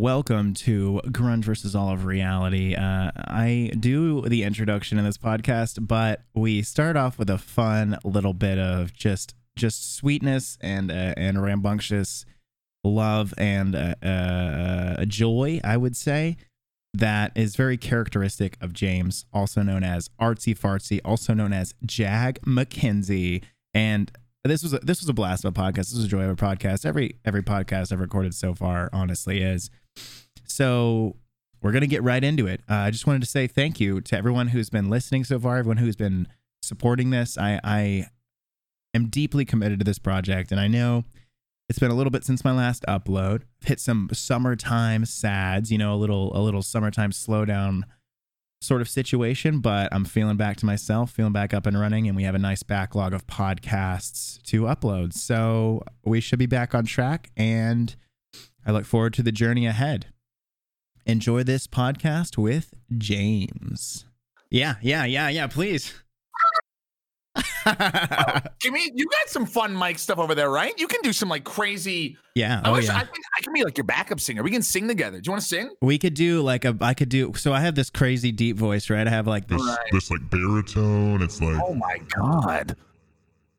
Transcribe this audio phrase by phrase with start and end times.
[0.00, 2.74] welcome to Grunge versus All of Reality.
[2.74, 7.98] Uh, I do the introduction in this podcast, but we start off with a fun
[8.02, 12.24] little bit of just just sweetness and uh, and rambunctious
[12.82, 15.60] love and uh, uh, joy.
[15.62, 16.38] I would say
[16.94, 22.40] that is very characteristic of James, also known as Artsy Fartsy, also known as Jag
[22.40, 23.44] McKenzie.
[23.74, 24.10] And
[24.44, 25.90] this was a, this was a blast of a podcast.
[25.90, 26.86] This was a joy of a podcast.
[26.86, 29.68] Every every podcast I've recorded so far, honestly, is.
[30.46, 31.16] So
[31.62, 32.62] we're gonna get right into it.
[32.68, 35.58] Uh, I just wanted to say thank you to everyone who's been listening so far,
[35.58, 36.28] everyone who's been
[36.62, 37.36] supporting this.
[37.38, 38.06] I I
[38.94, 41.04] am deeply committed to this project, and I know
[41.68, 43.42] it's been a little bit since my last upload.
[43.64, 47.82] Hit some summertime sads, you know, a little a little summertime slowdown
[48.62, 52.16] sort of situation, but I'm feeling back to myself, feeling back up and running, and
[52.16, 55.14] we have a nice backlog of podcasts to upload.
[55.14, 57.94] So we should be back on track, and
[58.66, 60.06] I look forward to the journey ahead.
[61.06, 64.04] Enjoy this podcast with James.
[64.50, 65.94] Yeah, yeah, yeah, yeah, please.
[68.60, 70.72] Jimmy, you got some fun mic stuff over there, right?
[70.78, 72.16] You can do some like crazy.
[72.34, 72.60] Yeah.
[72.64, 72.96] I Oh wish yeah.
[72.96, 74.42] I, think I can be like your backup singer.
[74.42, 75.20] We can sing together.
[75.20, 75.70] Do you want to sing?
[75.80, 76.76] We could do like a.
[76.80, 77.32] I could do.
[77.36, 79.06] So I have this crazy deep voice, right?
[79.06, 81.22] I have like this, This this like baritone.
[81.22, 82.76] It's like Oh my god!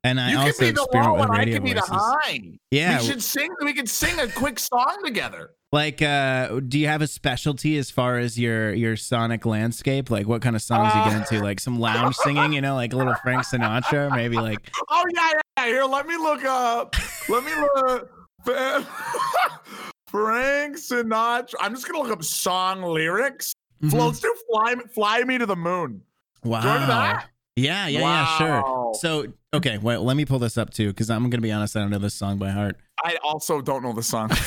[0.03, 1.95] And I you also can be the low and I can be the voices.
[1.95, 2.41] high.
[2.71, 2.99] Yeah.
[2.99, 3.49] we should sing.
[3.61, 5.51] We could sing a quick song together.
[5.73, 10.09] Like, uh, do you have a specialty as far as your your sonic landscape?
[10.11, 11.43] Like, what kind of songs you get Uh, into?
[11.43, 14.69] Like some lounge singing, you know, like a little Frank Sinatra, maybe like.
[14.89, 15.65] Oh yeah, yeah, yeah.
[15.67, 16.95] Here, let me look up.
[17.29, 18.09] let me look.
[20.07, 21.53] Frank Sinatra.
[21.59, 23.53] I'm just gonna look up song lyrics.
[23.81, 23.93] Mhm.
[23.93, 26.01] Let's do fly, fly me to the moon.
[26.43, 26.61] Wow.
[26.61, 27.27] Do you that?
[27.55, 28.93] Yeah, yeah, yeah, sure.
[28.99, 31.81] So, okay, well, let me pull this up too, because I'm gonna be honest, I
[31.81, 32.77] don't know this song by heart.
[33.03, 34.29] I also don't know the song.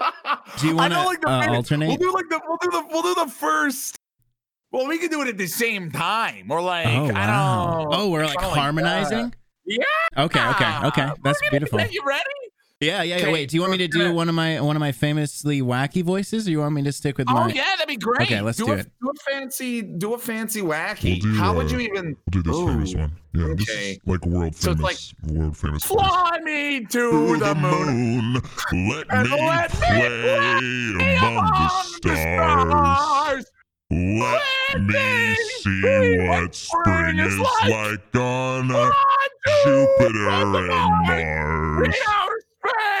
[0.58, 1.88] Do you wanna, like, the uh, alternate?
[1.88, 3.96] We'll do like the we'll do the we'll do the first.
[4.70, 7.94] Well, we can do it at the same time, or like oh I don't.
[7.94, 9.34] Oh, we're like kinda like harmonizing.
[9.64, 9.84] Yeah.
[10.16, 11.10] Okay, okay, okay.
[11.22, 11.80] That's beautiful.
[11.80, 12.24] You ready?
[12.80, 13.32] Yeah, yeah, yeah.
[13.32, 16.04] Wait, do you want me to do one of my one of my famously wacky
[16.04, 17.48] voices, or you want me to stick with Oh my?
[17.48, 18.22] yeah, that'd be great.
[18.22, 18.86] Okay, let's do a, it.
[19.02, 21.20] Do a fancy, do a fancy wacky.
[21.20, 23.12] We'll do, How would uh, you even we'll do this famous Ooh, one.
[23.34, 24.80] Yeah, this is like world famous.
[24.80, 25.14] So it's famous.
[25.26, 25.84] world famous.
[25.84, 26.00] voice.
[26.00, 28.34] fly me to the moon?
[28.34, 31.50] Let me let me play among
[32.02, 33.44] the stars.
[33.90, 38.90] Let me see what spring is like on uh,
[39.64, 40.52] Jupiter and
[41.08, 41.96] Mars.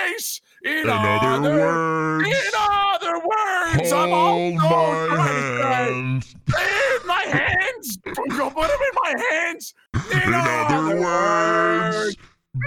[0.08, 0.70] In.
[0.70, 6.34] In, In other words, in other words, I'm hold also my trying to say, hand.
[6.48, 7.98] in my hands.
[8.36, 9.74] Go put them in my hands.
[10.12, 12.16] In, In other words,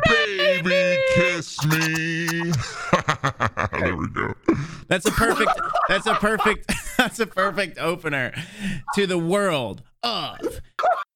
[0.05, 2.27] baby, kiss me.
[3.79, 4.33] there we go.
[4.87, 5.51] That's a perfect.
[5.89, 6.71] that's a perfect.
[6.97, 8.31] That's a perfect opener
[8.93, 10.37] to the world of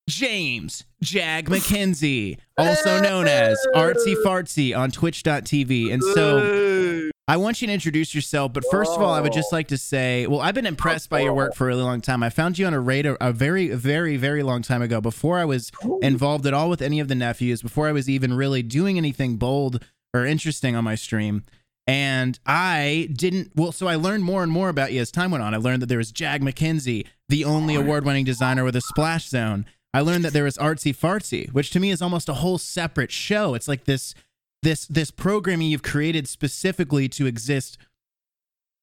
[0.08, 5.92] James Jag McKenzie, also known as Artsy Fartsy on Twitch.tv.
[5.92, 9.52] And so I want you to introduce yourself, but first of all, I would just
[9.52, 12.22] like to say, well, I've been impressed by your work for a really long time.
[12.22, 15.46] I found you on a radar a very, very, very long time ago, before I
[15.46, 15.72] was
[16.04, 19.38] involved at all with any of the nephews, before I was even really doing anything
[19.38, 19.84] bold
[20.14, 21.46] or interesting on my stream.
[21.88, 25.44] And I didn't, well, so I learned more and more about you as time went
[25.44, 25.54] on.
[25.54, 29.28] I learned that there was Jag McKenzie, the only award winning designer with a splash
[29.30, 29.66] zone.
[29.96, 33.12] I learned that there was Artsy Fartsy, which to me is almost a whole separate
[33.14, 33.54] show.
[33.54, 34.14] It's like this
[34.62, 37.78] this this programming you've created specifically to exist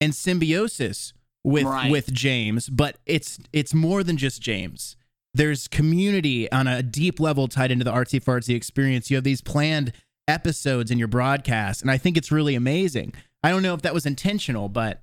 [0.01, 1.13] in symbiosis
[1.45, 1.91] with Right.
[1.91, 4.97] with James, but it's it's more than just James.
[5.35, 9.11] There's community on a deep level tied into the artsy fartsy experience.
[9.11, 9.93] You have these planned
[10.27, 13.13] episodes in your broadcast, and I think it's really amazing.
[13.43, 15.03] I don't know if that was intentional, but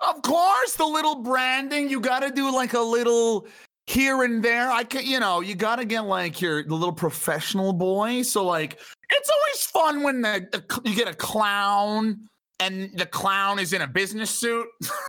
[0.00, 1.88] Of course, the little branding.
[1.88, 3.46] You got to do like a little
[3.86, 4.70] here and there.
[4.70, 8.22] I can, you know, you got to get like your the little professional boy.
[8.22, 8.78] So like,
[9.10, 12.28] it's always fun when the, the you get a clown
[12.60, 14.66] and the clown is in a business suit.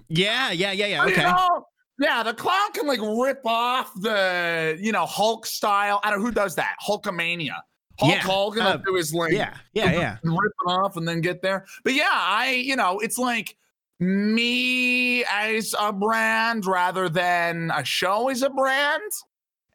[0.10, 1.06] yeah, yeah, yeah, yeah.
[1.08, 1.24] You Okay.
[1.24, 1.66] know?
[2.00, 6.00] Yeah, the clown can like rip off the you know Hulk style.
[6.04, 6.76] I don't know who does that.
[6.88, 7.56] Hulkamania.
[8.00, 10.18] Hulk Yeah, Hogan uh, do his like Yeah, yeah, yeah.
[10.22, 11.66] and rip it off and then get there.
[11.84, 13.58] But yeah, I, you know, it's like
[14.00, 19.12] me as a brand rather than a show as a brand.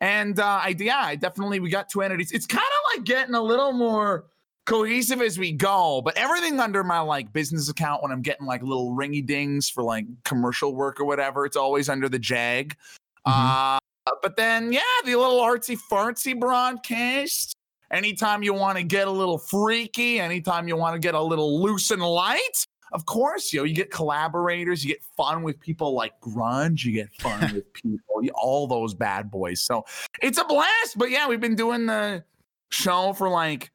[0.00, 2.32] And uh, I, yeah, I definitely, we got two entities.
[2.32, 4.26] It's kind of like getting a little more
[4.64, 8.62] cohesive as we go, but everything under my like business account when I'm getting like
[8.62, 12.76] little ringy dings for like commercial work or whatever, it's always under the Jag.
[13.24, 13.78] Uh,
[14.22, 17.54] but then, yeah, the little artsy fartsy broadcast.
[17.92, 21.60] Anytime you want to get a little freaky, anytime you want to get a little
[21.60, 25.94] loose and light, of course, you know, you get collaborators, you get fun with people
[25.94, 29.60] like Grunge, you get fun with people, all those bad boys.
[29.62, 29.84] So
[30.20, 30.96] it's a blast.
[30.96, 32.24] But yeah, we've been doing the
[32.70, 33.70] show for like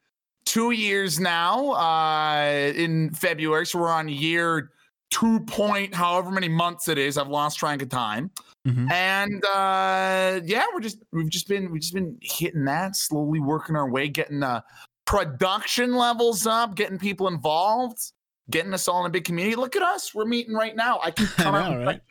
[0.45, 1.71] two years now.
[1.71, 4.71] Uh, in February, so we're on year
[5.09, 7.17] two point, however many months it is.
[7.17, 8.29] I've lost track of time.
[8.65, 8.91] Mhm.
[8.91, 13.75] And uh, yeah, we're just we've just been we've just been hitting that, slowly working
[13.75, 14.63] our way, getting the
[15.05, 18.11] production levels up, getting people involved,
[18.49, 19.55] getting us all in a big community.
[19.55, 20.99] Look at us, we're meeting right now.
[21.03, 21.71] I can come out.
[21.71, 21.95] know, and right?
[21.95, 22.01] you.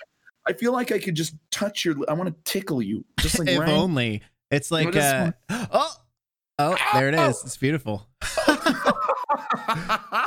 [0.49, 1.97] I feel like I could just touch your.
[2.09, 3.71] I want to tickle you, just like if Ryan.
[3.73, 4.23] only.
[4.51, 5.91] It's like, uh, oh,
[6.61, 7.43] oh, there it is.
[7.45, 8.07] It's beautiful.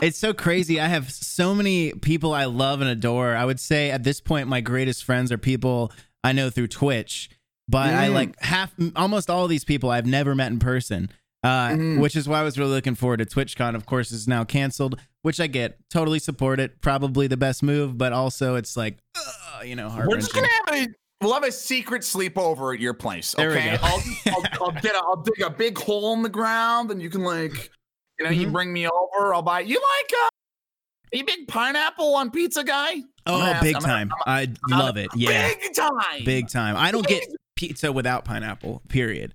[0.02, 0.80] It's so crazy.
[0.80, 3.36] I have so many people I love and adore.
[3.36, 5.92] I would say at this point, my greatest friends are people
[6.24, 7.30] I know through Twitch,
[7.68, 8.14] but I Mm.
[8.14, 11.10] like half, almost all of these people I've never met in person.
[11.42, 12.00] Uh, Mm.
[12.02, 13.74] which is why I was really looking forward to TwitchCon.
[13.76, 15.78] Of course, is now canceled, which I get.
[15.90, 16.82] Totally support it.
[16.82, 20.48] Probably the best move, but also it's like, uh, you know, heart We're just gonna
[20.68, 20.88] have a
[21.22, 23.34] we'll have a secret sleepover at your place.
[23.38, 23.84] There we Okay, go.
[23.84, 27.10] I'll, I'll, I'll get a, I'll dig a big hole in the ground, and you
[27.10, 27.72] can like,
[28.20, 28.52] you know, you Mhm.
[28.52, 29.34] bring me over.
[29.34, 29.62] I'll buy.
[29.62, 32.96] You like uh, are you big pineapple on pizza guy?
[33.26, 34.12] Oh, gonna ask- big I'm gonna- time.
[34.28, 35.08] I'm I love it.
[35.16, 36.26] Yeah, Big time.
[36.26, 36.76] big time.
[36.76, 37.24] I don't get
[37.56, 38.82] pizza without pineapple.
[38.90, 39.34] Period.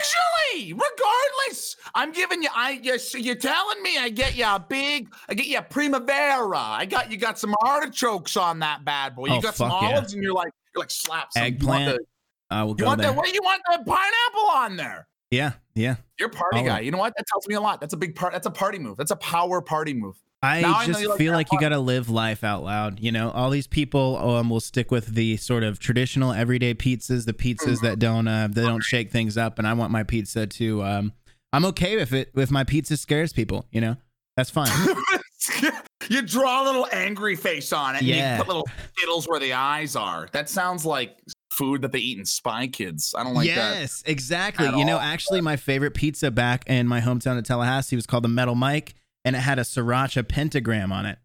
[0.00, 2.48] Usually, regardless, I'm giving you.
[2.54, 5.08] I you're, you're telling me I get you a big.
[5.28, 6.58] I get you a primavera.
[6.58, 9.26] I got you got some artichokes on that bad boy.
[9.28, 9.88] You Oh, got some fuck yeah.
[9.88, 11.42] olives, and you're like you're like slap some.
[11.44, 11.98] Eggplant.
[11.98, 12.04] the-
[12.48, 13.10] I will You go want there.
[13.10, 13.32] the what?
[13.34, 15.08] You want the pineapple on there?
[15.32, 15.96] Yeah, yeah.
[16.20, 16.80] You're a party of guy.
[16.80, 17.12] You know what?
[17.16, 17.80] That tells me a lot.
[17.80, 18.32] That's a big part.
[18.32, 18.96] That's a party move.
[18.96, 20.14] That's a power party move.
[20.46, 23.00] I Now just like feel like you got to live life out loud.
[23.00, 27.24] You know, all these people um, will stick with the sort of traditional everyday pizzas,
[27.26, 27.86] the pizzas Mm-hmm.
[27.86, 29.58] that don't uh, they don't shake things up.
[29.58, 30.82] And I want my pizza to.
[30.84, 31.12] Um,
[31.52, 33.66] I'm okay if it if my pizza scares people.
[33.70, 33.96] You know,
[34.36, 34.70] that's fine.
[36.08, 37.98] you draw a little angry face on it.
[37.98, 38.32] And Yeah.
[38.36, 40.28] you put little skittles where the eyes are.
[40.32, 41.16] That sounds like
[41.50, 43.14] food that they eat in Spy Kids.
[43.16, 43.80] I don't like that.
[43.80, 44.66] yes, exactly.
[44.66, 48.28] You know, actually, my favorite pizza back in my hometown of Tallahassee was called the
[48.28, 48.94] Metal Mike,
[49.26, 51.18] and it had a sriracha pentagram on it.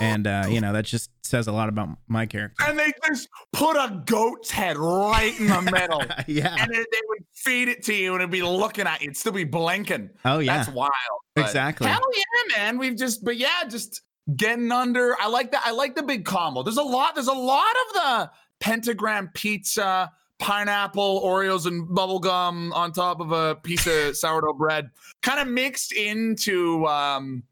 [0.00, 2.64] And uh, you know, that just says a lot about my character.
[2.66, 6.02] and they just put a goat's head right in the middle.
[6.26, 6.56] yeah.
[6.58, 9.06] and they, they would feed it to you and it'd be looking at you.
[9.06, 10.10] It'd still be blinking.
[10.24, 10.58] Oh yeah.
[10.58, 10.90] That's wild.
[11.36, 11.88] Exactly.
[11.88, 12.78] Hell yeah, man.
[12.78, 14.02] We've just, but yeah, just
[14.36, 15.14] getting under.
[15.20, 15.62] I like that.
[15.64, 16.62] I like the big combo.
[16.62, 17.14] There's a lot.
[17.14, 18.30] There's a lot of the
[18.60, 24.90] pentagram pizza, pineapple, Oreos, and bubblegum on top of a piece of sourdough bread,
[25.22, 27.42] kind of mixed into um,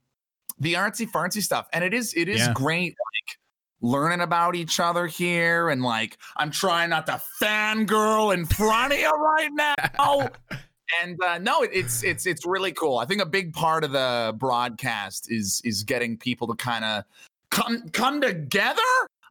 [0.58, 1.68] the artsy fartsy stuff.
[1.72, 2.52] And it is, it is Yeah.
[2.54, 2.96] great.
[2.98, 3.38] Like
[3.80, 8.98] learning about each other here, and like I'm trying not to fangirl in front of
[8.98, 10.30] you right now
[11.02, 12.98] and uh, no, it, it's it's it's really cool.
[12.98, 17.04] I think a big part of the broadcast is is getting people to kind of
[17.50, 18.80] come come together.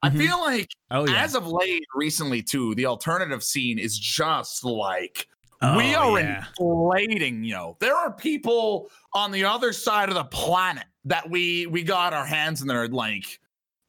[0.03, 0.17] I Mhm.
[0.17, 1.23] feel like oh yeah.
[1.23, 5.27] as of late, recently too, the alternative scene is just like
[5.61, 6.45] we Oh, are yeah.
[6.59, 7.43] inflating.
[7.43, 11.81] You know, there are people on the other side of the planet that we we
[11.83, 13.39] got our hands in their like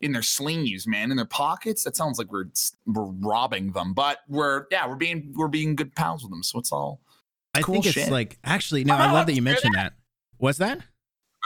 [0.01, 1.83] in their sleeves, man, in their pockets.
[1.85, 2.47] That sounds like we're
[2.87, 6.43] we're robbing them, but we're yeah, we're being we're being good pals with them.
[6.43, 7.00] So it's all.
[7.55, 9.75] I cool think it's like actually no, I love that you allowed to say mentioned
[9.75, 9.93] that.
[10.38, 10.81] What's that?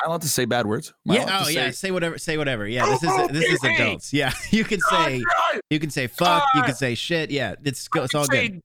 [0.02, 0.92] I allowed to say bad words.
[1.04, 1.40] Yeah.
[1.40, 1.66] Oh to yeah.
[1.66, 2.18] say- Say whatever.
[2.18, 2.66] Say whatever.
[2.66, 2.86] Yeah.
[2.86, 4.12] This is this is adults.
[4.12, 4.32] Yeah.
[4.50, 5.22] You can say
[5.70, 6.42] you can say fuck.
[6.54, 7.30] You can say shit.
[7.30, 7.54] Yeah.
[7.64, 8.60] It's I it's could all say good.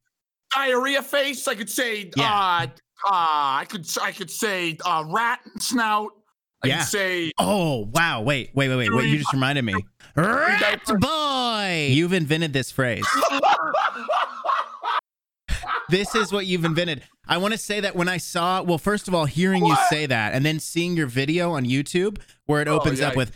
[0.54, 1.48] Diarrhea face.
[1.48, 2.10] I could say.
[2.16, 2.24] Yeah.
[2.34, 2.68] Uh,
[3.06, 3.86] uh, I could.
[4.02, 6.12] I could say uh, rat snout.
[6.64, 6.80] I Yeah.
[6.80, 7.32] could say.
[7.38, 8.22] Oh wow.
[8.22, 8.50] Wait.
[8.56, 8.70] Wait.
[8.70, 8.76] Wait.
[8.78, 8.92] Wait.
[8.94, 9.08] Wait.
[9.10, 9.76] You just reminded me.
[10.16, 11.90] Rat boy.
[11.92, 13.06] You've invented this phrase.
[15.90, 17.04] This is what you've invented.
[17.28, 20.06] I want to say that when I saw, well, first of all, hearing you say
[20.06, 23.18] that, and then seeing your video on YouTube where it oh, opens up yeah.
[23.18, 23.32] with,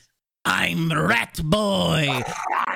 [0.46, 2.24] "I'm Rat Boy."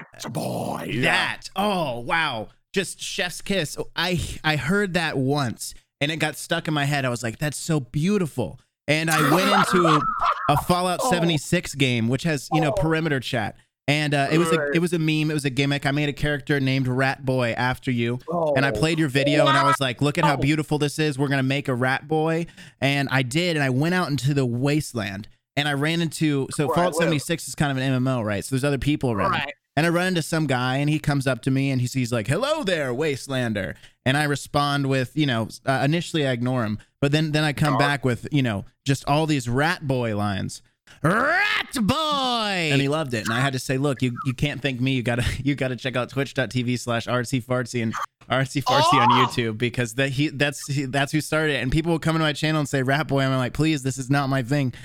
[0.06, 0.88] rat boy.
[0.90, 1.02] Yeah.
[1.02, 6.68] that oh wow just chef's kiss i i heard that once and it got stuck
[6.68, 10.02] in my head i was like that's so beautiful and i went into
[10.50, 11.10] a fallout Oh.
[11.12, 12.82] 76 game which has you know Oh.
[12.82, 13.56] perimeter chat
[13.88, 16.10] and uh, it was a it was a meme it was a gimmick i made
[16.10, 18.54] a character named rat boy after you Oh.
[18.56, 21.20] and I played your video and I was like, look at how beautiful this is.
[21.20, 22.48] We're going to make a rat boy.
[22.82, 23.56] And I did.
[23.58, 27.48] And I went out into the wasteland and I ran into, so I Fallout 76
[27.48, 28.44] is kind of an MMO, right?
[28.44, 29.32] So there's other people around.
[29.32, 29.54] Right.
[29.78, 32.12] And I run into some guy and he comes up to me and he's, he's
[32.12, 33.76] like, hello there, wastelander.
[34.06, 37.54] And I respond with, you know, uh, initially I ignore him, but then, then I
[37.54, 37.78] come Oh.
[37.80, 40.62] back with, you know, just all these rat boy lines.
[41.04, 43.26] Rat boy, and he loved it.
[43.26, 44.94] And I had to say, look, you, you can't thank me.
[44.94, 47.94] You gotta you gotta check out twitch.tv slash artsy fartsy and
[48.30, 49.28] artsy fartsy on Oh!
[49.28, 51.62] YouTube because that he that's he, that's who started it.
[51.64, 53.22] And people will come into my channel and say rat boy.
[53.22, 54.74] I'm like, please, this is not my thing.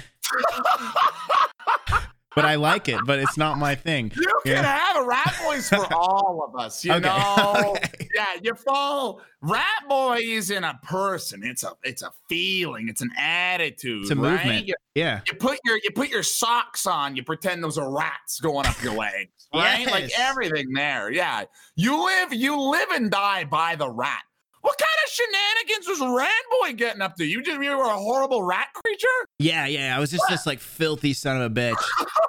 [2.35, 3.01] but I like it.
[3.07, 4.13] But it's not my thing.
[4.17, 4.63] You can Yeah.
[4.79, 7.09] have a rat voice for all of us, you Okay.
[7.09, 7.75] know.
[7.77, 8.09] Okay.
[8.15, 9.21] Yeah, you fall.
[9.43, 14.17] Rat boy isn't a person; it's a it's a feeling, it's an attitude, It's a
[14.17, 14.33] right?
[14.45, 14.67] movement.
[14.67, 15.21] You, Yeah.
[15.27, 18.83] you put your you put your socks on, you pretend those are rats going up
[18.83, 19.87] your legs, right?
[19.87, 21.11] Like everything there.
[21.11, 21.45] Yeah,
[21.77, 24.23] you live you live and die by the rat.
[24.63, 27.25] What kind of shenanigans was Rat Boy getting up to?
[27.25, 29.07] You just you were a horrible rat creature.
[29.39, 29.97] Yeah, yeah.
[29.97, 31.83] I was just this like filthy son of a bitch,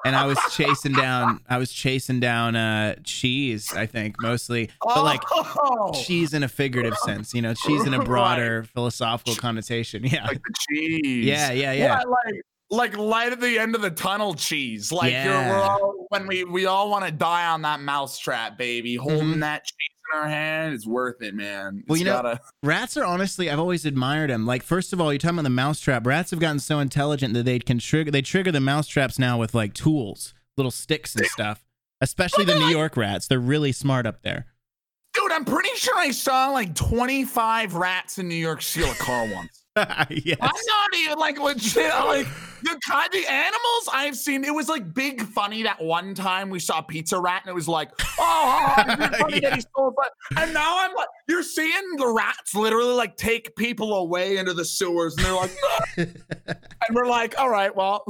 [0.05, 1.41] and I was chasing down.
[1.49, 3.73] I was chasing down uh cheese.
[3.75, 7.33] I think mostly, but like oh, cheese in a figurative sense.
[7.33, 10.05] You know, cheese in a broader philosophical connotation.
[10.05, 11.25] Yeah, like the cheese.
[11.25, 12.01] yeah, yeah, yeah.
[12.03, 14.89] Like like light at the end of the tunnel cheese.
[14.91, 18.95] Like you're, we're all when we we all want to die on that mousetrap, baby.
[18.95, 19.39] Holding Mhm.
[19.41, 19.75] that cheese
[20.13, 21.83] in our hand it's worth it, man.
[21.87, 24.45] Well, you know- gotta- Rats are honestly, I've always admired them.
[24.45, 26.05] Like, first of all, you're talking about the mousetrap.
[26.05, 28.11] Rats have gotten so intelligent that they can trigger.
[28.11, 31.63] They trigger the mousetraps now with like tools, little sticks and stuff.
[32.01, 33.27] Especially the New York rats.
[33.27, 34.47] They're really smart up there.
[35.13, 39.25] dude, I'm pretty sure I saw like 25 rats in New York steal a car
[39.33, 39.60] once.
[40.09, 40.37] yes.
[40.41, 41.93] I'm not even like legit.
[41.93, 42.27] Like
[42.63, 46.59] the kind the animals I've seen, it was like big funny that one time we
[46.59, 49.55] saw Pizza Rat and it was like, oh, oh, oh it's been funny that Yeah.
[49.55, 49.95] he stole
[50.37, 54.65] and now I'm like, you're seeing the rats literally like take people away into the
[54.65, 55.51] sewers and they're like,
[55.97, 56.15] and
[56.93, 58.03] we're like, all right, well,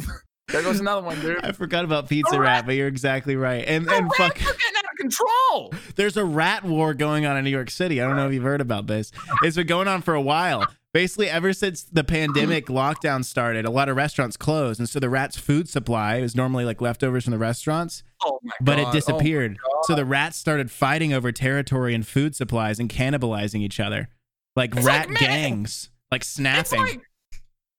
[0.48, 1.46] there goes another one, dude.
[1.46, 3.64] I forgot about Pizza The Rat, but you're exactly right.
[3.68, 5.74] And The and fuck, are getting out of control.
[5.96, 8.02] there's a rat war going on in New York City.
[8.02, 9.12] I don't know if you've heard about this.
[9.44, 10.66] It's been going on for a while.
[10.94, 15.10] Basically, ever since the pandemic lockdown started, a lot of restaurants closed, and so the
[15.10, 18.92] rats' food supply is normally like leftovers from the restaurants, Oh my but it oh
[18.92, 19.58] disappeared.
[19.84, 24.10] so the rats started fighting over territory and food supplies and cannibalizing each other,
[24.58, 26.82] like It's rat like, gangs, like snapping.
[26.82, 27.02] like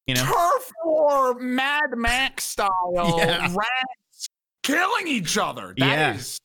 [0.06, 3.42] you know, turf war, Mad Max style Yeah.
[3.54, 4.28] rats
[4.62, 5.74] killing each other.
[5.76, 6.12] Yeah.
[6.12, 6.38] That is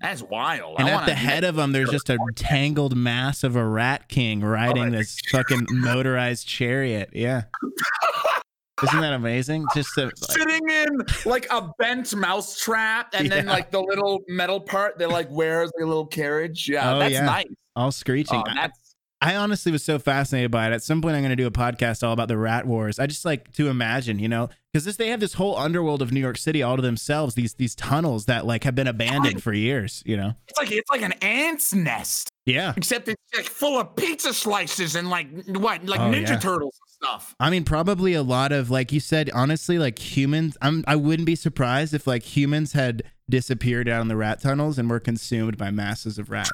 [0.00, 0.78] that's wild.
[0.78, 4.08] And I at the head of them, there's just a tangled mass of a rat
[4.08, 7.10] king riding my this fucking motorized chariot.
[7.12, 7.42] Yeah.
[8.82, 9.66] Isn't that amazing?
[9.74, 14.20] Just to, like, sitting in like a bent mouse trap, and then like the little
[14.26, 16.66] metal part that like wears the little carriage.
[16.66, 17.26] Yeah, Oh, that's yeah.
[17.26, 17.44] nice.
[17.76, 18.38] all screeching.
[18.46, 20.72] Oh, that's I honestly was so fascinated by it.
[20.72, 22.98] At some point, I'm going to do a podcast all about the rat wars.
[22.98, 26.12] I just like to imagine, you know, because this they have this whole underworld of
[26.12, 27.34] New York City all to themselves.
[27.34, 30.02] These these tunnels that like have been abandoned for years.
[30.06, 30.34] You know.
[30.48, 32.72] it's like it's like an ant's nest, Yeah.
[32.76, 36.38] except it's like full of pizza slices and like what like Oh, Ninja yeah.
[36.38, 37.34] Turtles and stuff.
[37.40, 39.30] I mean, probably a lot of like you said.
[39.34, 44.08] Honestly, like humans, I'm I wouldn't be surprised if like humans had disappeared out in
[44.08, 46.50] the rat tunnels and were consumed by masses of rats.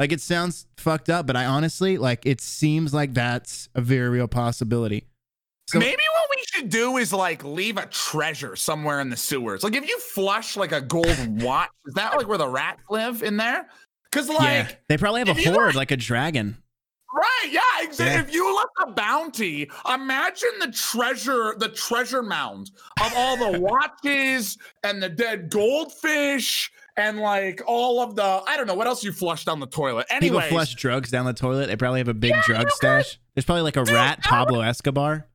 [0.00, 4.08] Like it sounds fucked up, but I honestly like it seems like that's a very
[4.08, 5.06] real possibility.
[5.68, 6.02] So- Maybe
[6.62, 9.62] do is like leave a treasure somewhere in the sewers.
[9.62, 13.22] Like if you flush like a gold watch, is that like where the rats live
[13.22, 13.68] in there?
[14.10, 16.56] Because like yeah, they probably have a horde like a dragon.
[17.14, 18.14] Right, yeah, exactly.
[18.14, 18.20] Yeah.
[18.22, 22.70] If you left a bounty, imagine the treasure, the treasure mound
[23.02, 28.66] of all the watches and the dead goldfish and like all of the I don't
[28.66, 30.06] know what else you flushed down the toilet.
[30.20, 31.66] People flush drugs down the toilet.
[31.66, 33.18] They probably have a big drug you stash.
[33.34, 35.26] There's probably like a Dude, rat Pablo Escobar.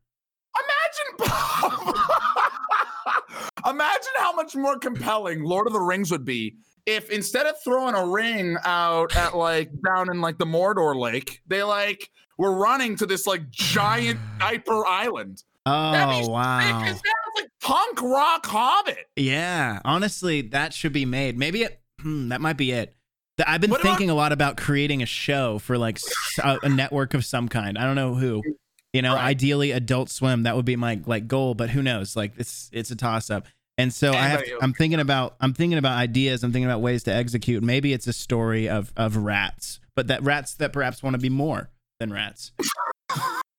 [3.69, 6.55] imagine how much more compelling Lord of the Rings would be
[6.85, 11.41] if instead of throwing a ring out at like down in like the Mordor lake,
[11.47, 15.43] they like were running to this like giant diaper island.
[15.65, 16.83] Oh sick wow.
[16.85, 17.01] as
[17.37, 19.05] like punk rock Hobbit.
[19.17, 21.37] Yeah, honestly, that should be made.
[21.37, 22.95] Maybe it, hmm, that might be it.
[23.45, 25.99] I've been What about- thinking a lot about creating a show for like
[26.41, 27.77] a network of some kind.
[27.77, 28.41] I don't know who.
[28.97, 29.25] You know, Right.
[29.25, 30.41] ideally Adult Swim.
[30.43, 32.15] That would be my like goal, but who knows?
[32.15, 33.45] Like it's it's a toss up.
[33.77, 34.39] And so I have.
[34.39, 34.49] Else?
[34.59, 35.35] I'm thinking about.
[35.39, 36.43] I'm thinking about ideas.
[36.43, 37.61] I'm thinking about ways to execute.
[37.61, 41.29] Maybe it's a story of of rats, but that rats that perhaps want to be
[41.29, 42.53] more than rats.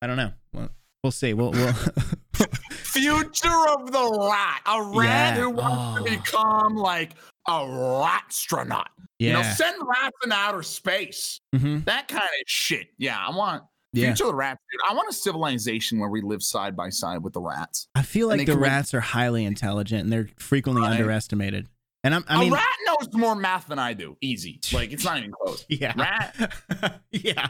[0.02, 0.32] I don't know.
[0.52, 0.70] Well,
[1.04, 1.34] we'll see.
[1.34, 1.52] We'll.
[1.52, 1.72] we'll
[2.72, 4.60] Future of the rat.
[4.66, 5.40] A rat Yeah.
[5.42, 6.04] who wants Oh.
[6.04, 7.12] to become like
[7.46, 8.86] a ratstronaut.
[9.20, 9.54] You know, yeah.
[9.54, 11.40] send rats in outer space.
[11.54, 12.88] hmm That kind of shit.
[12.98, 14.08] Yeah, I want Yeah.
[14.08, 14.60] future of the rats.
[14.70, 14.80] Dude.
[14.90, 17.88] I want a civilization where we live side by side with the rats.
[17.94, 20.98] I feel like the rats are highly intelligent and they're frequently Right.
[21.00, 21.68] underestimated.
[22.04, 24.16] And I'm, I a mean, a rat knows more math than I do.
[24.20, 24.60] Easy.
[24.72, 25.64] Like it's not even close.
[25.68, 27.00] yeah, Rat.
[27.10, 27.48] yeah.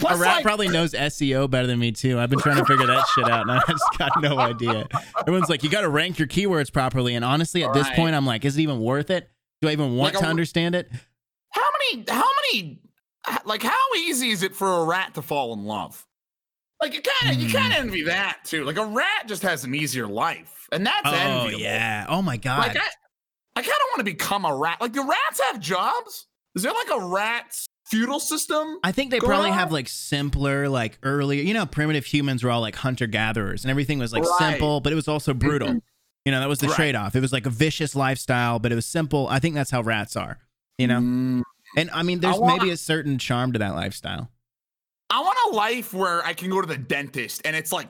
[0.00, 2.18] Plus, a rat like- probably knows SEO better than me too.
[2.18, 4.88] I've been trying to figure that shit out, and I just got no idea.
[5.20, 7.96] Everyone's like, you got to rank your keywords properly, and honestly, at this Right.
[7.96, 9.30] point, I'm like, is it even worth it?
[9.62, 10.90] Do I even want Like to a- understand it?
[11.52, 12.04] How many?
[12.08, 12.80] How many?
[13.44, 16.06] Like how easy is it for a rat to fall in love?
[16.82, 17.56] Like you kind of you Hmm.
[17.56, 18.64] kind of envy that too.
[18.64, 21.60] Like a rat just has an easier life, and that's Oh enviable.
[21.60, 22.06] yeah.
[22.08, 22.68] Oh my god.
[22.68, 22.88] Like I,
[23.56, 24.80] I kind of want to become a rat.
[24.80, 26.26] Like do rats have jobs?
[26.54, 28.78] Is there like a rat's feudal system?
[28.84, 29.58] I think they probably on.
[29.58, 31.42] have like simpler, like earlier.
[31.42, 34.38] You know, primitive humans were all like hunter gatherers, and everything was like Right.
[34.38, 35.68] simple, but it was also brutal.
[35.68, 35.82] Mhm.
[36.24, 36.76] You know, that was the Right.
[36.76, 37.16] trade off.
[37.16, 39.28] It was like a vicious lifestyle, but it was simple.
[39.28, 40.38] I think that's how rats are.
[40.76, 41.42] You know, Mm.
[41.76, 44.30] And I mean, there's want- maybe a certain charm to that lifestyle.
[45.10, 47.88] I want a life where I can go to the dentist and it's like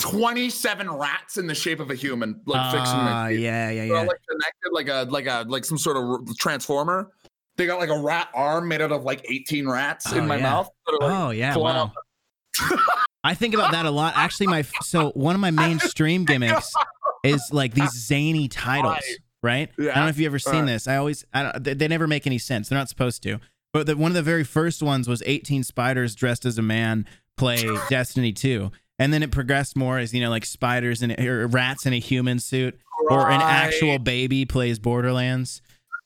[0.00, 3.40] 27 rats in the shape of a human, like fixing Ah, my teeth.
[3.40, 4.00] yeah, yeah, They're yeah.
[4.02, 7.12] like connected, like a like a like some sort of transformer.
[7.56, 10.36] They got like a rat arm made out of like 18 rats Oh, in my
[10.36, 10.42] yeah.
[10.42, 10.70] mouth.
[11.00, 11.92] like, Oh yeah, wow.
[13.24, 14.14] I think about that a lot.
[14.16, 16.72] Actually, my so one of my mainstream gimmicks
[17.22, 18.98] is like these zany titles,
[19.42, 19.70] right?
[19.78, 20.66] I don't know if you ever seen Right.
[20.66, 20.86] this.
[20.88, 22.68] I always, I don't, they, they never make any sense.
[22.68, 23.38] They're not supposed to.
[23.72, 27.06] But the, one of the very first ones was 18 spiders dressed as a man
[27.36, 28.70] play Destiny 2.
[28.98, 31.98] And then it progressed more as, you know, like spiders and or rats in a
[31.98, 32.78] human suit,
[33.10, 35.60] or an actual baby plays Borderlands.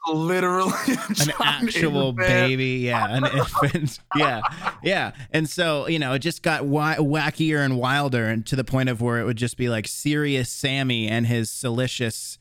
[0.09, 2.17] literally An actual infant.
[2.29, 4.41] baby, yeah, an infant, yeah,
[4.83, 5.11] yeah.
[5.33, 8.89] And so, you know, it just got wi- wackier and wilder, and to the point
[8.89, 12.39] of where it would just be like serious Sammy and his salacious,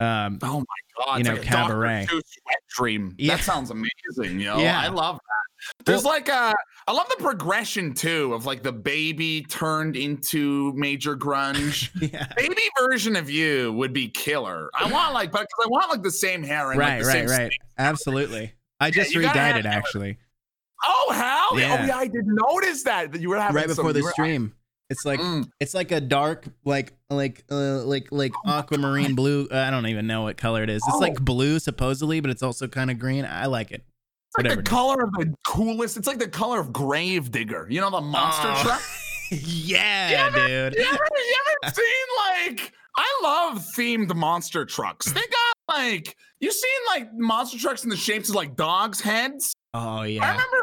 [0.00, 1.18] um, Oh my god!
[1.18, 2.06] You know, like cabaret.
[2.12, 2.22] Wet
[2.76, 3.14] dream.
[3.18, 3.36] Yeah.
[3.36, 4.58] That sounds amazing, yo.
[4.58, 4.80] Yeah.
[4.80, 5.84] I love that.
[5.84, 6.54] There's like a,
[6.88, 11.90] I love the progression too of like the baby turned into major grunge.
[12.12, 12.26] yeah.
[12.34, 14.70] baby version of you would be killer.
[14.74, 17.28] I want like, but 'cause I want like the same hair and like right, the
[17.28, 17.52] right, right.
[17.78, 18.54] Absolutely.
[18.80, 20.18] I just gotta redyed it actually
[20.82, 21.74] Oh hell yeah!
[21.74, 21.82] Yeah.
[21.82, 24.54] Oh yeah, I did notice that that you were having right before the stream.
[24.90, 25.48] It's like Mm.
[25.60, 29.48] it's like a dark like like uh, like like Oh aquamarine blue.
[29.50, 30.82] I don't even know what color it is.
[30.86, 30.98] It's Oh.
[30.98, 33.24] like blue supposedly, but it's also kind of green.
[33.24, 33.84] I like it.
[34.36, 35.96] It's like the color of the coolest.
[35.96, 37.66] It's like the color of Grave Digger.
[37.70, 38.62] You know the monster Oh.
[38.62, 38.82] truck.
[39.30, 40.74] yeah, dude.
[40.74, 45.06] You ever, you ever seen like I love themed monster trucks.
[45.12, 49.54] They got like you seen like monster trucks in the shapes of like dogs' heads.
[49.72, 50.30] Oh I yeah.
[50.32, 50.56] remember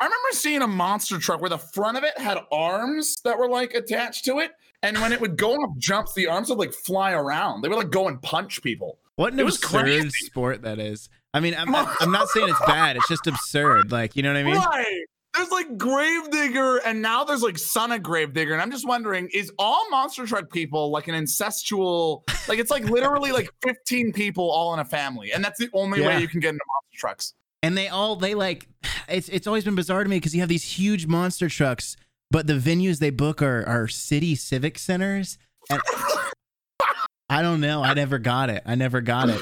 [0.00, 3.48] I remember seeing a monster truck where the front of it had arms that were
[3.48, 4.52] like attached to it.
[4.82, 7.62] And when it would go off jumps, the arms would like fly around.
[7.62, 8.98] They would like go and punch people.
[9.16, 11.08] What an It absurd sport that is.
[11.32, 12.96] I mean, I'm, I'm not saying it's bad.
[12.96, 13.90] It's just absurd.
[13.90, 14.56] Like, you know what I mean?
[14.56, 15.04] Right.
[15.34, 18.54] There's like Gravedigger, and now there's like Son of Gravedigger.
[18.54, 22.84] And I'm just wondering, is all monster truck people like an incestual, like it's like
[22.84, 25.32] literally like 15 people all in a family.
[25.32, 26.08] And that's the only Yeah.
[26.08, 27.34] way you can get into monster trucks.
[27.62, 28.68] And they all they like
[29.08, 31.96] it's it's always been bizarre to me because you have these huge monster trucks
[32.30, 35.38] but the venues they book are are city civic centers.
[35.70, 35.80] And
[37.28, 37.82] i don't know.
[37.82, 38.62] I never got it.
[38.66, 39.40] I never got it.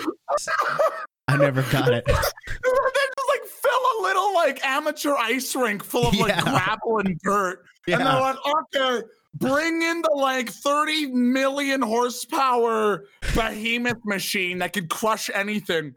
[1.28, 2.04] I never got it.
[2.64, 7.18] They just like fill a little like amateur ice rink full of like gravel and
[7.20, 7.64] dirt.
[7.88, 14.88] And they're like, okay, bring in the like 30 million horsepower behemoth machine that could
[14.88, 15.94] crush anything.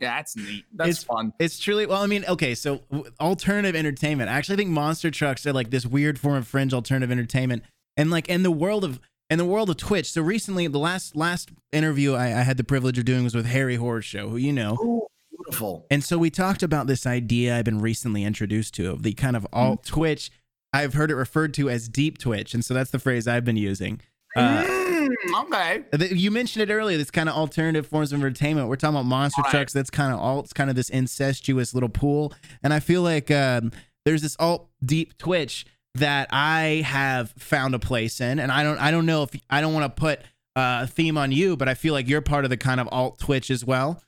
[0.00, 0.64] Yeah, that's neat.
[0.72, 1.32] That's It's- fun.
[1.38, 2.82] it's truly well i mean okay so
[3.20, 7.10] alternative entertainment i actually think monster trucks are like this weird form of fringe alternative
[7.10, 7.62] entertainment
[7.96, 11.16] and like in the world of in the world of twitch so recently the last
[11.16, 14.36] last interview i, I had the privilege of doing was with harry horror show who
[14.36, 15.06] you know Ooh,
[15.48, 15.86] beautiful.
[15.90, 19.36] And so we talked about this idea I've been recently introduced to of the kind
[19.36, 19.94] of alt hmm.
[19.94, 20.30] Twitch.
[20.72, 23.56] I've heard it referred to as deep Twitch, and so that's the phrase I've been
[23.56, 24.00] using.
[24.36, 25.08] Uh, Mm,
[25.44, 25.84] okay.
[25.96, 26.98] th- you mentioned it earlier.
[26.98, 28.68] This kind of alternative forms of entertainment.
[28.68, 29.50] We're talking about monster Right.
[29.50, 29.72] trucks.
[29.72, 30.44] That's kind of alt.
[30.46, 32.32] It's kind of this incestuous little pool.
[32.62, 33.72] And I feel like um,
[34.04, 35.64] there's this alt deep Twitch
[35.94, 38.78] that I have found a place in, and I don't.
[38.78, 40.20] I don't know if I don't want to put
[40.56, 42.88] uh, a theme on you, but I feel like you're part of the kind of
[42.92, 44.02] alt Twitch as well.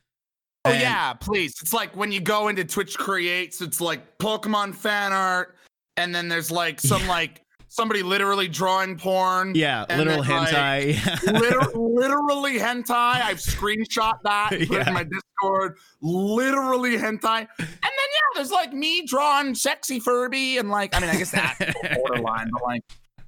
[0.66, 1.54] Oh And- yeah, please.
[1.62, 5.56] It's like when you go into Twitch Creates, it's like Pokemon fan art,
[5.96, 9.54] and then there's like some like somebody literally drawing porn.
[9.54, 11.32] Yeah, literal then, like, hentai.
[11.40, 13.22] Liter- literally hentai.
[13.22, 14.88] I've screenshot that, Yeah.
[14.88, 15.78] in my Discord.
[16.02, 17.38] Literally hentai.
[17.38, 21.30] And then yeah, there's like me drawing sexy Furby and like I mean I guess
[21.30, 21.58] that's
[21.96, 22.82] borderline, but like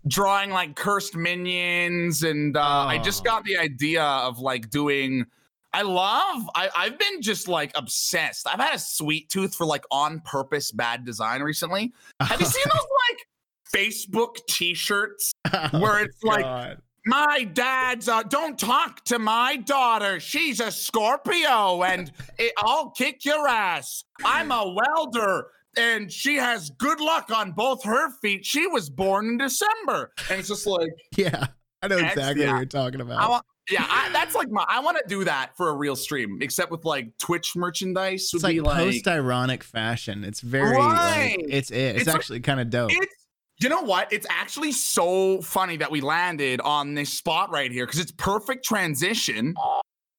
[0.09, 3.24] drawing like cursed minions and uh I just Oh.
[3.24, 5.24] got the idea of like doing
[5.72, 8.46] I love I, I've been just like obsessed.
[8.46, 11.92] I've had a sweet tooth for like on purpose bad design recently.
[12.20, 13.18] Have you seen those like
[13.73, 15.33] Facebook t-shirts
[15.73, 22.13] where it's like my dad's uh, don't talk to my daughter she's a scorpio and
[22.39, 27.83] it, i'll kick your ass i'm a welder and she has good luck on both
[27.83, 31.47] her feet she was born in december and it's just like yeah,
[31.83, 32.53] I know exactly yeah.
[32.53, 33.29] what you're talking about.
[33.29, 36.39] want yeah I, that's like my i want to do that for a real stream
[36.41, 40.23] except with like twitch merchandise It's like like post ironic fashion.
[40.25, 41.37] It's very Right.
[41.39, 41.77] like it's it.
[41.77, 42.91] It's, It's like- actually kind of dope.
[42.93, 43.15] it's
[43.62, 44.12] You know what?
[44.12, 48.64] It's actually so funny that we landed on this spot right here because it's perfect
[48.64, 49.55] transition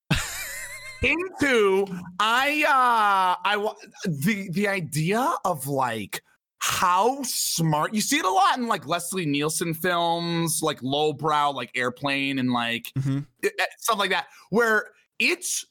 [1.02, 1.86] into
[2.22, 3.76] I uh I wa-
[4.06, 6.22] the the idea of like
[6.60, 11.70] how smart you see it a lot in like Leslie Nielsen films, like lowbrow, like
[11.76, 12.94] airplane and like
[13.44, 15.66] eh, stuff like that, where it's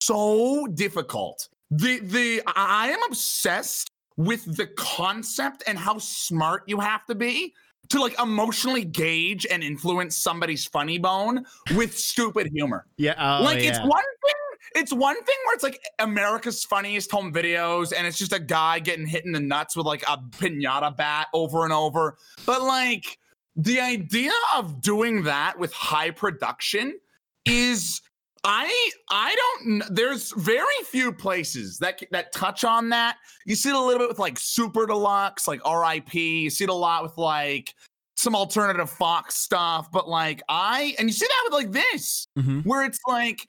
[0.00, 1.48] so difficult.
[1.72, 7.54] The the I am obsessed with the concept and how smart you have to be
[7.88, 12.86] to like emotionally gauge and influence somebody's funny bone with stupid humor.
[12.96, 13.14] Yeah.
[13.18, 14.34] Oh, like it's one thing
[14.74, 18.78] it's one thing where it's like America's funniest home videos and it's just a guy
[18.78, 22.16] getting hit in the nuts with like a pinata bat over and over.
[22.44, 23.18] But like
[23.54, 26.98] the idea of doing that with high production
[27.44, 28.00] is
[28.46, 33.16] I I don't there's very few places that that touch on that.
[33.44, 36.14] You see it a little bit with like Super Deluxe, like RIP.
[36.14, 37.74] You see it a lot with like
[38.16, 42.64] some alternative Fox stuff, but like I and you see that with like this Mhm.
[42.64, 43.46] where it's like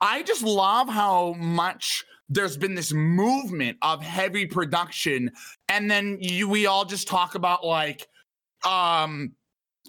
[0.00, 5.32] I just love how much there's been this movement of heavy production
[5.68, 8.06] and then you we all just talk about like
[8.64, 9.32] um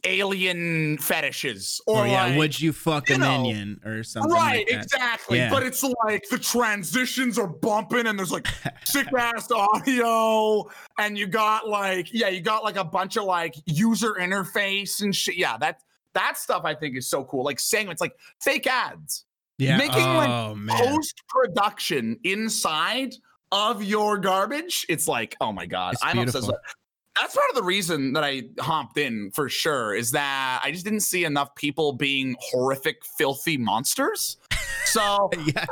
[0.05, 4.83] alien fetishes or yeah, like, would you fuck a know, minion or something right like
[4.83, 5.49] exactly Yeah.
[5.49, 8.47] but it's like the transitions are bumping and there's like
[8.85, 10.65] sick ass audio
[10.97, 15.15] and you got like yeah you got like a bunch of like user interface and
[15.15, 15.81] shit yeah that
[16.13, 19.25] that stuff i think is so cool like saying it's like fake ads
[19.57, 19.77] Yeah.
[19.77, 20.77] making, like, oh man.
[20.95, 23.13] post production inside
[23.51, 26.53] of your garbage it's like oh my god It's i'm obsessed beautiful.
[26.53, 26.75] with
[27.19, 30.85] that's part of the reason that I hopped in for sure is that I just
[30.85, 34.37] didn't see enough people being horrific, filthy monsters.
[34.85, 35.67] So yes.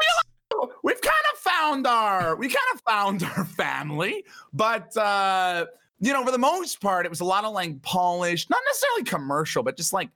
[0.83, 5.65] we've kind of found our we kind of found our family, but uh,
[5.99, 9.03] you know, for the most part, it was a lot of like polished, not necessarily
[9.03, 10.09] commercial, but just like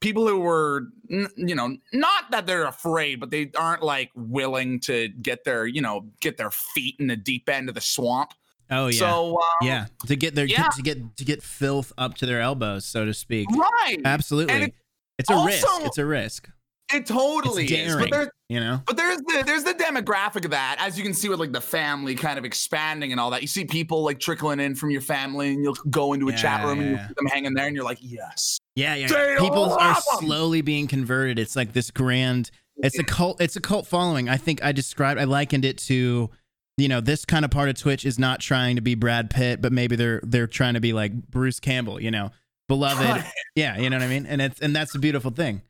[0.00, 5.08] people who were, you know, not that they're afraid, but they aren't like willing to
[5.08, 8.32] get their, you know, get their feet in the deep end of the swamp.
[8.70, 8.98] Oh yeah.
[8.98, 9.86] So um, yeah.
[10.06, 10.68] To get their yeah.
[10.68, 13.48] to get to get filth up to their elbows, so to speak.
[13.50, 14.54] right, Absolutely.
[14.54, 14.74] It-
[15.18, 15.66] it's a risk.
[15.80, 16.50] It's a risk.
[16.92, 17.94] it totally It's is.
[17.96, 18.10] But daring.
[18.10, 18.82] there's You know.
[18.86, 21.60] But there's the there's the demographic of that, as you can see with like the
[21.60, 23.40] family kind of expanding and all that.
[23.40, 26.60] You see people like trickling in from your family, and you'll go into a chat
[26.60, 27.08] Yeah, room and you yeah.
[27.08, 29.06] see them hanging there, and you're like, yes, Yeah, yeah.
[29.08, 30.18] They People are love 'em.
[30.26, 31.38] slowly being converted.
[31.38, 32.50] It's like this grand.
[32.76, 33.40] It's a cult.
[33.40, 34.28] It's a cult following.
[34.28, 35.18] I think I described.
[35.18, 36.28] I likened it to,
[36.76, 39.62] you know, this kind of part of Twitch is not trying to be Brad Pitt,
[39.62, 42.00] but maybe they're they're trying to be like Bruce Campbell.
[42.00, 42.30] You know,
[42.68, 43.24] beloved.
[43.54, 44.26] Yeah, you know what I mean.
[44.26, 45.62] And it's and that's a beautiful thing.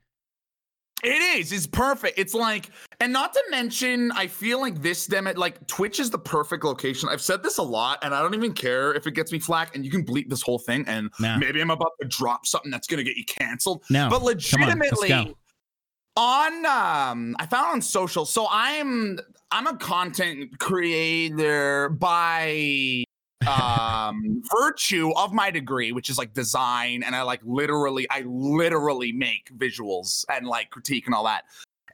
[1.05, 1.53] It is.
[1.53, 2.19] It's perfect.
[2.19, 6.19] It's like, and not to mention, I feel like this demo, like Twitch is the
[6.19, 7.09] perfect location.
[7.11, 9.77] I've said this a lot, and I don't even care if it gets me flack.
[9.77, 11.37] And you can bleep this whole thing, and No.
[11.39, 13.85] maybe I'm about to drop something that's gonna get you canceled.
[13.91, 14.53] No, but come on, let's
[15.01, 15.37] legitimately.
[16.17, 19.19] On um i found on social so i'm
[19.51, 23.05] i'm a content creator by
[23.47, 29.13] um virtue of my degree which is like design and i like literally i literally
[29.13, 31.45] make visuals and like critique and all that.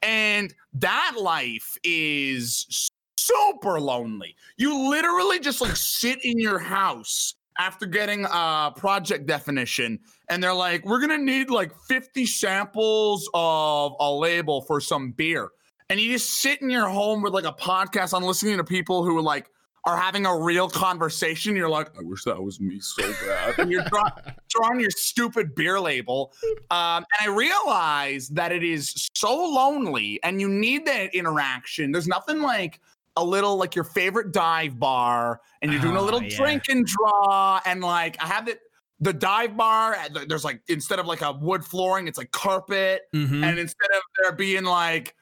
[0.03, 4.35] And that life is super lonely.
[4.57, 10.55] You literally just like sit in your house after getting a project definition and they're
[10.55, 15.51] like we're gonna need like 50 samples of a label for some beer.
[15.91, 19.05] And you just sit in your home with like a podcast on listening to people
[19.05, 19.51] who are like
[19.85, 21.57] are having a real conversation.
[21.57, 23.59] You're like i wish that was me so bad.
[23.59, 24.11] And you're draw-
[24.49, 26.33] drawing your stupid beer label.
[26.71, 31.93] Um, and i realize that it is so lonely and you need that interaction.
[31.93, 32.81] There's nothing like
[33.17, 36.37] a little like your favorite dive bar and you're doing a Oh, little yeah.
[36.37, 38.61] drink and draw and like i have it
[39.01, 43.03] the dive bar uh, there's like instead of like a wood flooring it's like carpet
[43.15, 43.45] Mhm.
[43.45, 45.15] and instead of there being like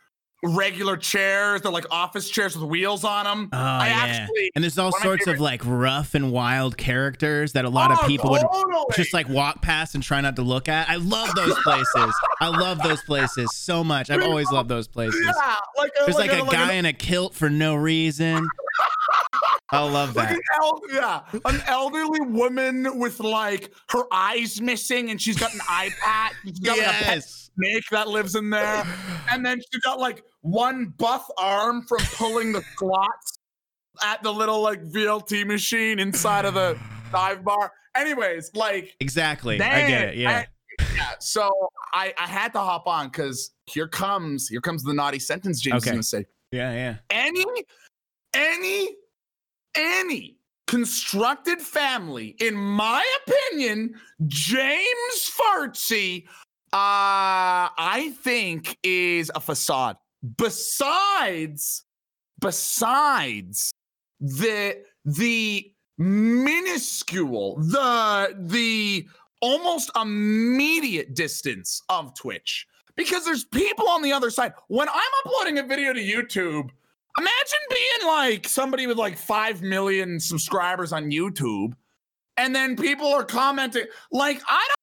[0.43, 3.95] regular chairs they're like office chairs with wheels on them Oh, i yeah.
[4.23, 7.95] actually and there's all sorts of like rough and wild characters that a lot Oh,
[8.01, 8.43] of people would
[8.97, 10.89] just like walk past and try not to look at.
[10.89, 12.15] I love those places.
[12.41, 14.11] I love those places so much.
[14.11, 15.21] I've always loved those places.
[15.25, 17.75] yeah like uh, There's like, uh, a like guy an- in a kilt for no
[17.75, 18.47] reason.
[19.73, 20.37] I love like that.
[20.37, 25.61] an el- yeah, an elderly woman with like her eyes missing, and she's got an
[25.69, 26.33] eye patch.
[26.45, 27.51] She's got like a pet Yes.
[27.57, 28.85] snake that lives in there,
[29.31, 33.39] and then she's got like one buff arm from pulling the squats
[34.03, 36.79] at the little like VLT machine inside of the
[37.13, 37.73] dive bar.
[37.95, 39.61] Anyways, like Exactly.
[39.61, 40.17] I get it.
[40.17, 40.45] Yeah.
[40.95, 41.51] yeah, so
[41.93, 45.83] I I had to hop on because here comes here comes the naughty sentence James
[45.83, 45.91] is Okay.
[45.91, 46.73] gonna say yeah.
[46.73, 46.95] Yeah.
[47.11, 47.45] any
[48.35, 48.97] any
[49.75, 53.93] any constructed family, in my opinion,
[54.29, 56.27] James Fartsy,
[56.73, 59.97] uh, I think is a facade.
[60.37, 61.85] Besides,
[62.41, 63.73] besides
[64.21, 69.09] the the minuscule, the the
[69.41, 72.67] almost immediate distance of Twitch.
[72.97, 74.53] Because there's people on the other side.
[74.69, 76.69] When I'm uploading a video to YouTube,
[77.19, 81.73] imagine being like somebody with like 5 million subscribers on YouTube
[82.41, 84.80] and then people are commenting like I don't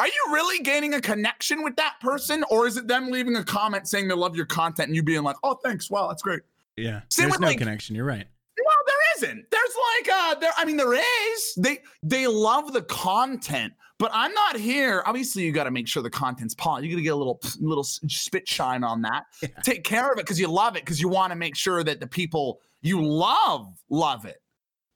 [0.00, 3.44] are you really gaining a connection with that person or is it them leaving a
[3.44, 5.90] comment saying they love your content and you being like, "Oh, thanks.
[5.90, 6.42] Wow, that's great."
[6.76, 7.00] Yeah.
[7.08, 7.96] Same There's with, no like- connection.
[7.96, 8.26] You're right.
[8.64, 9.50] Well, there isn't.
[9.50, 11.54] There's like uh there I mean there is.
[11.56, 15.02] They they love the content, but I'm not here.
[15.06, 16.84] Obviously, you got to make sure the content's polished.
[16.84, 19.24] You got to get a little little spit shine on that.
[19.42, 19.48] Yeah.
[19.62, 22.00] Take care of it because you love it because you want to make sure that
[22.00, 24.42] the people you love love it.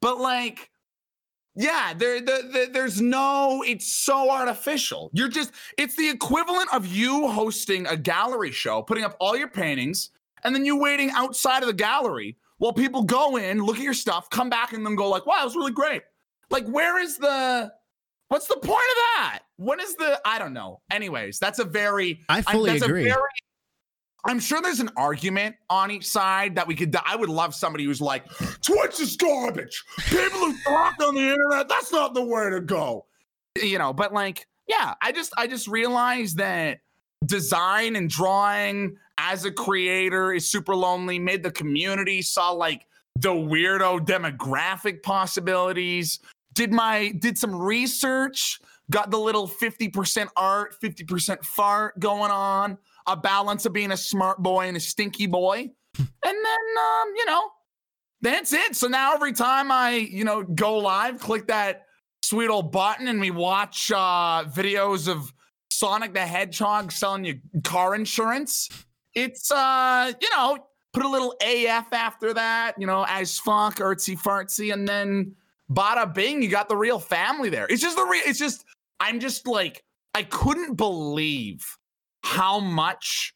[0.00, 0.70] But like
[1.54, 5.10] yeah, there the, the, there's no it's so artificial.
[5.12, 9.48] You're just it's the equivalent of you hosting a gallery show, putting up all your
[9.48, 10.10] paintings
[10.44, 13.94] and then you waiting outside of the gallery while people go in, look at your
[13.94, 16.02] stuff, come back, and then go like, "Wow, it was really great."
[16.50, 17.72] Like, where is the?
[18.28, 19.40] What's the point of that?
[19.56, 20.20] What is the?
[20.24, 20.80] I don't know.
[20.90, 22.20] Anyways, that's a very.
[22.28, 23.04] I fully that's a agree.
[23.04, 23.18] very-
[24.24, 26.94] I'm sure there's an argument on each side that we could.
[27.04, 28.24] I would love somebody who's like,
[28.60, 29.82] Twitch is garbage.
[29.98, 33.06] People who talk on the internet, that's not the way to go.
[33.60, 36.78] You know, but like, yeah, I just, I just realized that
[37.26, 41.18] design and drawing as a creator is super lonely.
[41.18, 46.20] Made the community saw like the weirdo demographic possibilities.
[46.54, 48.60] Did my did some research.
[48.90, 54.42] Got the little 50% art, 50% fart going on a balance of being a smart
[54.42, 55.70] boy and a stinky boy.
[55.98, 57.50] and then, um, you know,
[58.20, 58.76] that's it.
[58.76, 61.86] So now every time I, you know, go live, click that
[62.22, 65.32] sweet old button and we watch uh, videos of
[65.70, 68.68] Sonic the Hedgehog selling you car insurance.
[69.14, 70.58] It's, uh, you know,
[70.92, 75.34] put a little AF after that, you know, as funk, artsy fartsy, and then
[75.70, 77.66] bada bing, you got the real family there.
[77.68, 78.64] It's just the real, it's just,
[79.00, 79.82] I'm just like,
[80.14, 81.66] I couldn't believe
[82.22, 83.34] how much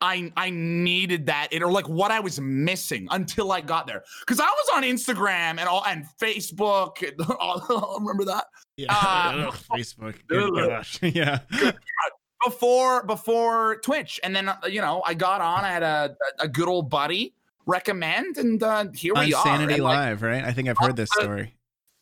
[0.00, 4.02] I I needed that it, or like what I was missing until I got there.
[4.20, 7.06] Because I was on Instagram and all and Facebook.
[7.06, 8.86] And all, remember that Yeah.
[9.00, 10.14] Uh, Ugh, Facebook.
[10.28, 11.40] Good yeah.
[12.44, 15.64] before before Twitch, and then uh, you know I got on.
[15.64, 17.34] I had a a good old buddy
[17.66, 19.46] recommend, and uh, here we are.
[19.46, 20.44] Unsanity And, like, Live, right?
[20.44, 21.54] I think I've heard this story.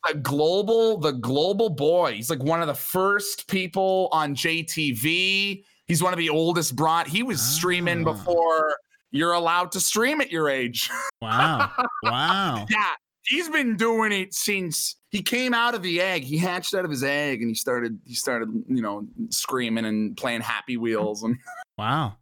[0.09, 6.03] the global the global boy he's like one of the first people on jtv he's
[6.03, 8.13] one of the oldest brought he was streaming Ah.
[8.13, 8.77] before
[9.11, 10.91] you're allowed to stream at your age
[11.23, 11.73] Wow.
[12.03, 12.67] Wow.
[12.71, 12.91] yeah
[13.27, 16.91] he's been doing it since he came out of the egg he hatched out of
[16.91, 21.37] his egg and he started he started you know screaming and playing happy wheels and
[21.79, 22.17] Wow.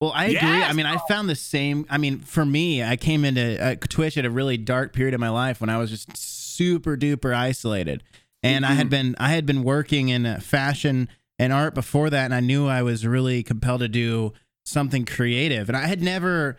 [0.00, 0.38] Well, I agree.
[0.40, 1.86] I Yes, mean, I found the same.
[1.88, 5.20] I mean, for me, I came into uh, Twitch at a really dark period of
[5.20, 8.02] my life when I was just super duper isolated,
[8.42, 8.90] and I had Mhm.
[8.90, 11.08] been I had been working in fashion
[11.38, 14.32] and art before that, and I knew I was really compelled to do
[14.64, 16.56] something creative, and I had never.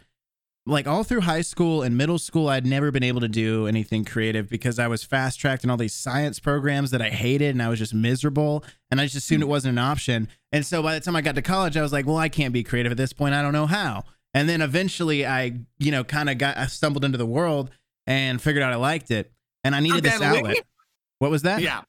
[0.70, 4.04] Like all through high school and middle school, I'd never been able to do anything
[4.04, 7.64] creative because I was fast tracked in all these science programs that I hated and
[7.64, 8.66] I was just miserable.
[8.92, 9.48] And I just assumed hmm.
[9.48, 10.28] it wasn't an option.
[10.52, 12.52] And so by the time I got to college, I was like, well, I can't
[12.52, 13.34] be creative at this point.
[13.34, 14.04] I don't know how.
[14.34, 17.72] And then eventually I, you know, kind of got, I stumbled into the world
[18.06, 19.32] and figured out I liked it.
[19.64, 20.56] And I needed this outlet.
[20.56, 20.66] leap?
[21.20, 21.62] What was that?
[21.62, 21.84] yeah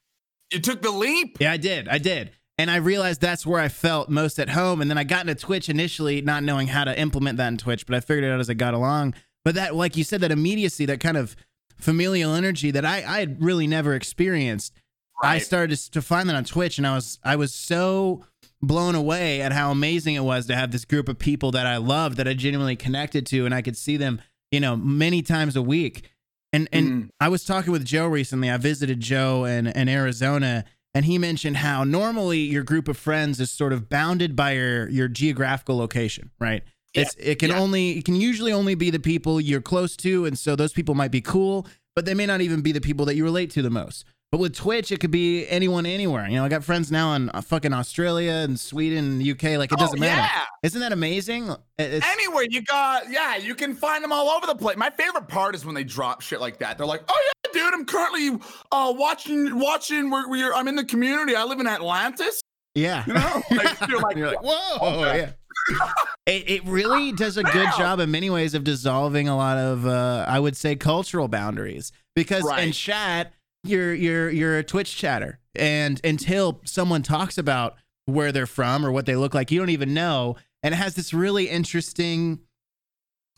[0.53, 1.88] you took the leap Yeah, I did.
[1.88, 2.33] I did.
[2.58, 4.80] And I realized that's where I felt most at home.
[4.80, 7.86] And then I got into Twitch initially, not knowing how to implement that in Twitch,
[7.86, 9.14] but I figured it out as I got along.
[9.44, 11.36] But that, like you said, that immediacy, that kind of
[11.76, 14.74] familial energy that I, I had really never experienced.
[15.22, 18.24] I started to, to find that on Twitch, and I was I was so
[18.62, 21.76] blown away at how amazing it was to have this group of people that I
[21.76, 24.20] loved, that I genuinely connected to, and I could see them,
[24.52, 26.08] you know, many times a week.
[26.52, 27.08] And and Mm.
[27.20, 28.48] I was talking with Joe recently.
[28.50, 30.64] I visited Joe in, in Arizona,
[30.98, 34.88] and he mentioned how normally your group of friends is sort of bounded by your
[34.88, 36.62] your geographical location, right?
[36.94, 37.61] Yeah, It's it can yeah.
[37.61, 40.94] only it can usually only be the people you're close to, and so those people
[40.96, 43.62] might be cool, but they may not even be the people that you relate to
[43.62, 44.04] the most.
[44.32, 46.26] But with Twitch, it could be anyone anywhere.
[46.28, 49.56] You know, I got friends now in uh, fucking Australia and Sweden, and UK.
[49.58, 50.20] Like it Oh, doesn't matter.
[50.20, 50.42] yeah.
[50.62, 51.54] Isn't that amazing?
[51.78, 54.76] It's, Anywhere you got, yeah, you can find them all over the place.
[54.76, 56.76] My favorite part is when they drop shit like that.
[56.76, 58.38] They're like, "Oh yeah, dude, I'm currently
[58.72, 60.52] uh, watching watching where we're.
[60.54, 61.34] I'm in the community.
[61.37, 62.40] I live in Atlantis.
[62.74, 63.04] yeah.
[63.06, 65.18] You know, like, you're like, You're like, whoa, Okay.
[65.18, 65.90] yeah.
[66.26, 69.87] it, it really does a good job in many ways of dissolving a lot of
[69.87, 73.34] uh, I would say cultural boundaries because in chat
[73.64, 77.74] you're you're you're a Twitch chatter and until someone talks about
[78.06, 80.94] where they're from or what they look like you don't even know and it has
[80.94, 82.38] this really interesting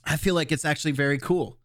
[0.04, 1.58] I feel like it's actually very cool.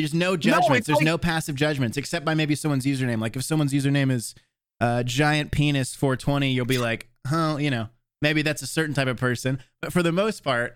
[0.00, 0.78] There's no judgments.
[0.78, 3.20] it's There's like- no passive judgments except by maybe someone's username.
[3.20, 4.34] Like if someone's username is
[4.80, 7.88] uh, giant penis 420, you'll be like, huh, you know,
[8.22, 9.62] maybe that's a certain type of person.
[9.82, 10.74] But for the most part,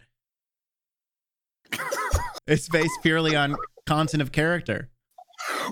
[2.46, 3.56] it's based purely on
[3.87, 4.90] content of character.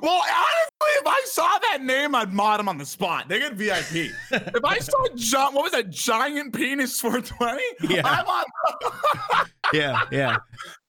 [0.02, 3.28] Well, honestly, if I saw that name, I'd mod him on the spot.
[3.28, 4.12] They get VIP.
[4.30, 7.94] if I saw John, what was that giant penis 420?
[7.94, 8.02] Yeah.
[8.04, 8.44] I'm on.
[9.72, 10.36] Yeah, yeah,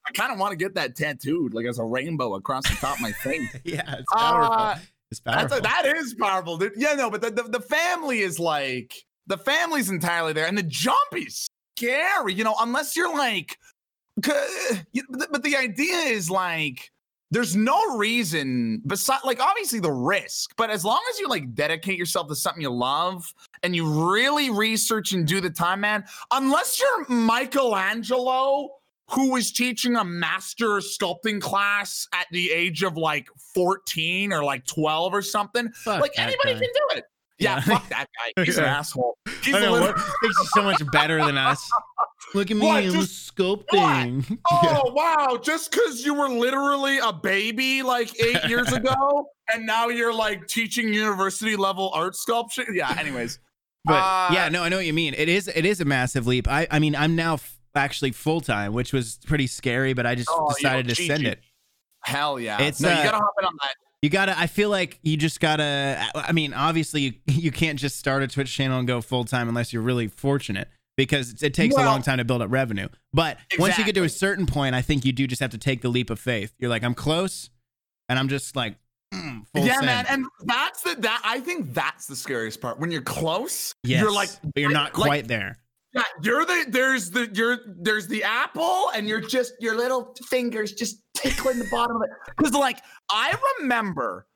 [0.06, 2.96] I kind of want to get that tattooed, like as a rainbow across the top
[2.96, 3.48] of my face.
[3.63, 3.96] yeah.
[4.00, 4.54] It's powerful.
[4.54, 4.76] Uh,
[5.12, 5.58] it's That's powerful.
[5.60, 6.74] a, that is powerful, dude.
[6.76, 10.63] Yeah, no, but the, the the family is like the family's entirely there, and the
[10.63, 12.34] jump is scary.
[12.34, 13.58] You know, unless you're like,
[14.18, 16.89] but the- idea is like.
[17.32, 21.98] There's no reason besides like obviously the risk, but as long as you like dedicate
[21.98, 26.80] yourself to something you love and you really research and do the time, man, unless
[26.80, 28.70] you're Michelangelo
[29.13, 34.65] who was teaching a master sculpting class at the age of like 14 or like
[34.65, 35.71] 12 or something.
[35.73, 36.60] Fuck like anybody guy.
[36.60, 37.06] can do it.
[37.39, 37.62] Yeah, Yeah.
[37.62, 38.43] fuck that guy.
[38.45, 39.17] He's an asshole.
[39.43, 41.67] He's I know, little- makes you so much better than us?
[42.36, 42.84] Look at me, What?
[42.84, 44.38] I'm Just- sculpting.
[44.52, 45.38] Oh wow!
[45.38, 50.47] Just because you were literally a baby like eight years ago, and now you're like
[50.47, 52.65] teaching university level art sculpture.
[52.73, 52.95] Yeah.
[52.97, 53.39] Anyways,
[53.86, 55.13] But Uh, yeah, no, I know what you mean.
[55.15, 56.47] It is it is a massive leap.
[56.47, 57.38] I I mean, I'm now
[57.75, 61.25] actually full time, which was pretty scary, but I just Oh, decided yo, to send
[61.27, 61.39] it.
[62.03, 62.62] hell yeah!
[62.62, 63.75] It's, no, uh, you gotta hop in on that.
[64.01, 64.38] You gotta.
[64.38, 66.05] I feel like you just gotta.
[66.15, 69.47] I mean, obviously, you you can't just start a Twitch channel and go full time
[69.47, 72.88] unless you're really fortunate because it takes a long time to build up revenue.
[73.13, 75.57] But once you get to a certain point, I think you do just have to
[75.57, 76.53] take the leap of faith.
[76.59, 77.49] You're like, I'm close,
[78.09, 78.75] and I'm just like,
[79.13, 79.86] mm, full yeah, send.
[79.86, 82.79] man, and that's the that I think that's the scariest part.
[82.79, 85.57] When you're close, yes, you're like, but you're not like- quite there.
[85.93, 90.73] Yeah, you're the there's the you're there's the apple, and you're just your little fingers
[90.73, 92.10] just tickling the bottom of it.
[92.36, 92.79] Because like
[93.10, 94.27] I remember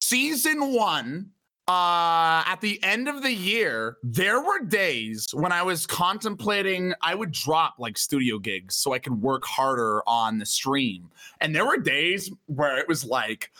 [0.00, 1.30] season one.
[1.68, 7.14] Uh, at the end of the year, there were days when I was contemplating I
[7.14, 11.10] would drop like studio gigs so I could work harder on the stream.
[11.40, 13.52] And there were days where it was like,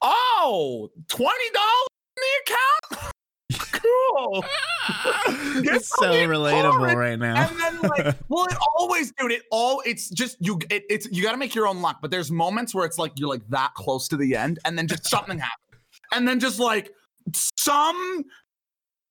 [0.00, 1.32] oh, $20 in
[2.14, 3.12] the account?
[3.52, 4.44] cool.
[5.58, 7.48] It's so relatable right now.
[7.48, 11.22] And then like, well, it always, dude, it all it's just you it, it's you
[11.22, 11.98] gotta make your own luck.
[12.00, 14.86] But there's moments where it's like you're like that close to the end, and then
[14.86, 15.82] just something happens.
[16.12, 16.92] And then just like
[17.34, 18.24] some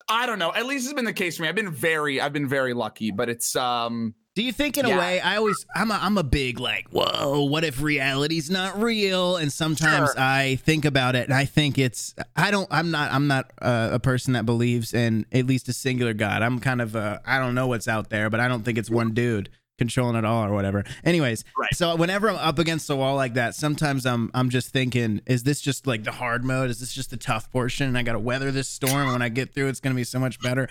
[0.08, 0.54] I don't know.
[0.54, 1.50] At least it's been the case for me.
[1.50, 4.90] I've been very, I've been very lucky, but it's um Do you think in a
[4.90, 9.38] way I always I'm a, I'm a big like whoa what if reality's not real?
[9.38, 10.16] And sometimes Sure.
[10.20, 13.90] I think about it and I think it's I don't I'm not I'm not uh,
[13.94, 16.42] a person that believes in at least a singular god.
[16.42, 18.90] I'm kind of uh, I don't know what's out there but I don't think it's
[18.90, 20.84] one dude controlling it all or whatever.
[21.06, 21.74] Anyways Right.
[21.74, 25.44] so whenever I'm up against the wall like that sometimes I'm I'm just thinking is
[25.44, 26.70] this just like the hard mode?
[26.70, 27.88] Is this just the tough portion?
[27.88, 29.14] And I gotta weather this storm.
[29.14, 30.68] When I get through it's gonna be so much better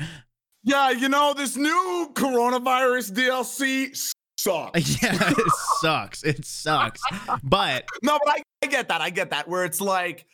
[0.65, 3.97] yeah, you know, this new coronavirus DLC
[4.39, 5.03] sucks.
[5.03, 7.01] yeah it sucks it sucks
[7.43, 9.01] but No, but I, I get that.
[9.01, 9.49] I get that.
[9.49, 10.27] Where it's like,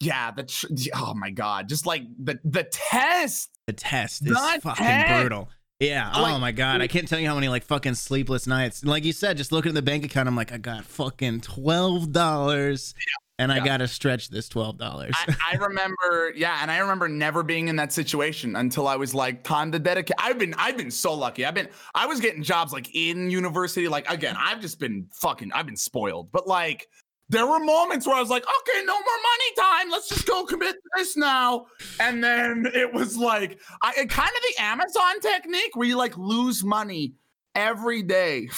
[0.00, 3.50] yeah, the tr- oh my god, just like the the test.
[3.66, 5.20] the test is The fucking test.
[5.20, 5.48] brutal.
[5.78, 6.10] Yeah.
[6.14, 6.82] Oh my god.
[6.82, 8.84] I can't tell you how many like fucking sleepless nights.
[8.84, 12.12] Like you said, just looking at the bank account, I'm like, I got fucking twelve
[12.12, 12.94] dollars,
[13.40, 15.14] and I gotta stretch this twelve dollars.
[15.16, 19.14] I, I remember, yeah, and I remember never being in that situation until I was
[19.14, 20.16] like, time to dedicate.
[20.18, 21.46] I've been, I've been so lucky.
[21.46, 23.88] I've been, I was getting jobs like in university.
[23.88, 26.30] Like again, I've just been fucking, I've been spoiled.
[26.30, 26.86] But like,
[27.30, 29.90] there were moments where I was like, okay, no more money time.
[29.90, 31.66] Let's just go commit to this now.
[31.98, 36.62] And then it was like, I kind of the Amazon technique where you like lose
[36.62, 37.14] money
[37.54, 38.48] every day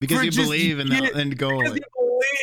[0.00, 1.58] because you believe in the end goal.
[1.58, 1.82] because you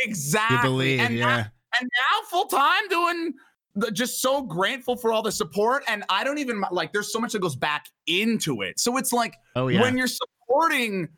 [0.04, 0.56] exactly.
[0.58, 1.38] You believe, and now-
[1.80, 3.34] and now full time doing
[3.76, 7.20] the, just so grateful for all the support and i don't even like there's so
[7.20, 9.82] much that goes back into it so it's like Oh yeah.
[9.82, 11.10] when you're supporting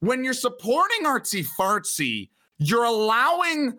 [0.00, 3.76] when you're supporting artsy fartsy you're allowing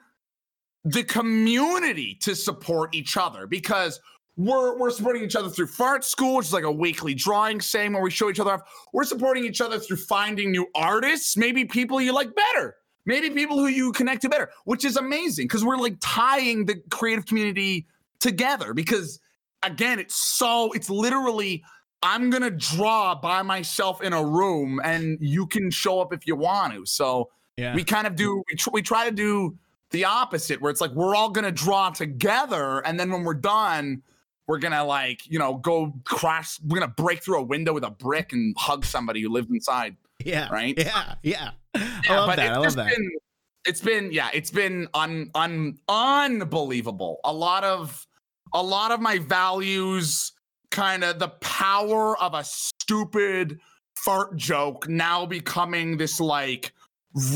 [0.86, 4.00] the community to support each other because
[4.38, 7.92] we're we're supporting each other through fart school which is like a weekly drawing saying
[7.94, 8.62] where we show each other off
[8.94, 12.76] we're supporting each other through finding new artists maybe people you like better
[13.10, 16.76] maybe people who you connect to better which is amazing because we're like tying the
[16.90, 17.86] creative community
[18.20, 19.20] together because
[19.64, 21.64] again it's so it's literally
[22.02, 26.38] I'm gonna draw by myself in a room, and you can show up if you
[26.38, 26.86] want to.
[26.86, 27.76] So Yeah.
[27.76, 28.42] we kind of do.
[28.50, 29.58] We, tr- we try to do
[29.92, 34.02] the opposite, where it's like we're all gonna draw together, and then when we're done,
[34.48, 36.58] we're gonna like you know go crash.
[36.66, 39.98] We're gonna break through a window with a brick and hug somebody who lived inside.
[40.24, 40.50] Yeah.
[40.50, 40.76] right?
[40.78, 41.16] Yeah.
[41.24, 41.52] Yeah.
[41.76, 42.54] I love that.
[42.54, 42.96] I love that.
[42.96, 43.12] Been,
[43.66, 47.20] it's been yeah, it's been un, un unbelievable.
[47.24, 48.06] A lot of
[48.54, 50.32] a lot of my values
[50.72, 53.60] kind of the power of a stupid
[53.96, 56.74] fart joke now becoming this like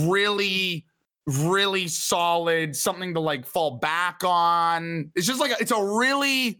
[0.01, 0.85] really
[1.25, 5.11] really solid something to like fall back on.
[5.15, 6.59] It's just like a, it's a really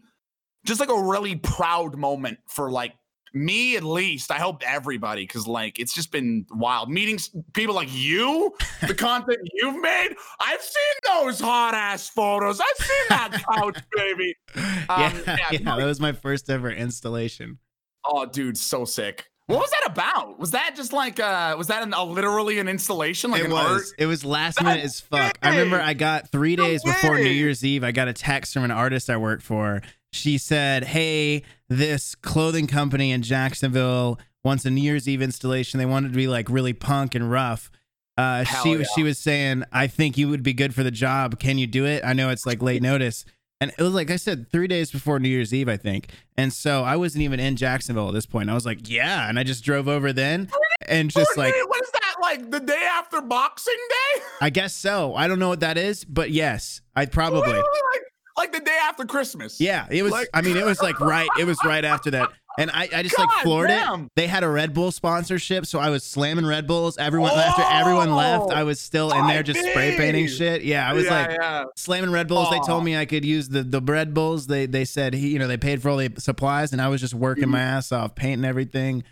[0.64, 2.94] just like a really proud moment for like
[3.34, 7.18] me at least i hope everybody because like it's just been wild meeting
[7.52, 8.52] people like you
[8.86, 10.10] the content you've made
[10.40, 15.76] i've seen those hot ass photos i've seen that couch baby yeah, Um, yeah, yeah,
[15.76, 17.58] that was my first ever installation.
[18.04, 21.82] oh dude so sick what was that about was that just like uh was that
[21.82, 23.62] an, a literally an installation like it an was.
[23.72, 25.36] art It was last minute as fuck.
[25.42, 25.78] I remember.
[25.78, 27.24] I got three No days before New.
[27.28, 27.84] Year's Eve.
[27.84, 29.82] I got a text from an artist I worked for.
[30.14, 35.78] She said, "Hey, this clothing company in Jacksonville wants a New Year's Eve installation.
[35.78, 37.70] They wanted to be like really punk and rough."
[38.16, 38.84] Uh, Hell she yeah.
[38.94, 41.38] she was saying, "I think you would be good for the job.
[41.40, 42.04] Can you do it?
[42.04, 43.24] I know it's like late notice."
[43.60, 46.08] And it was like I said, three days before New Year's Eve, I think.
[46.36, 48.50] And so I wasn't even in Jacksonville at this point.
[48.50, 50.50] I was like, "Yeah," and I just drove over then,
[50.86, 55.14] and just like what is that like the day after boxing day I guess so.
[55.14, 57.40] I don't know what that is, but yes, I probably.
[57.40, 57.62] Literally,
[57.92, 58.02] like,
[58.36, 60.12] like the day after christmas Yeah, it was.
[60.12, 61.28] Like- I mean, it was like right.
[61.38, 64.04] It was right after that, and I, I just like floored damn.
[64.04, 64.10] it.
[64.16, 66.98] They had a Red Bull sponsorship, so I was slamming Red Bulls.
[66.98, 70.62] Everyone after everyone left, Oh, I was still in there just spray painting shit.
[70.62, 71.64] Yeah, I was yeah, like yeah.
[71.76, 72.50] slamming Red Bulls.
[72.50, 74.46] They told me I could use the the Red Bulls.
[74.46, 77.00] They they said he, you know, they paid for all the supplies, and I was
[77.00, 77.50] just working Mhm.
[77.52, 79.04] my ass off, painting everything.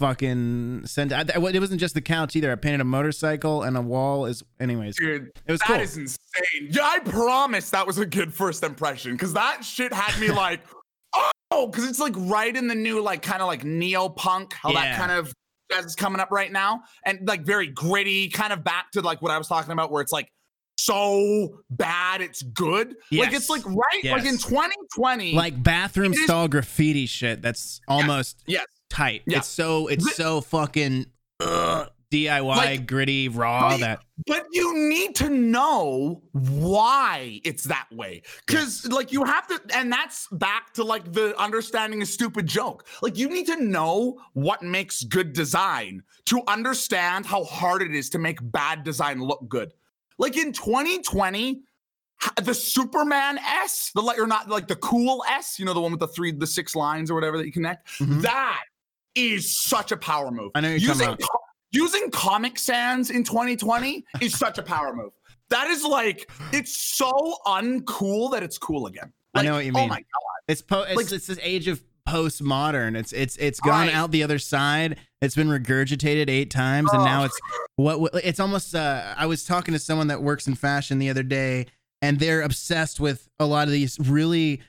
[0.00, 1.12] Fucking sent.
[1.12, 2.50] I, it wasn't just the couch either.
[2.50, 4.24] I painted a motorcycle and a wall.
[4.24, 5.76] Is anyways, Dude, it was that cool.
[5.76, 6.68] is insane.
[6.70, 10.62] Yeah, I promise that was a good first impression because that shit had me like,
[11.50, 14.70] oh, because it's like right in the new, like kind of like neo punk, how
[14.70, 14.80] Yeah.
[14.80, 15.34] that kind of
[15.84, 19.30] is coming up right now, and like very gritty, kind of back to like what
[19.30, 20.30] I was talking about, where it's like
[20.78, 22.94] so bad it's good.
[23.12, 28.42] Like it's like right, like in 2020, like bathroom is- style graffiti shit that's almost
[28.46, 28.64] yes.
[28.90, 29.22] Tight.
[29.26, 29.38] Yeah.
[29.38, 31.06] It's so it's Th- so fucking
[31.40, 33.80] ugh, DIY Like- gritty raw Right.
[33.80, 38.22] that But you need to know why it's that way.
[38.46, 42.86] Because, like, you have to, and that's back to like the understanding a stupid joke.
[43.00, 48.10] Like, you need to know what makes good design to understand how hard it is
[48.10, 49.72] to make bad design look good.
[50.18, 51.62] Like in 2020,
[52.42, 55.92] the Superman S, the like, or not like the cool S, you know, the one
[55.92, 57.88] with the three, the six lines or whatever that you connect.
[57.98, 58.20] Mhm.
[58.22, 58.64] That
[59.14, 60.52] is such a power move.
[60.54, 61.40] I know using co-
[61.72, 65.12] using Comic Sans in 2020 is such a power move.
[65.48, 69.12] That is like it's so uncool that it's cool again.
[69.34, 69.84] I know what you mean.
[69.84, 70.04] Oh my god!
[70.48, 72.96] it's po- it's, Like- it's this age of postmodern.
[72.96, 74.98] It's it's it's gone out the other side.
[75.20, 77.38] It's been regurgitated eight times, and now it's
[77.76, 78.74] what, what it's almost.
[78.74, 81.66] Uh, I was talking to someone that works in fashion the other day,
[82.00, 84.60] and they're obsessed with a lot of these really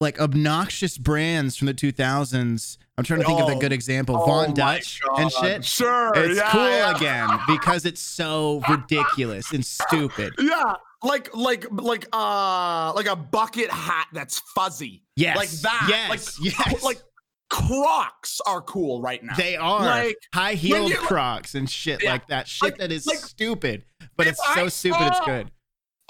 [0.00, 2.76] like obnoxious brands from the 2000s.
[3.00, 3.58] I'm trying to think of a Oh.
[3.58, 4.16] good example.
[4.16, 5.64] Oh Von Dutch and shit.
[5.64, 6.96] Sure, It's yeah, cool yeah.
[6.96, 10.34] again because it's so ridiculous and stupid.
[10.38, 15.02] Yeah, like like like uh like a bucket hat that's fuzzy.
[15.16, 15.36] Yes.
[15.36, 15.86] Like that.
[15.88, 16.10] Yes.
[16.38, 16.82] Like, yes.
[16.84, 17.00] Like
[17.48, 19.34] Crocs are cool right now.
[19.36, 22.12] they are like, high heeled Crocs and shit Yeah.
[22.12, 22.46] like that.
[22.46, 23.84] Shit Like- that is like, stupid,
[24.16, 25.06] but it's so I stupid.
[25.08, 25.50] It's good.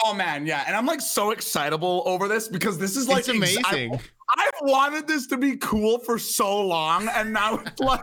[0.04, 3.28] Oh man, yeah, and I'm like so excitable over this because this is like it's
[3.28, 4.00] ex- I- amazing.
[4.38, 8.00] I've wanted this to be cool for so long, and now it's like,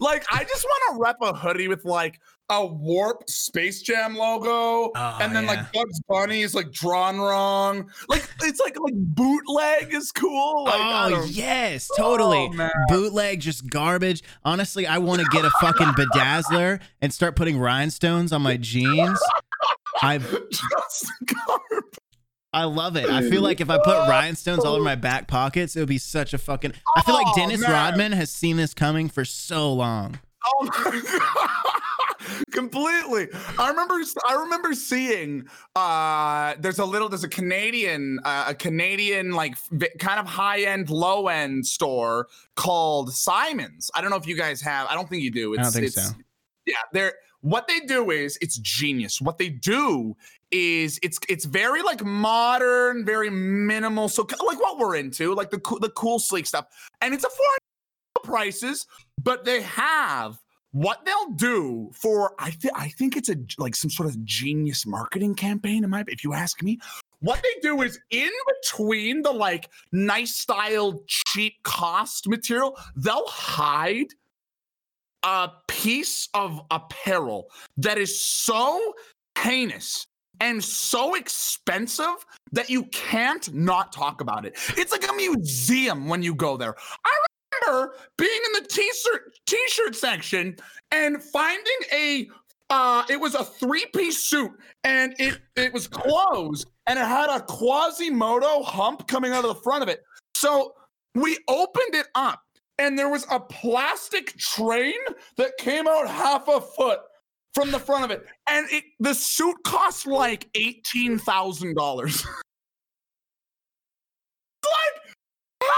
[0.00, 2.20] like I just want to rep a hoodie with like
[2.50, 5.50] a warped Space Jam logo, Oh, and then yeah.
[5.50, 7.88] like Bugs Bunny is like drawn wrong.
[8.08, 10.64] Like it's like like bootleg is cool.
[10.64, 12.50] Like, oh yes, totally.
[12.58, 12.68] Oh.
[12.88, 14.22] Bootleg, just garbage.
[14.44, 19.18] Honestly, I want to get a fucking bedazzler and start putting rhinestones on my jeans.
[20.02, 20.18] I
[20.50, 21.98] Just garbage.
[22.52, 23.10] I love it.
[23.10, 25.98] I feel like if I put rhinestones all over my back pockets, it would be
[25.98, 26.72] such a fucking.
[26.96, 27.70] I feel like Oh, Dennis man.
[27.70, 30.20] Rodman has seen this coming for so long.
[30.46, 31.70] Oh my god.
[32.52, 33.28] Completely.
[33.58, 35.44] I remember I remember seeing
[35.76, 39.56] uh there's a little there's a Canadian uh, a Canadian like
[39.98, 43.90] kind of high-end low-end store called Simons.
[43.94, 44.86] I don't know if you guys have.
[44.88, 45.52] I don't think you do.
[45.54, 46.14] It's, I don't think it's, so.
[46.66, 47.14] Yeah, they're
[47.44, 49.20] what they do is it's genius.
[49.20, 50.16] What they do
[50.50, 54.08] is it's it's very like modern, very minimal.
[54.08, 56.64] So like what we're into, like the cool the cool sleek stuff.
[57.02, 58.86] And it's a four prices,
[59.22, 60.40] but they have
[60.72, 64.86] what they'll do for I think I think it's a like some sort of genius
[64.86, 65.84] marketing campaign.
[66.08, 66.78] If you ask me.
[67.20, 68.30] What they do is in
[68.62, 74.08] between the like nice style, cheap cost material, they'll hide
[75.24, 78.94] a piece of apparel that is so
[79.38, 80.06] heinous
[80.40, 84.54] and so expensive that you can't not talk about it.
[84.76, 86.74] It's like a museum when you go there.
[87.04, 87.10] I
[87.66, 90.56] remember being in the t-shirt t-shirt section
[90.90, 92.28] and finding a
[92.70, 94.50] uh it was a three-piece suit
[94.82, 99.62] and it it was closed and it had a quasimodo hump coming out of the
[99.62, 100.02] front of it.
[100.34, 100.74] So
[101.14, 102.42] we opened it up
[102.78, 104.94] and there was a plastic train
[105.36, 107.00] that came out half a foot
[107.52, 112.24] from the front of it, and it the suit cost like eighteen thousand dollars.
[114.64, 115.02] like,
[115.62, 115.68] how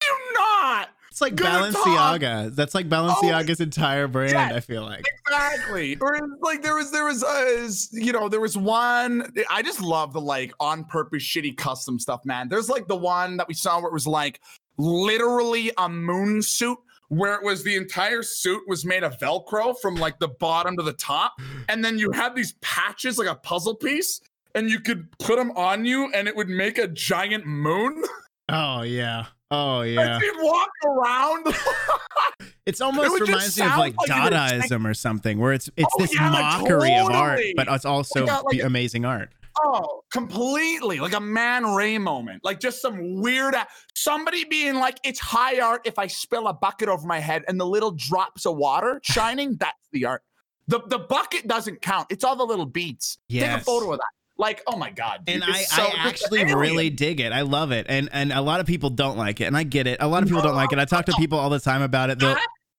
[0.00, 0.90] do you not?
[1.14, 2.56] It's like Good Balenciaga.
[2.56, 4.32] That's like oh, Balenciaga's entire brand.
[4.32, 4.52] yes.
[4.52, 5.04] I feel like.
[5.28, 5.96] Exactly.
[6.00, 9.80] Or like there was there was a uh, you know there was one I just
[9.80, 12.48] love the like on purpose shitty custom stuff, man.
[12.48, 14.40] There's like the one that we saw where it was like
[14.76, 19.94] literally a moon suit where it was the entire suit was made of velcro from
[19.94, 21.34] like the bottom to the top
[21.68, 24.20] and then you had these patches like a puzzle piece
[24.54, 28.02] and you could put them on you and it would make a giant moon
[28.50, 29.26] Oh yeah.
[29.50, 30.18] Oh yeah.
[30.20, 31.46] you'd walk around
[32.66, 36.00] It's almost just reminds me of like like Dadaism or something, where it's it's Oh,
[36.00, 39.30] this yeah, mockery of art, but it's also got, like, amazing art.
[39.62, 43.54] Oh, completely like a Man Ray moment, like just some weird
[43.94, 47.60] somebody being like, "It's high art if I spill a bucket over my head and
[47.60, 50.22] the little drops of water shining." that's the art.
[50.66, 52.08] The the bucket doesn't count.
[52.10, 53.18] It's all the little beads.
[53.30, 54.06] Take a photo of that.
[54.36, 57.32] Like, oh my god, dude, And I, so- I actually really dig it.
[57.32, 57.86] I love it.
[57.88, 59.44] And and a lot of people don't like it.
[59.44, 59.98] And I get it.
[60.00, 60.78] A lot of people don't like it.
[60.78, 62.18] I talk to people all the time about it.
[62.18, 62.36] They'll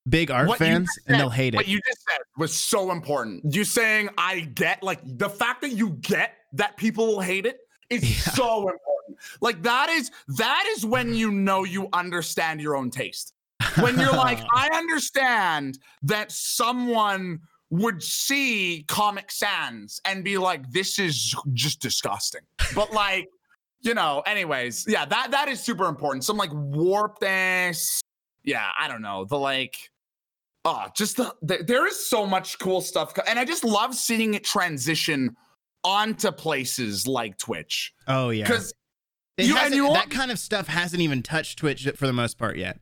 [0.07, 1.57] big art What fans just and they'll hate it.
[1.57, 3.53] What you just said was so important.
[3.53, 7.57] You saying I get like the fact that you get that people will hate it
[7.89, 8.33] is Yeah.
[8.33, 9.17] so important.
[9.41, 13.33] Like that is that is when you know you understand your own taste.
[13.79, 17.39] When you're like, I understand that someone
[17.69, 22.41] would see Comic Sans and be like, this is just disgusting.
[22.73, 23.27] But like,
[23.81, 26.23] you know, anyways, yeah, that that is super important.
[26.23, 27.99] Some like warpness.
[28.43, 29.25] Yeah, I don't know.
[29.25, 29.75] The like
[30.65, 33.13] oh, just the, the there is so much cool stuff.
[33.27, 35.35] And I just love seeing it transition
[35.85, 37.93] onto places like Twitch.
[38.07, 38.43] oh yeah.
[38.45, 38.73] Because
[39.37, 42.57] you- and you that kind of stuff hasn't even touched Twitch for the most part
[42.57, 42.79] yet.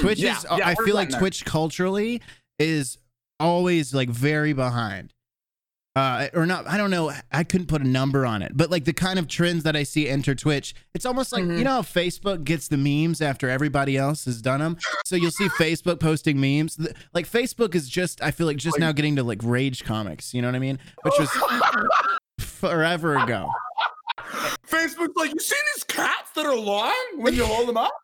[0.00, 1.20] Twitch Mm, yeah, is yeah, I feel like there.
[1.20, 2.20] Twitch culturally
[2.58, 2.98] is
[3.38, 5.12] always like very behind.
[5.96, 7.12] Uh, or not, I don't know.
[7.32, 9.82] I couldn't put a number on it, but like the kind of trends that I
[9.82, 11.58] see enter Twitch, it's almost like Mhm.
[11.58, 14.76] you know how Facebook gets the memes after everybody else has done them.
[15.04, 16.78] So you'll see Facebook posting memes.
[17.14, 20.32] Like Facebook is just, I feel like just now getting to like rage comics.
[20.34, 20.78] You know what I mean?
[21.02, 21.30] Which was
[22.58, 23.50] forever ago.
[24.66, 27.92] Facebook's like, you see these cats that are long when you hold them up?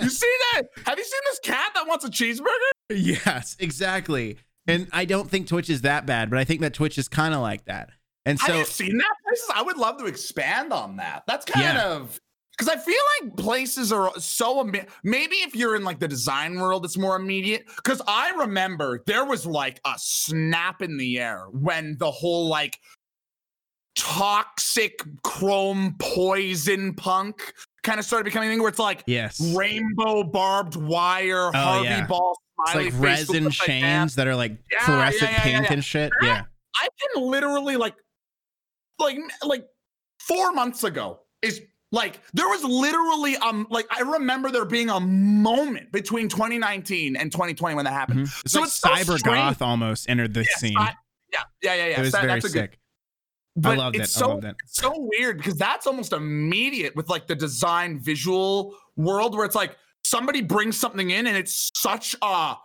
[0.00, 0.64] You see that?
[0.84, 2.70] Have you seen this cat that wants a cheeseburger?
[2.90, 4.36] Yes, exactly.
[4.66, 7.32] And I don't think Twitch is that bad, but I think that Twitch is kind
[7.34, 7.90] of like that.
[8.26, 9.48] And so, Have you seen that places?
[9.54, 11.22] I would love to expand on that.
[11.28, 11.88] That's kind Yeah.
[11.94, 12.18] of
[12.58, 16.58] because I feel like places are so imme- maybe if you're in like the design
[16.58, 17.64] world, it's more immediate.
[17.76, 22.78] Because I remember there was like a snap in the air when the whole like
[23.96, 30.22] toxic chrome poison punk kind of started becoming a thing where it's like yes, rainbow
[30.22, 32.06] barbed wire, Harvey Oh, yeah.
[32.06, 32.36] Ball,
[32.66, 35.84] it's like face resin with, like, chains that are like Yeah, fluorescent yeah, pink and
[35.84, 36.12] shit.
[36.22, 36.44] Yeah.
[36.76, 37.94] I can literally like,
[38.98, 39.66] like, like
[40.20, 44.98] four months ago is like there was literally um like I remember there being a
[45.00, 48.26] moment between 2019 and 2020 when that happened.
[48.26, 48.40] Mhm.
[48.44, 49.22] It's So like it's cyber strange.
[49.36, 50.76] goth almost entered the Yes, scene.
[50.76, 50.94] I-
[51.32, 51.98] Yeah, yeah, yeah, yeah.
[51.98, 52.76] it was So very that's a good.
[53.56, 54.02] But I loved it.
[54.02, 58.74] it's I so it's so weird because that's almost immediate with like the design visual
[58.96, 62.56] world where it's like somebody brings something in and it's such a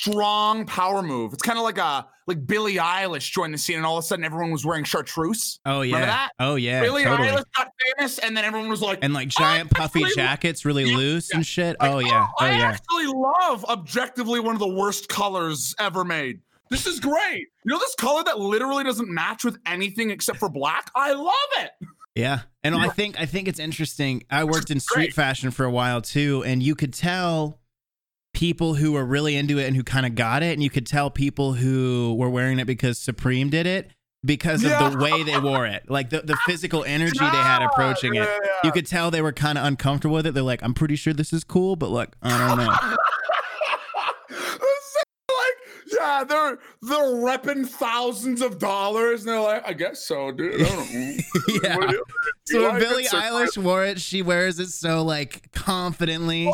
[0.00, 1.32] strong power move.
[1.32, 4.06] It's kind of like a like Billie Eilish joined the scene and all of a
[4.06, 5.58] sudden everyone was wearing chartreuse.
[5.64, 6.28] Oh yeah.
[6.38, 6.80] Oh yeah.
[6.82, 7.28] Billie totally.
[7.28, 10.64] Eilish got famous and then everyone was like, And like oh, giant puffy actually- jackets,
[10.64, 11.36] really Yeah, loose yeah.
[11.36, 11.76] and shit.
[11.80, 12.26] like, oh, oh yeah.
[12.38, 12.64] Oh I yeah.
[12.68, 16.40] actually love objectively one of the worst colors ever made.
[16.70, 17.46] This is great.
[17.64, 20.90] You know this color that literally doesn't match with anything except for black?
[20.94, 21.70] I love it.
[22.14, 22.40] Yeah.
[22.64, 24.22] And I think I think it's interesting.
[24.30, 27.60] I worked in street fashion for a while too, and you could tell
[28.34, 30.86] people who were really into it and who kind of got it, and you could
[30.86, 33.90] tell people who were wearing it because Supreme did it
[34.24, 34.88] because of Yeah.
[34.90, 35.88] the way they wore it.
[35.88, 38.18] Like the, the physical energy they had Yeah, approaching it.
[38.20, 38.50] yeah, yeah.
[38.64, 40.34] You could tell they were kind of uncomfortable with it.
[40.34, 42.96] They're like, I'm pretty sure this is cool, but like, I don't know.
[46.06, 50.62] Yeah, they're they're repping thousands of dollars, and they're like, I guess so, dude.
[50.62, 51.16] I don't know.
[51.62, 51.76] Yeah.
[51.76, 51.96] What
[52.44, 53.10] So when like Billie it?
[53.10, 56.46] So- Eilish wore it, she wears it so like confidently,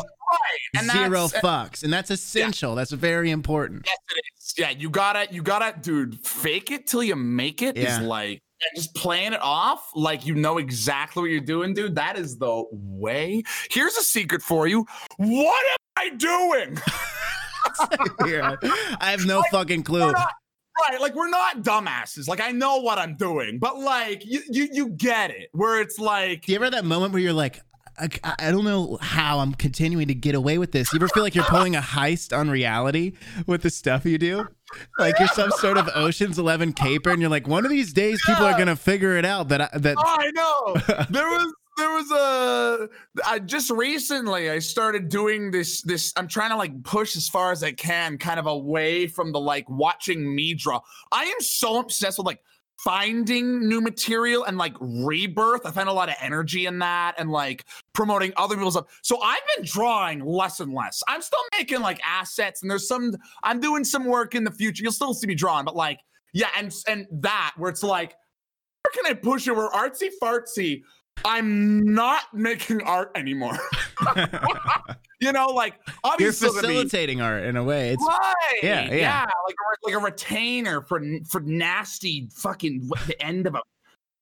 [0.75, 2.75] and zero that's- fucks, and that's essential.
[2.75, 3.83] That's very important.
[3.85, 4.53] Yes, it is.
[4.57, 6.19] Yeah, you gotta, you gotta, dude.
[6.25, 8.01] Fake it till you make it is Yeah.
[8.01, 11.95] like and just playing it off like you know exactly what you're doing, dude.
[11.95, 13.43] That is the way.
[13.71, 14.85] Here's a secret for you.
[15.17, 16.77] What am I doing?
[18.99, 20.11] I have no fucking clue.
[20.11, 20.31] Not-
[20.89, 22.27] right, like we're not dumbasses.
[22.27, 25.49] Like I know what I'm doing, but like you, you, you get it.
[25.51, 27.61] Where it's like, Do you ever have that moment where you're like,
[27.99, 28.09] I,
[28.39, 30.91] I don't know how I'm continuing to get away with this.
[30.91, 33.13] You ever feel like you're pulling a heist on reality
[33.45, 34.47] with the stuff you do?
[34.97, 38.19] Like you're some sort of Ocean's Eleven caper, and you're like, one of these days
[38.25, 41.05] people are gonna figure it out that I, that oh, I know.
[41.11, 42.89] There was there was a
[43.25, 47.51] I just recently I started doing this this I'm trying to like push as far
[47.51, 50.81] as I can kind of away from the like watching me draw.
[51.11, 52.39] I am so obsessed with like
[52.77, 55.65] finding new material and like rebirth.
[55.65, 58.99] I find a lot of energy in that and like promoting other people's stuff.
[59.01, 61.01] So I've been drawing less and less.
[61.07, 64.83] I'm still making like assets and there's some I'm doing some work in the future.
[64.83, 65.99] You'll still see me drawing, but like
[66.33, 68.15] yeah, and and that where it's like
[68.83, 69.55] where can I push it?
[69.55, 70.81] Where artsy fartsy,
[71.25, 73.57] I'm not making art anymore.
[75.21, 77.91] you know, like obviously you're obviously be- facilitating art in a way.
[77.91, 79.19] It's right, yeah, yeah.
[79.21, 83.61] like a, like a retainer for for nasty fucking the end of a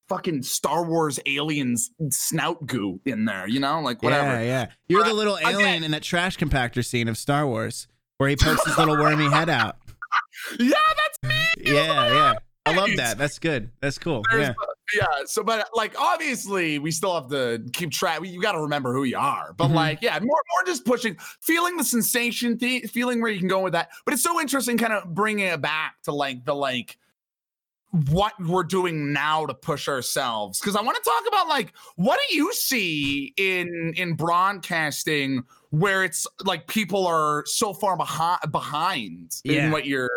[0.10, 3.48] fucking Star Wars aliens snout goo in there.
[3.48, 4.34] You know, like whatever.
[4.34, 4.68] yeah, yeah.
[4.88, 7.88] You're the little alien in that trash compactor scene of Star Wars
[8.18, 9.78] where he pokes his little wormy head out.
[10.60, 11.74] Yeah, that's me.
[11.74, 12.34] Yeah, yeah.
[12.66, 13.18] I love that.
[13.18, 13.70] That's good.
[13.80, 14.24] That's cool.
[14.30, 14.54] There's Yeah.
[14.96, 15.08] Yeah.
[15.26, 18.20] So, but like, obviously, we still have to keep track.
[18.24, 19.54] You got to remember who you are.
[19.58, 19.74] But Mhm.
[19.76, 23.60] like, yeah, more, more just pushing, feeling the sensation, the, feeling where you can go
[23.62, 23.92] with that.
[24.06, 26.98] But it's so interesting, kind of bringing it back to like the like
[28.10, 30.60] what we're doing now to push ourselves.
[30.62, 36.04] Because I want to talk about like what do you see in in broadcasting where
[36.06, 39.66] it's like people are so far behind behind Yeah.
[39.66, 40.10] in what you're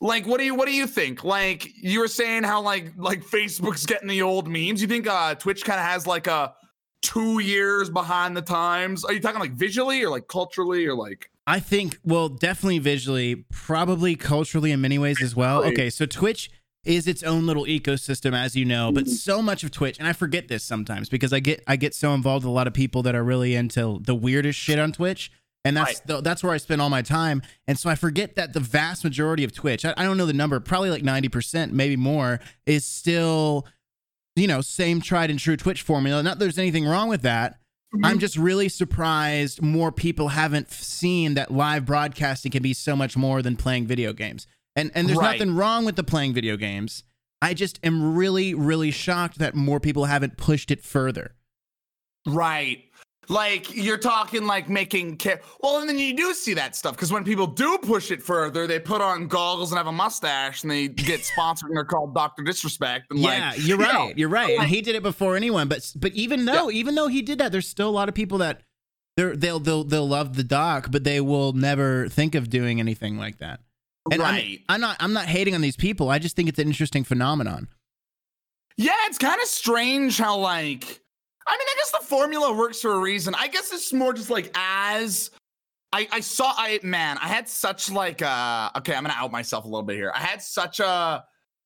[0.00, 1.24] like what do you what do you think?
[1.24, 4.80] Like you were saying how like like facebook's getting the old memes.
[4.82, 6.54] You think uh twitch kind of has like a
[7.02, 9.04] two years behind the times?
[9.04, 11.30] Are you talking like visually or like culturally or like?
[11.46, 15.62] I think, well, definitely visually, probably culturally in many ways as well.
[15.64, 16.50] Okay, so Twitch
[16.84, 20.12] is its own little ecosystem, as you know, but so much of Twitch, and I
[20.12, 23.02] forget this sometimes because I get I get so involved with a lot of people
[23.02, 25.30] that are really into the weirdest shit on Twitch.
[25.66, 28.52] And that's the, that's where I spend all my time, and so I forget that
[28.52, 31.72] the vast majority of Twitch, I, I don't know the number, probably like ninety percent,
[31.72, 33.66] maybe more, is still,
[34.36, 36.22] you know, same tried and true Twitch formula.
[36.22, 37.54] Not that there's anything wrong with that,
[37.94, 38.04] mm-hmm.
[38.04, 43.16] I'm just really surprised more people haven't seen that live broadcasting can be so much
[43.16, 44.46] more than playing video games.
[44.76, 45.38] And and there's Right.
[45.38, 47.02] nothing wrong with the playing video games.
[47.42, 51.34] I just am really really shocked that more people haven't pushed it further.
[52.26, 52.84] right
[53.28, 57.12] like you're talking like making ca- well and then you do see that stuff because
[57.12, 60.70] when people do push it further they put on goggles and have a mustache and
[60.70, 63.92] they get sponsored and they're called dr disrespect and yeah, like you're you right.
[63.94, 64.50] know, you're right.
[64.50, 67.38] And like- he did it before anyone, but but even though even though he did
[67.38, 68.62] that, there's still a lot of people that
[69.16, 73.16] they're, they'll they'll they'll love the doc, but they will never think of doing anything
[73.18, 73.60] like that.
[74.12, 76.10] And I'm- right I'm not I'm not hating on these people.
[76.10, 77.68] I just think it's an interesting phenomenon.
[78.76, 81.00] Yeah, it's kind of strange how like
[81.46, 83.34] I mean, I guess the formula works for a reason.
[83.36, 85.30] I guess it's more just like as
[85.92, 89.64] I I saw I man, I had such like uh okay, I'm gonna out myself
[89.64, 90.12] a little bit here.
[90.14, 91.24] I had such a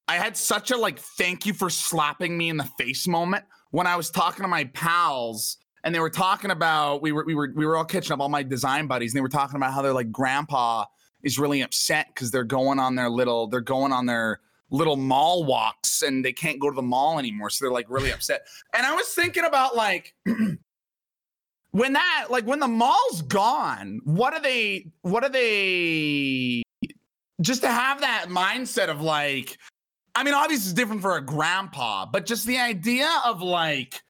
[0.08, 3.86] I had such a like thank you for slapping me in the face moment when
[3.86, 7.52] I was talking to my pals and they were talking about we were we were
[7.54, 9.82] we were all catching up all my design buddies and they were talking about how
[9.82, 10.84] their like grandpa
[11.22, 14.40] is really upset because they're going on their little they're going on their
[14.70, 18.12] little mall walks and they can't go to the mall anymore so they're like really
[18.12, 20.14] upset and i was thinking about like
[21.72, 26.62] when that like when the mall's gone what are they what are they
[27.40, 29.58] just to have that mindset of like
[30.14, 34.00] i mean obviously it's different for a grandpa but just the idea of like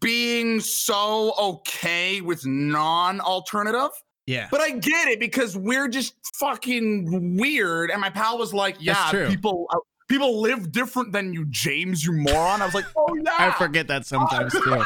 [0.00, 3.90] being so okay with non-alternative
[4.26, 4.46] Yeah.
[4.48, 7.90] but I get it because we're just fucking weird.
[7.90, 9.78] And my pal was like, "Yeah, people uh,
[10.12, 13.88] people live different than you, James, you moron." I was like, "Oh yeah." I forget
[13.88, 14.82] that sometimes too.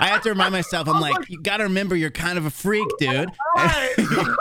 [0.00, 0.88] I have to remind myself.
[0.88, 3.30] I'm like, you got to remember, you're kind of a freak, dude.
[3.56, 3.94] Right.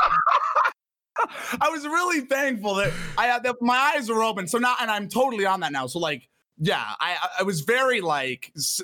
[1.59, 4.47] I was really thankful that I had that my eyes were open.
[4.47, 5.87] So now, and I'm totally on that now.
[5.87, 6.29] So like,
[6.59, 8.81] yeah, I I- was very like s-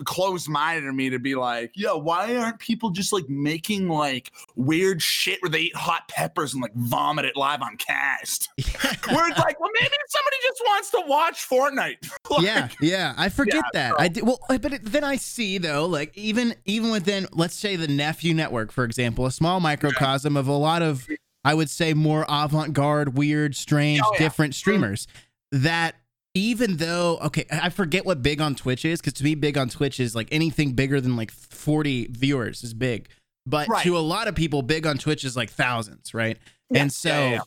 [0.00, 4.32] very closed-minded of me to be like, yo, why aren't people just like making like
[4.56, 8.48] weird shit where they eat hot peppers and like vomit it live on cast?
[8.58, 12.10] where it's like, well, maybe somebody just wants to watch Fortnite.
[12.30, 13.94] Like, yeah, yeah, I forget Yeah, that.
[14.00, 17.74] I did, well, but it, then I see though, like even even within, let's say
[17.74, 21.08] the Nephew Network, for example, a small microcosm of a lot of,
[21.44, 24.18] I would say, more avant-garde, weird, strange, Oh, yeah.
[24.20, 24.58] different mm-hmm.
[24.58, 25.08] streamers.
[25.50, 25.96] That
[26.34, 29.68] even though, okay, I forget what big on Twitch is, because to me, big on
[29.68, 33.08] Twitch is like anything bigger than like forty viewers is big.
[33.46, 33.82] But Right.
[33.84, 36.38] to a lot of people, big on Twitch is like thousands, right?
[36.70, 37.40] Yeah, and so yeah, yeah.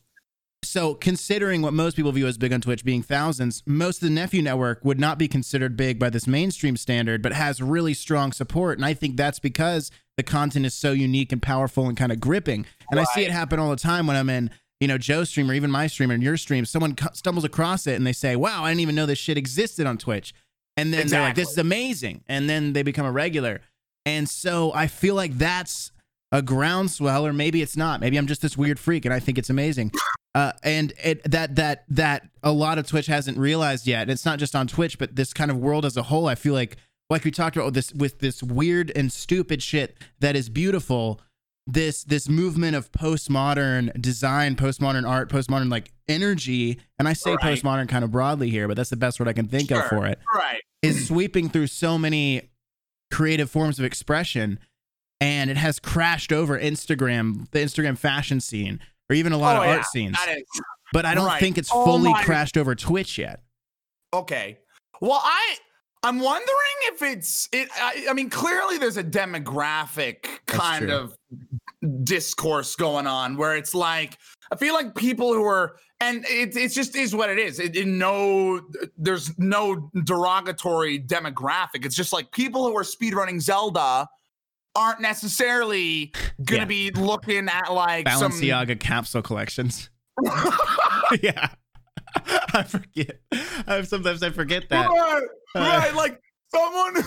[0.63, 4.13] so considering what most people view as big on Twitch being thousands, most of the
[4.13, 8.31] nephew network would not be considered big by this mainstream standard, but has really strong
[8.33, 8.77] support.
[8.77, 12.19] And I think that's because the content is so unique and powerful and kind of
[12.19, 12.65] gripping.
[12.91, 14.49] And I see it happen all the time when I'm in,
[14.83, 16.65] you know, Joe's stream or even my stream or your stream.
[16.65, 19.87] Someone stumbles across it and they say, "Wow, I didn't even know this shit existed
[19.87, 20.33] on Twitch."
[20.75, 23.61] And then they're like, "This is amazing," and then they become a regular.
[24.05, 25.93] And so I feel like that's
[26.33, 28.01] a groundswell, or maybe it's not.
[28.01, 29.91] Maybe I'm just this weird freak, and I think it's amazing.
[30.35, 34.01] Uh, and it that that that a lot of Twitch hasn't realized yet.
[34.01, 36.27] And it's not just on Twitch, but this kind of world as a whole.
[36.27, 36.75] I feel like,
[37.09, 41.21] like we talked about with this with this weird and stupid shit that is beautiful.
[41.65, 47.39] This this movement of postmodern design, postmodern art, postmodern like energy, and I say Right.
[47.57, 50.05] postmodern kind of broadly here, but that's the best word I can think of for
[50.05, 50.59] it Right.
[50.81, 52.49] is sweeping through so many
[53.11, 54.59] creative forms of expression
[55.21, 59.61] and it has crashed over Instagram, the Instagram fashion scene, or even a lot Oh,
[59.61, 59.75] of yeah.
[59.77, 60.17] art scenes.
[60.27, 60.43] Is
[60.91, 61.39] But I don't right.
[61.39, 63.41] think it's Oh fully my- crashed over Twitch yet.
[64.11, 64.57] Okay.
[64.99, 65.57] Well, I
[66.03, 67.69] I'm wondering if it's it.
[67.75, 71.17] I, I mean, clearly there's a demographic kind of
[72.03, 74.17] discourse going on where it's like
[74.51, 77.59] I feel like people who are and it it just is what it is.
[77.59, 78.61] It, it no
[78.97, 81.85] there's no derogatory demographic.
[81.85, 84.07] It's just like people who are speedrunning Zelda
[84.75, 86.11] aren't necessarily
[86.43, 86.65] gonna Yeah.
[86.65, 89.89] be looking at like some Balenciaga capsule collections.
[91.21, 91.49] yeah.
[92.53, 93.19] I forget.
[93.67, 94.87] I, sometimes I forget that.
[94.89, 96.19] right, Uh, like
[96.53, 96.95] someone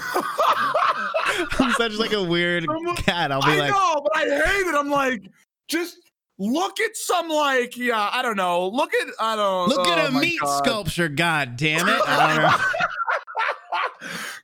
[1.59, 3.33] I'm such like a weird Someone- cat.
[3.33, 4.75] I'll be I like, know, but I hate it.
[4.75, 5.23] I'm like,
[5.69, 5.97] just
[6.39, 8.69] look at some like, yeah, I don't know.
[8.69, 10.59] Look at I don't look oh at a meat God.
[10.65, 11.09] sculpture.
[11.09, 12.03] God damn it.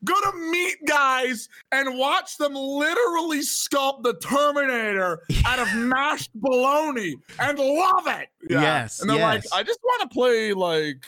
[0.07, 0.30] I don't know.
[0.30, 7.16] Go to meet guys and watch them literally sculpt the Terminator out of mashed bologna
[7.38, 8.28] and love it.
[8.48, 9.53] Yes, And they're like, yes.
[9.53, 11.05] I just want to play like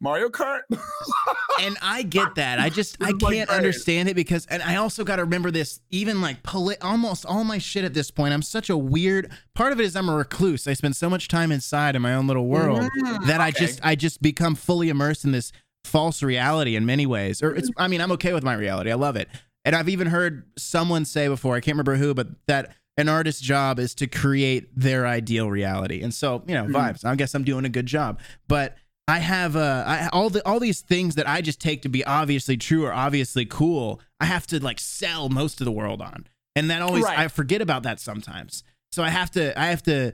[0.00, 0.60] Mario Kart.
[1.60, 2.60] and I get that.
[2.60, 6.20] I just I can't understand it because and I also got to remember this even
[6.20, 8.32] like poli- almost all my shit at this point.
[8.32, 10.68] I'm such a weird part of it is I'm a recluse.
[10.68, 13.80] I spend so much time inside in my own little world Mm, that I just
[13.82, 15.50] I just become fully immersed in this
[15.88, 17.42] false reality in many ways.
[17.42, 18.90] Or it's I mean, I'm okay with my reality.
[18.90, 19.28] I love it.
[19.64, 23.40] And I've even heard someone say before, I can't remember who, but that an artist's
[23.40, 26.00] job is to create their ideal reality.
[26.02, 26.72] And so, you know, Mhm.
[26.72, 27.04] vibes.
[27.04, 28.20] I guess I'm doing a good job.
[28.48, 28.76] But
[29.06, 32.04] I have uh I, all the all these things that I just take to be
[32.04, 34.00] obviously true or obviously cool.
[34.20, 36.26] I have to like sell most of the world on,
[36.56, 37.18] and that always Right.
[37.18, 38.62] I forget about that sometimes.
[38.92, 40.12] So I have to I have to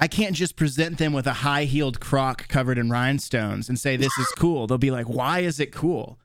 [0.00, 3.96] I can't just present them with a high heeled croc covered in rhinestones and say
[3.96, 4.66] this is cool.
[4.66, 6.18] They'll be like, why is it cool?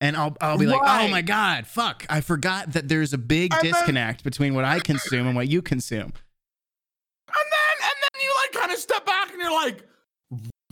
[0.00, 2.06] And I'll I'll be like, oh my god, fuck!
[2.08, 5.48] I forgot that there's a big And then- disconnect between what I consume and what
[5.48, 6.12] you consume.
[7.28, 9.82] And then and then you like kind of step back and you're like,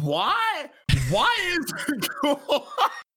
[0.01, 0.71] why?
[1.11, 2.67] Why is it cool?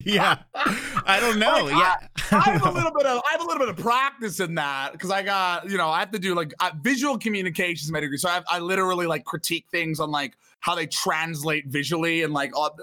[0.03, 1.65] Yeah, I don't know.
[1.65, 4.39] Like, yeah, I have a little bit of I have a little bit of practice
[4.39, 7.91] in that because I got you know I have to do like uh, visual communications
[7.91, 11.67] my degree, so I, have, I literally like critique things on like how they translate
[11.67, 12.77] visually and like all,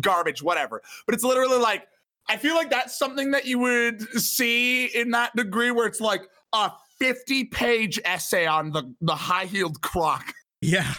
[0.00, 0.82] garbage, whatever.
[1.06, 1.86] But it's literally like
[2.28, 6.22] I feel like that's something that you would see in that degree where it's like
[6.52, 10.32] a fifty page essay on the the high heeled croc.
[10.60, 10.94] yeah.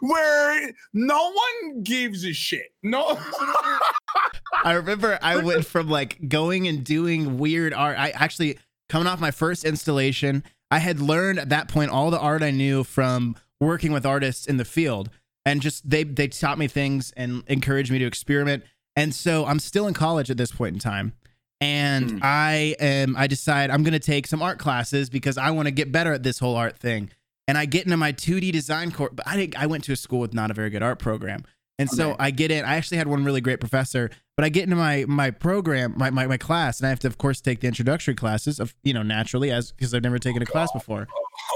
[0.00, 2.72] Where no one gives a shit.
[2.82, 3.18] No,
[4.64, 7.98] I remember I went from like going and doing weird art.
[7.98, 12.18] I actually coming off my first installation, I had learned at that point all the
[12.18, 15.10] art I knew from working with artists in the field,
[15.44, 18.64] and just they they taught me things and encouraged me to experiment.
[18.96, 21.12] And so I'm still in college at this point in time,
[21.60, 22.18] and Hmm.
[22.22, 25.92] I am I decide I'm gonna take some art classes because I want to get
[25.92, 27.10] better at this whole art thing.
[27.48, 29.96] And I get into my 2D design course, but I didn't, I went to a
[29.96, 31.44] school with not a very good art program.
[31.78, 32.64] And so I get in.
[32.64, 36.10] I actually had one really great professor, but I get into my my program, my,
[36.10, 38.94] my, my class, and I have to of course take the introductory classes of you
[38.94, 41.08] know naturally as because I've never taken a class before,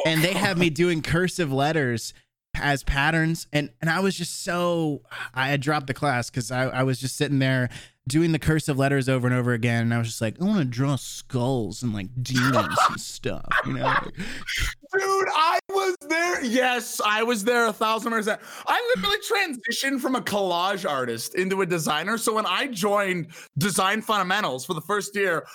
[0.05, 2.13] and they have me doing cursive letters,
[2.61, 5.03] as patterns and and I was just so
[5.35, 7.69] I had dropped the class because I, I was just sitting there
[8.09, 10.59] doing the cursive letters over and over again and I was just like I want
[10.61, 13.95] to draw skulls and like demons and stuff you know
[14.99, 16.45] Dude, I was there.
[16.45, 18.41] Yes, I was there a thousand percent.
[18.67, 22.19] I literally transitioned from a collage artist into a designer.
[22.19, 23.29] So when I joined
[23.59, 25.47] Design Fundamentals for the first year,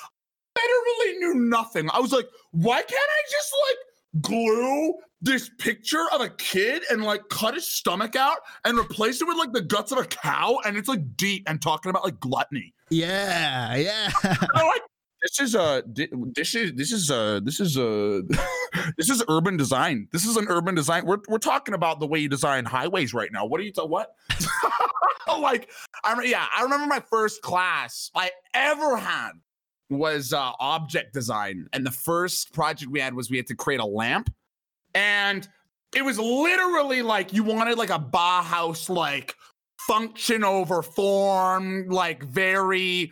[0.58, 1.90] I literally knew nothing.
[1.94, 7.04] I was like, why can't I just like glue this picture of a kid and
[7.04, 10.60] like cut his stomach out and replace it with like the guts of a cow?
[10.66, 12.74] And it's like deep and talking about like gluttony.
[12.90, 14.12] yeah yeah
[15.22, 18.24] this is a this is this is a this is a
[18.98, 20.08] this is urban design.
[20.12, 21.06] This is an urban design.
[21.06, 23.46] We're we're talking about the way you design highways right now.
[23.46, 24.16] What are you ta- what?
[25.28, 25.70] like
[26.04, 29.32] I yeah, I remember my first class I ever had
[29.90, 33.80] was uh, object design, and the first project we had was we had to create
[33.80, 34.34] a lamp,
[34.96, 35.48] and
[35.96, 39.36] it was literally like you wanted like a Bauhaus like
[39.78, 43.12] function over form, like very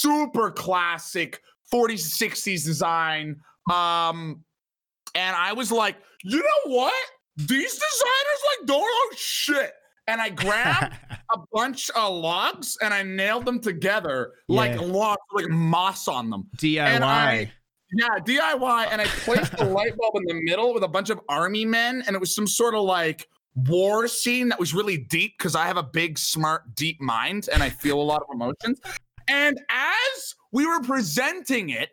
[0.00, 1.40] super classic
[1.72, 3.36] 40s 60s design
[3.70, 4.42] um
[5.14, 6.94] and i was like you know what?
[7.36, 9.72] These designers like don't know shit.
[10.08, 10.94] And i grabbed
[11.34, 14.80] a bunch of logs and i nailed them together like Yeah.
[14.86, 16.48] logs like moss on them.
[16.56, 17.52] DIY I-
[17.96, 21.20] yeah diy and i placed the light bulb in the middle with a bunch of
[21.28, 25.38] army men and it was some sort of like war scene that was really deep
[25.38, 28.80] because i have a big smart deep mind and i feel a lot of emotions
[29.28, 31.90] and as we were presenting it,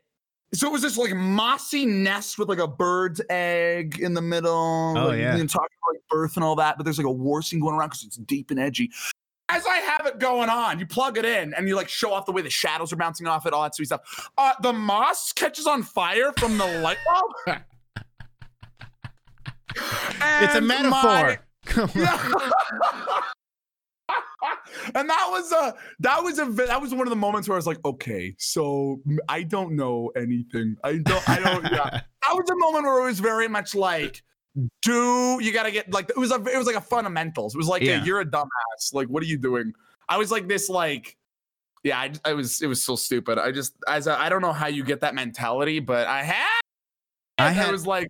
[0.53, 4.93] so it was this like mossy nest with like a bird's egg in the middle.
[4.97, 5.35] Oh, like, yeah.
[5.35, 7.75] And talking about like birth and all that, but there's like a war scene going
[7.75, 8.91] around because it's deep and edgy.
[9.49, 12.25] As I have it going on, you plug it in and you like show off
[12.25, 14.29] the way the shadows are bouncing off it, all that sweet stuff.
[14.37, 17.59] Uh, the moss catches on fire from the light bulb.
[20.41, 21.39] it's a metaphor my-
[24.95, 27.57] and that was a that was a that was one of the moments where I
[27.59, 28.99] was like, okay, so
[29.29, 30.75] I don't know anything.
[30.83, 32.01] I don't I don't yeah.
[32.23, 34.23] That was a moment where it was very much like,
[34.81, 37.53] do you gotta get like it was a it was like a fundamentals.
[37.53, 38.03] It was like Yeah.
[38.03, 38.93] you're a dumbass.
[38.93, 39.73] Like, what are you doing?
[40.07, 41.17] I was like this like
[41.83, 43.37] yeah, I, I was it was so stupid.
[43.37, 46.61] I just as a, I don't know how you get that mentality, but I had
[47.37, 48.09] I I had- was like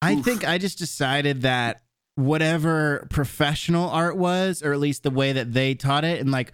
[0.00, 1.82] I think I just decided that
[2.16, 6.52] whatever professional art was, or at least the way that they taught it, and like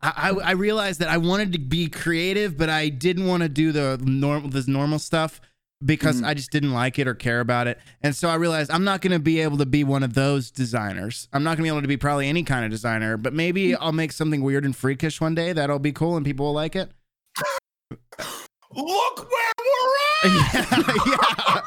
[0.00, 3.48] I, I I realized that I wanted to be creative, but I didn't want to
[3.48, 5.40] do the normal this normal stuff
[5.84, 6.26] because Mhm.
[6.26, 7.78] I just didn't like it or care about it.
[8.02, 10.50] And so I realized I'm not going to be able to be one of those
[10.50, 11.28] designers.
[11.34, 13.74] I'm not going to be able to be probably any kind of designer, but maybe
[13.74, 16.74] I'll make something weird and freakish one day that'll be cool and people will like
[16.76, 16.90] it.
[18.74, 20.96] look where we're at.
[21.06, 21.60] yeah.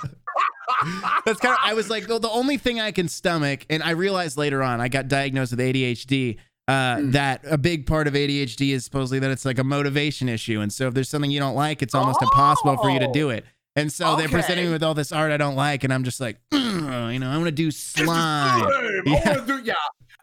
[1.26, 1.60] That's kind of.
[1.64, 4.82] I was like, the, the only thing I can stomach, and I realized later on,
[4.82, 6.38] I got diagnosed with ADHD.
[6.68, 7.12] Uh, Mm.
[7.14, 10.72] That a big part of ADHD is supposedly that it's like a motivation issue, and
[10.72, 13.44] so if there's something you don't like, it's almost impossible for you to do it.
[13.76, 16.20] And so they're presenting me with all this art I don't like, and I'm just
[16.20, 16.60] like, "Ugh,"
[17.14, 18.70] you know, I want to do slime.
[19.06, 19.44] Yeah.
[19.46, 19.74] do- yeah.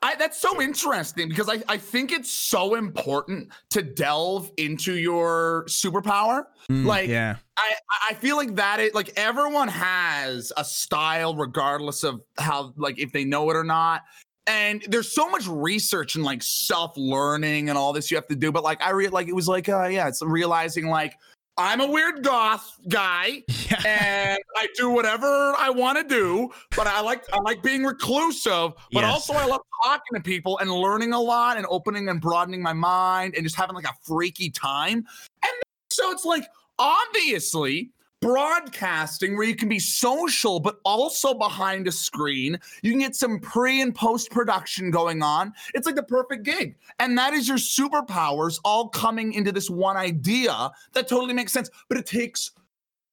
[0.03, 5.65] I, that's so interesting because I, I think it's so important to delve into your
[5.69, 6.45] superpower.
[6.71, 7.75] Mm, Like, yeah, I,
[8.11, 13.13] I feel like that is like everyone has a style regardless of how like if
[13.13, 14.03] they know it or not.
[14.49, 18.53] And there's so much research and like self-learning and all this you have to do.
[18.53, 21.15] But like I re like it was like uh yeah, it's realizing like
[21.59, 26.87] I'm a weird goth guy yeah, and I do whatever I want to do, but
[26.87, 29.13] I like I like being reclusive, but Yes.
[29.13, 32.73] also I love talking to people and learning a lot and opening and broadening my
[32.75, 35.07] mind and just having like a freaky time.
[35.43, 35.53] And
[35.91, 36.47] so it's like
[36.79, 37.91] obviously
[38.23, 43.39] broadcasting where you can be social but also behind a screen you can get some
[43.39, 47.59] pre and post production going on it's like the perfect gig and that is your
[47.59, 52.53] superpowers all coming into this one idea that totally makes sense but it takes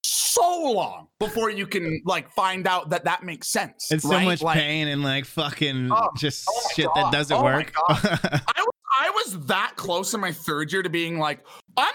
[0.06, 4.42] so long before you can like find out that that makes sense it's so much
[4.42, 6.96] Like, pain and like fucking Oh, just oh shit God.
[6.96, 7.72] that doesn't Oh work.
[7.90, 8.70] I was,
[9.00, 11.46] I was that close in my third year to being like,
[11.78, 11.94] I'm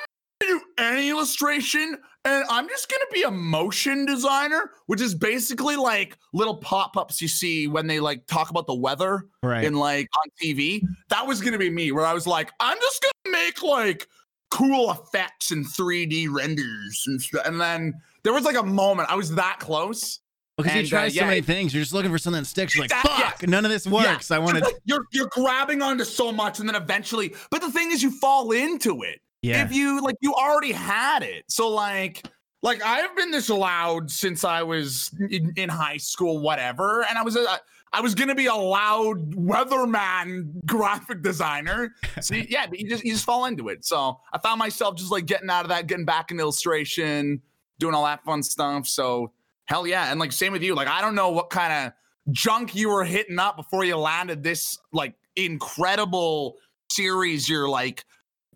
[0.58, 1.96] do any illustration
[2.28, 7.28] and I'm just gonna be a motion designer, which is basically like little pop-ups you
[7.28, 9.64] see when they like talk about the weather right.
[9.64, 10.82] in like on TV.
[11.08, 14.08] That was gonna be me, where I was like, I'm just gonna make like
[14.50, 17.46] cool effects and 3D renders and stuff.
[17.46, 17.94] And then
[18.24, 20.20] there was like a moment I was that close.
[20.56, 22.74] Because you try uh, so yeah, many things, you're just looking for something that sticks.
[22.74, 23.30] You're like, That- yeah.
[23.30, 24.32] fuck, none of this works.
[24.32, 24.74] I want to.
[24.84, 28.50] you're you're grabbing onto so much, and then eventually, but the thing is, you fall
[28.50, 29.20] into it.
[29.48, 29.64] Yeah.
[29.64, 31.44] If you like, you already had it.
[31.48, 32.26] So like,
[32.62, 37.04] like I've been this loud since I was in, in high school, whatever.
[37.08, 37.56] And I was, uh,
[37.92, 41.94] I was gonna be a loud weatherman graphic designer.
[42.20, 43.84] So yeah, but you just you just fall into it.
[43.84, 47.40] So I found myself just like getting out of that, getting back in illustration,
[47.78, 48.88] doing all that fun stuff.
[48.88, 49.32] So
[49.66, 50.74] hell yeah, and like same with you.
[50.74, 51.92] Like I don't know what kind of
[52.32, 56.56] junk you were hitting up before you landed this like incredible
[56.90, 58.04] series you're like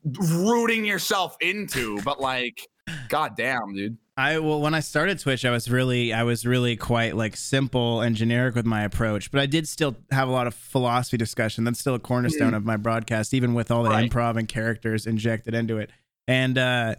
[0.04, 2.66] rooting yourself into, but like,
[3.08, 3.98] god damn, dude.
[4.16, 8.02] I well when I started Twitch, I was really I was really quite like simple
[8.02, 11.64] and generic with my approach, but I did still have a lot of philosophy discussion.
[11.64, 14.10] That's still a cornerstone of my broadcast, even with all the Right.
[14.10, 15.90] improv and characters injected into it.
[16.28, 16.96] And uh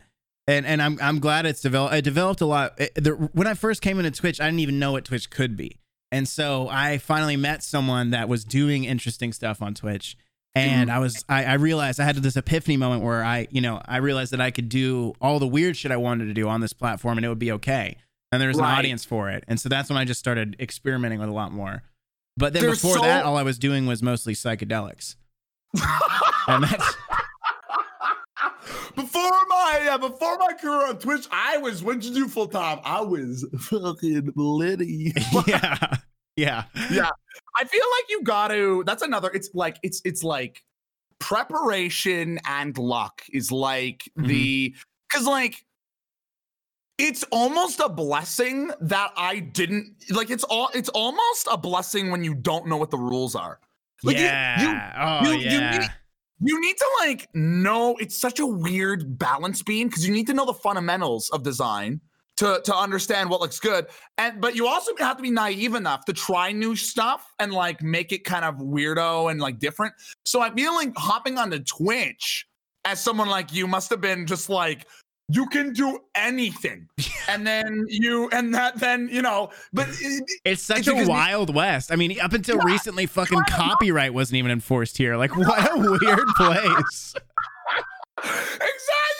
[0.47, 1.93] and and I'm I'm glad it's developed.
[1.93, 2.73] It developed a lot.
[2.81, 5.55] It, the, when I first came into Twitch, I didn't even know what Twitch could
[5.55, 5.77] be,
[6.11, 10.17] and so I finally met someone that was doing interesting stuff on Twitch.
[10.55, 13.81] And I was, I, I realized I had this epiphany moment where I, you know,
[13.85, 16.61] I realized that I could do all the weird shit I wanted to do on
[16.61, 17.97] this platform and it would be okay.
[18.31, 18.77] And there's an Right.
[18.77, 19.43] audience for it.
[19.47, 21.83] And so that's when I just started experimenting with a lot more.
[22.37, 25.15] But then There's before so- that, all I was doing was mostly psychedelics.
[26.47, 26.95] And that's,
[28.95, 32.47] before my uh, before my career on Twitch, I was when did you do full
[32.47, 32.79] time?
[32.83, 35.13] I was fucking litty.
[35.47, 35.97] yeah.
[36.35, 36.63] Yeah.
[36.91, 37.09] yeah.
[37.55, 40.63] I feel like you got to that's another it's like it's it's like
[41.19, 44.27] preparation and luck is like Mm-hmm.
[44.27, 44.75] the
[45.11, 45.63] cuz like
[46.97, 52.23] it's almost a blessing that I didn't like it's all it's almost a blessing when
[52.23, 53.59] you don't know what the rules are.
[54.03, 55.21] Like you- you- yeah.
[55.23, 55.77] oh, you- you yeah.
[55.79, 55.89] need-
[56.45, 60.33] you need to like know it's such a weird balance beam because you need to
[60.33, 62.01] know the fundamentals of design
[62.37, 63.85] to to understand what looks good
[64.17, 67.81] and but you also have to be naive enough to try new stuff and like
[67.83, 69.93] make it kind of weirdo and like different
[70.25, 72.47] so i feel like hopping onto twitch
[72.85, 74.87] as someone like you must have been just like
[75.29, 76.87] you can do anything
[77.29, 81.91] and then you and that then you know but it- It's such a wild west.
[81.91, 82.63] I mean, up until Yeah.
[82.65, 85.15] recently, fucking copyright wasn't even enforced here.
[85.15, 87.15] Like, what a weird place.
[88.17, 88.69] Exactly.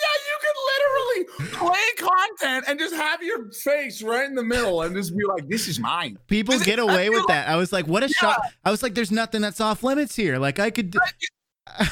[0.04, 1.86] Yeah, you can literally play
[2.28, 5.68] content and just have your face right in the middle and just be like, "This
[5.68, 7.48] is mine." People get away with feel that.
[7.48, 8.40] I was like, what a shot.
[8.64, 10.38] I was like, there's nothing that's off limits here.
[10.38, 10.94] Like, I could.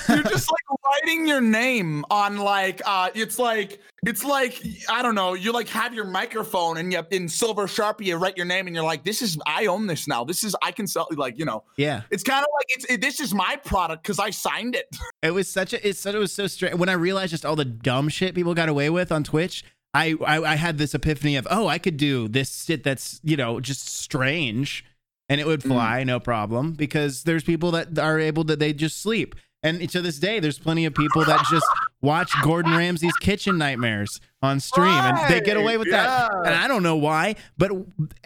[0.08, 5.14] You're just like writing your name on like uh it's like it's like I don't
[5.14, 8.66] know, you like have your microphone and you in silver sharpie you write your name
[8.66, 10.24] and you're like, "This is I own this now.
[10.24, 11.64] This is I can sell like, you know.
[11.78, 12.02] yeah.
[12.10, 15.30] It's kind of like it's it, this is my product cuz I signed it." It
[15.30, 15.88] was such a.
[15.88, 16.14] It's such.
[16.14, 16.76] It was so strange.
[16.76, 19.64] When I realized just all the dumb shit people got away with on Twitch,
[19.94, 23.36] I, I I had this epiphany of, oh, I could do this shit that's you
[23.36, 24.84] know just strange,
[25.28, 25.48] and it Mm.
[25.48, 29.34] would fly no problem because there's people that are able to they just sleep.
[29.64, 31.64] And to this day, there's plenty of people that just
[32.00, 36.32] watch Gordon Ramsay's Kitchen Nightmares on stream, and they get away with that.
[36.44, 37.70] And I don't know why, but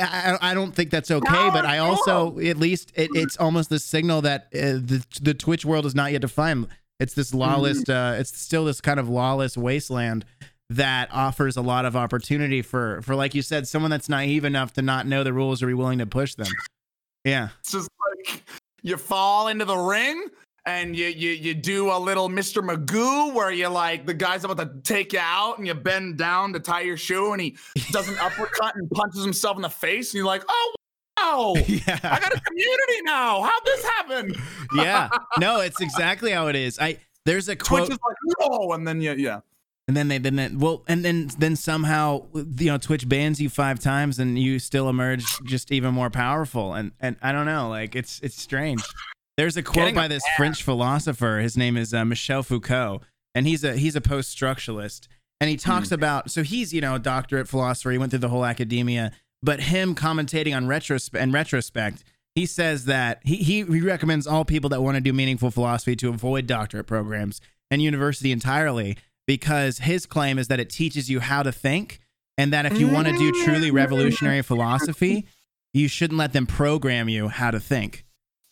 [0.01, 1.31] I, I don't think that's okay.
[1.31, 1.85] No, but I no.
[1.91, 5.95] also, at least, it, it's almost the signal that uh, the the Twitch world is
[5.95, 6.69] not yet defined.
[6.99, 7.83] It's this lawless.
[7.83, 8.15] Mm-hmm.
[8.17, 10.25] Uh, it's still this kind of lawless wasteland
[10.71, 14.73] that offers a lot of opportunity for for like you said, someone that's naive enough
[14.75, 16.49] to not know the rules or be willing to push them.
[17.25, 17.49] Yeah.
[17.61, 18.43] It's just like
[18.83, 20.29] you fall into the ring
[20.65, 22.63] and you you you do a little Mr.
[22.63, 26.53] Magoo where you like the guy's about to take you out and you bend down
[26.53, 27.57] to tie your shoe and he
[27.93, 30.75] does an uppercut and punches himself in the face and you're like, oh
[31.19, 31.99] wow, yeah.
[32.03, 33.43] I got a community now.
[33.43, 34.35] How'd this happen?
[34.75, 35.09] yeah.
[35.39, 36.79] No, it's exactly how it is.
[36.79, 39.41] I there's a Twitch quote is like, no, and then you yeah.
[39.89, 43.49] And then they then they, well, and then then somehow you know Twitch bans you
[43.49, 46.75] five times, and you still emerge just even more powerful.
[46.75, 48.83] And and I don't know, like it's it's strange.
[49.37, 51.39] There's a quote Getting by this French philosopher.
[51.39, 53.03] His name is uh, Michel Foucault,
[53.35, 55.07] and he's a he's a post structuralist,
[55.41, 57.93] and he talks about so he's you know a doctorate philosopher.
[57.93, 62.03] He went through the whole academia, but him commentating on retrospect in retrospect.
[62.35, 66.09] He says that he he recommends all people that want to do meaningful philosophy to
[66.09, 68.97] avoid doctorate programs and university entirely
[69.27, 72.01] because his claim is that it teaches you how to think
[72.39, 73.45] and that if you want to do mm.
[73.45, 75.27] truly revolutionary philosophy,
[75.73, 78.05] you shouldn't let them program you how to think.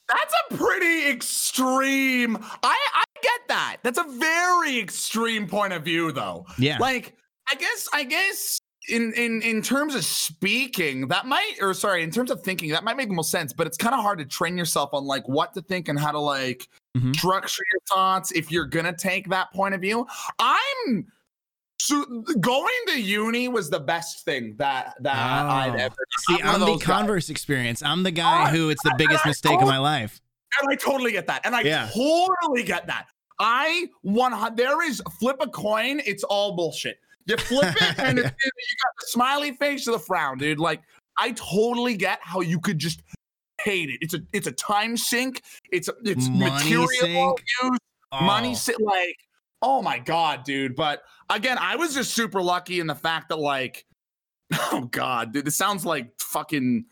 [0.08, 2.36] That's a pretty extreme.
[2.36, 3.76] I I get that.
[3.82, 6.46] That's a very extreme point of view, though.
[6.58, 6.78] Yeah.
[6.78, 7.14] Like,
[7.50, 8.58] I guess, I guess
[8.88, 12.84] in in in terms of speaking, that might, or sorry, in terms of thinking, that
[12.84, 13.52] might make the most sense.
[13.52, 16.12] But it's kind of hard to train yourself on like what to think and how
[16.12, 17.14] to like Mhm.
[17.16, 20.06] structure your thoughts if you're gonna take that point of view.
[20.38, 21.06] I'm.
[21.80, 22.04] So
[22.40, 25.74] going to uni was the best thing that that Oh.
[25.76, 25.94] ever.
[26.20, 26.86] See, I'm I'm the those guys.
[26.86, 27.82] Converse experience.
[27.82, 30.20] I'm the guy Oh, who it's the biggest mistake of my life.
[30.60, 31.42] And I totally get that.
[31.44, 31.88] And I Yeah.
[31.92, 33.08] totally get that.
[33.40, 37.00] I one there is flip a coin, it's all bullshit.
[37.26, 40.58] You flip it and it's, you got the smiley face or the frown, dude.
[40.58, 40.82] Like
[41.18, 43.02] I totally get how you could just
[43.60, 43.98] hate it.
[44.00, 45.42] It's a it's a time sink.
[45.72, 47.44] It's a, it's Money material sink?
[47.62, 47.78] use.
[48.20, 48.84] Money Oh.
[48.84, 49.16] like
[49.62, 50.76] oh my god, dude.
[50.76, 53.86] But again, I was just super lucky in the fact that like
[54.52, 56.84] oh god, dude, this sounds like fucking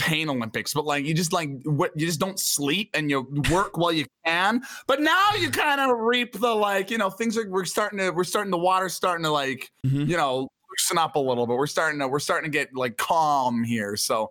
[0.00, 3.76] pain Olympics, but like you just like what you just don't sleep and you work
[3.76, 4.62] while you can.
[4.86, 8.10] But now you kind of reap the like, you know, things are we're starting to
[8.10, 10.08] we're starting the water's starting to like, Mhm.
[10.08, 11.56] you know, loosen up a little bit.
[11.56, 13.96] We're starting to we're starting to get like calm here.
[13.96, 14.30] So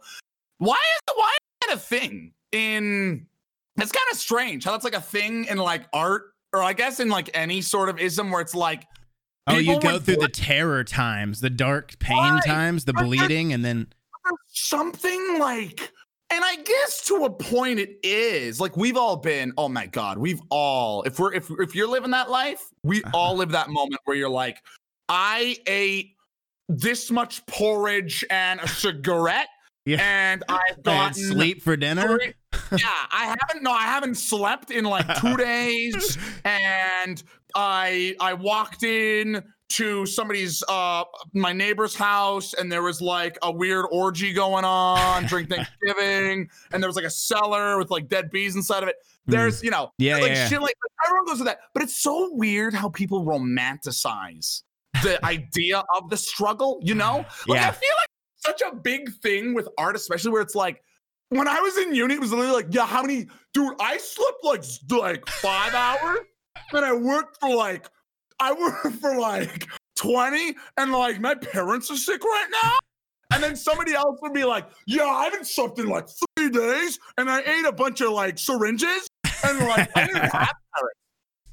[0.57, 3.26] why is why is that a thing in
[3.78, 6.99] it's kind of strange how that's like a thing in like art or I guess
[6.99, 8.86] in like any sort of ism where it's like
[9.47, 12.43] Oh, you go through the terror times, the dark pain Right.
[12.45, 13.88] times, the bleeding, and then
[14.47, 15.91] something like
[16.32, 20.17] and i guess to a point it is like we've all been oh my god
[20.17, 23.11] we've all if we're if, if you're living that life we Uh-huh.
[23.17, 24.57] all live that moment where you're like
[25.07, 26.15] i ate
[26.67, 29.47] this much porridge and a cigarette
[29.86, 29.97] Yeah.
[30.01, 32.07] and i've gotten sleep for dinner.
[32.19, 32.34] three-
[32.80, 37.23] yeah i haven't no i haven't slept in like two days and
[37.55, 41.03] I I walked in to somebody's uh
[41.34, 46.82] my neighbor's house and there was like a weird orgy going on during Thanksgiving and
[46.84, 48.95] there was like a cellar with like dead bees inside of it.
[49.28, 50.03] There's you know Hmm.
[50.03, 50.47] Yeah, like yeah.
[50.47, 54.63] shit like everyone goes to that, but it's so weird how people romanticize
[55.03, 56.80] the idea of the struggle.
[56.82, 57.67] You know, like Yeah.
[57.70, 60.82] I feel like such a big thing with art, especially where it's like
[61.30, 63.74] when I was in uni, it was literally like, yeah, how many, dude?
[63.80, 66.20] I slept like like five hours,
[66.74, 67.88] and I worked for like,
[68.40, 72.72] I worked for like twenty, and like my parents are sick right now.
[73.32, 76.98] And then somebody else would be like, yeah, I haven't slept in like three days,
[77.18, 79.08] and I ate a bunch of like syringes,
[79.44, 80.32] and like I didn't have
[80.76, 81.00] parents.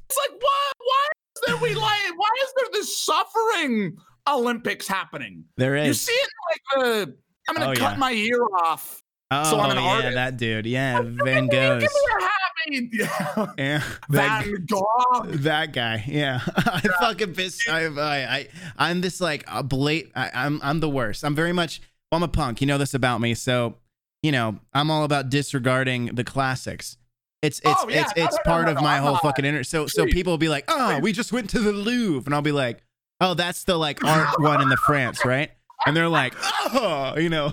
[0.08, 0.70] It's like, why?
[0.78, 2.00] Why is there we like?
[2.16, 3.96] Why is there this suffering
[4.28, 5.44] Olympics happening?
[5.56, 7.16] There You see it like the.
[7.48, 7.98] I'm gonna Oh, cut yeah.
[7.98, 9.02] my ear off.
[9.30, 10.14] Oh, so I'm an yeah, artist.
[10.14, 10.66] that dude.
[10.66, 11.84] Yeah, Give Van me Gogh's.
[11.84, 12.32] a happy.
[12.68, 13.46] Yeah.
[13.56, 15.22] Yeah, that, Van Gogh.
[15.36, 16.02] that guy.
[16.08, 17.68] Yeah, I fucking piss.
[17.68, 20.10] I, I, I, I'm this like a blate.
[20.16, 21.24] I, I'm, I'm the worst.
[21.24, 21.80] I'm very much.
[22.10, 22.60] I'm a punk.
[22.60, 23.34] You know this about me.
[23.34, 23.76] So,
[24.22, 26.96] you know, I'm all about disregarding the classics.
[27.40, 28.00] It's, it's, Oh, yeah.
[28.02, 29.62] it's, it's no, no, part no, of my I'm whole not- fucking inner.
[29.62, 32.42] So, so people will be like, oh, we just went to the Louvre, and I'll
[32.42, 32.82] be like,
[33.20, 35.52] oh, that's the like art one in the France, right?
[35.84, 37.52] And they're like, oh, you know.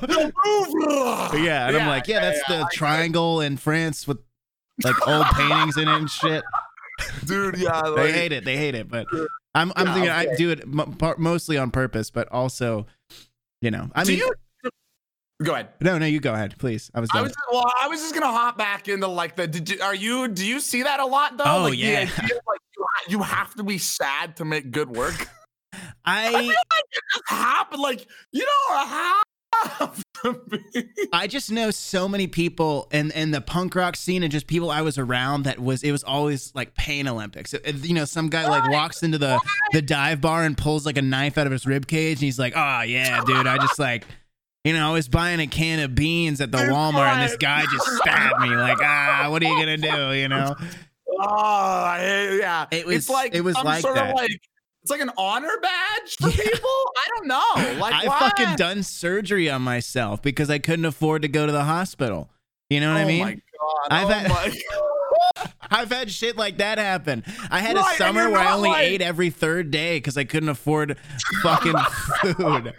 [1.33, 4.19] Yeah, and I'm like, yeah, that's the triangle in France with
[4.83, 6.43] like old paintings in it and shit.
[7.25, 7.57] dude.
[7.57, 8.45] Yeah, They hate it.
[8.45, 8.87] They hate it.
[8.89, 9.07] But
[9.53, 12.85] I'm, I'm Yeah, thinking I do it mo- par- mostly on purpose, but also,
[13.61, 14.33] you know, I do mean, you?
[15.43, 15.69] Go ahead.
[15.81, 16.89] no, no, you go ahead, please.
[16.93, 17.69] I was I was well.
[17.81, 19.45] I was just gonna hop back into like the.
[19.47, 20.27] Did you, are you?
[20.29, 21.43] Do you see that a lot though?
[21.45, 21.99] Oh, like, the yeah.
[22.01, 22.59] idea, like
[23.09, 25.27] you have to be sad to make good work.
[26.05, 26.55] I I, like
[26.93, 27.81] just happened.
[27.81, 29.23] Like you don't have.
[31.13, 34.71] I just know so many people in in the punk rock scene and just people
[34.71, 37.53] I was around that was it was always like pain Olympics.
[37.53, 39.39] It- you know, some guy like walks into the
[39.71, 42.39] the dive bar and pulls like a knife out of his rib cage and he's
[42.39, 44.05] like, "Oh yeah, dude, I just like."
[44.65, 47.65] You know, I was buying a can of beans at the Walmart and this guy
[47.69, 48.47] just stabbed me.
[48.55, 50.13] Like, ah, what are you gonna do?
[50.17, 50.55] You know?
[51.19, 51.95] Oh,
[52.39, 52.67] yeah.
[52.71, 54.11] It was- it's like it was like sort that.
[54.11, 54.39] of like
[54.83, 56.43] it's like an honor badge for Yeah.
[56.43, 56.69] people.
[56.97, 57.79] I don't know.
[57.79, 58.19] Like I why?
[58.19, 62.29] fucking done surgery on myself because I couldn't afford to go to the hospital.
[62.69, 63.21] You know what I oh mean?
[63.21, 63.87] oh my god.
[63.91, 64.53] I've oh had- my
[65.71, 67.23] I've had shit like that happen.
[67.49, 70.23] I had Right, a summer where I only like- ate every third day because I
[70.23, 70.97] couldn't afford
[71.41, 71.73] fucking
[72.21, 72.73] food.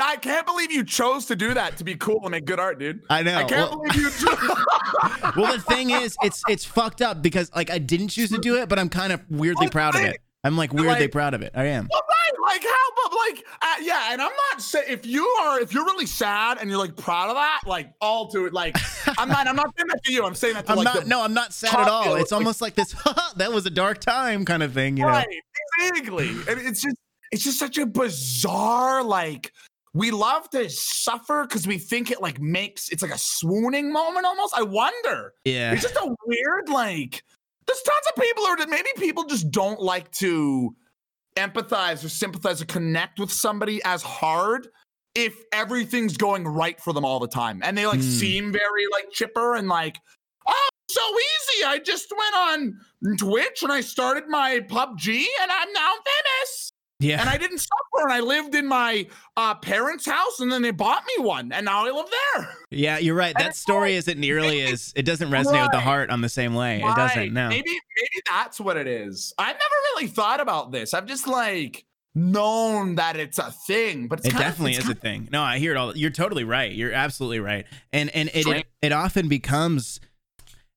[0.00, 2.78] I can't believe you chose to do that to be cool and make good art,
[2.78, 3.00] dude.
[3.10, 3.34] I know.
[3.36, 4.10] I can't Well, believe you.
[4.10, 8.38] Chose- well, the thing is, it's it's fucked up because like I didn't choose to
[8.38, 10.18] do it, but I'm kind of weirdly proud of it.
[10.42, 11.52] I'm like weirdly Like- proud of it.
[11.54, 11.86] I am.
[11.92, 15.60] Well, right, like how, but like, uh, yeah, and I'm not saying if you are,
[15.60, 18.76] if you're really sad and you're like proud of that, like all to it, like
[19.18, 20.24] I'm not, I'm not saying that to you.
[20.24, 21.06] I'm saying that to I'm like not.
[21.06, 22.14] No, I'm not sad at all.
[22.16, 22.94] It's like- almost like this.
[23.36, 25.10] that was a dark time kind of thing, you know.
[25.10, 25.28] Right,
[25.78, 26.28] exactly.
[26.48, 26.96] And it's just
[27.32, 29.52] it's just such a bizarre like
[29.92, 34.24] we love to suffer because we think it like makes it's like a swooning moment
[34.24, 34.54] almost.
[34.56, 35.34] I wonder.
[35.44, 35.72] Yeah.
[35.72, 37.22] It's just a weird like
[37.70, 40.74] there's tons of people or maybe people just don't like to
[41.36, 44.66] empathize or sympathize or connect with somebody as hard
[45.14, 47.60] if everything's going right for them all the time.
[47.62, 48.10] And they like Hmm.
[48.10, 49.98] seem very like chipper and like,
[50.46, 51.64] oh, so easy.
[51.64, 56.69] I just went on Twitch and I started my PUBG and I'm now famous.
[57.00, 57.20] Yeah.
[57.20, 59.06] And I didn't suffer and I lived in my
[59.36, 62.06] uh, parents' house and then they bought me one and now I live
[62.36, 62.54] there.
[62.70, 63.34] Yeah, you're right.
[63.36, 66.54] And That story isn't nearly as it doesn't resonate with the heart on the same
[66.54, 66.78] way.
[66.78, 67.32] It doesn't.
[67.32, 67.48] No.
[67.48, 69.32] Maybe maybe that's what it is.
[69.38, 70.94] I've never really thought about this.
[70.94, 74.84] I'm just like known that it's a thing, but it's it kind of- definitely it's
[74.84, 75.28] is a thing.
[75.32, 75.96] No, I hear it all.
[75.96, 76.70] You're totally right.
[76.72, 77.64] You're absolutely right.
[77.92, 80.00] And and it it, it often becomes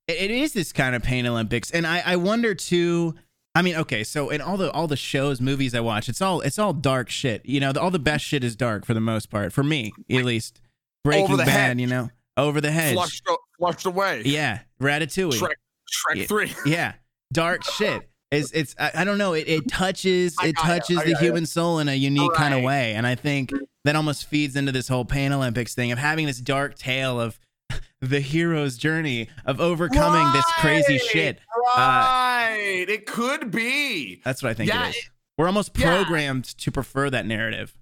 [0.08, 1.70] it, it is this kind of pain Olympics.
[1.72, 3.16] And I I wonder too.
[3.56, 6.42] I mean, okay, so in all the all the shows, movies I watch, it's all
[6.42, 7.46] it's all dark shit.
[7.46, 9.54] You know, the, all the best shit is dark for the most part.
[9.54, 10.60] For me, at least.
[11.04, 11.80] Breaking the Bad, hedge.
[11.80, 12.94] you know, over the hedge.
[12.94, 13.28] flushed,
[13.60, 14.22] flushed away.
[14.26, 15.34] Yeah, Ratatouille.
[15.34, 15.52] Shrek,
[15.92, 16.26] Shrek Yeah.
[16.26, 16.54] 3.
[16.66, 16.94] Yeah,
[17.34, 18.10] dark shit.
[18.32, 19.34] It's it's I, I don't know.
[19.34, 22.94] It, it touches it touches I the human soul in a unique kind of way,
[22.94, 23.52] and I think
[23.84, 27.38] that almost feeds into this whole Pain Olympics thing of having this dark tale of
[28.02, 31.40] the hero's journey of overcoming this crazy shit.
[31.76, 32.86] Uh, right.
[32.88, 34.22] it could be.
[34.24, 35.10] That's what I think Yeah, it is.
[35.38, 35.96] We're almost yeah.
[35.96, 37.76] programmed to prefer that narrative.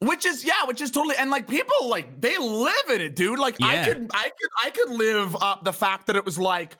[0.00, 3.38] Which is yeah, which is totally and like people like they live in it, dude.
[3.38, 6.76] Like I could I could I could live up the fact that it was like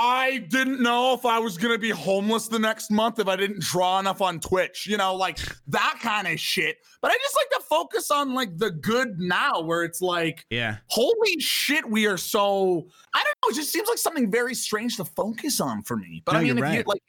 [0.00, 3.60] I didn't know if I was gonna be homeless the next month if I didn't
[3.60, 6.76] draw enough on Twitch, you know, like that kind of shit.
[7.02, 10.76] But I just like to focus on like the good now, where it's like, Yeah.
[10.86, 14.96] holy shit, we are so I don't know, it just seems like something very strange
[14.98, 16.22] to focus on for me.
[16.24, 17.02] But No, I mean, if you like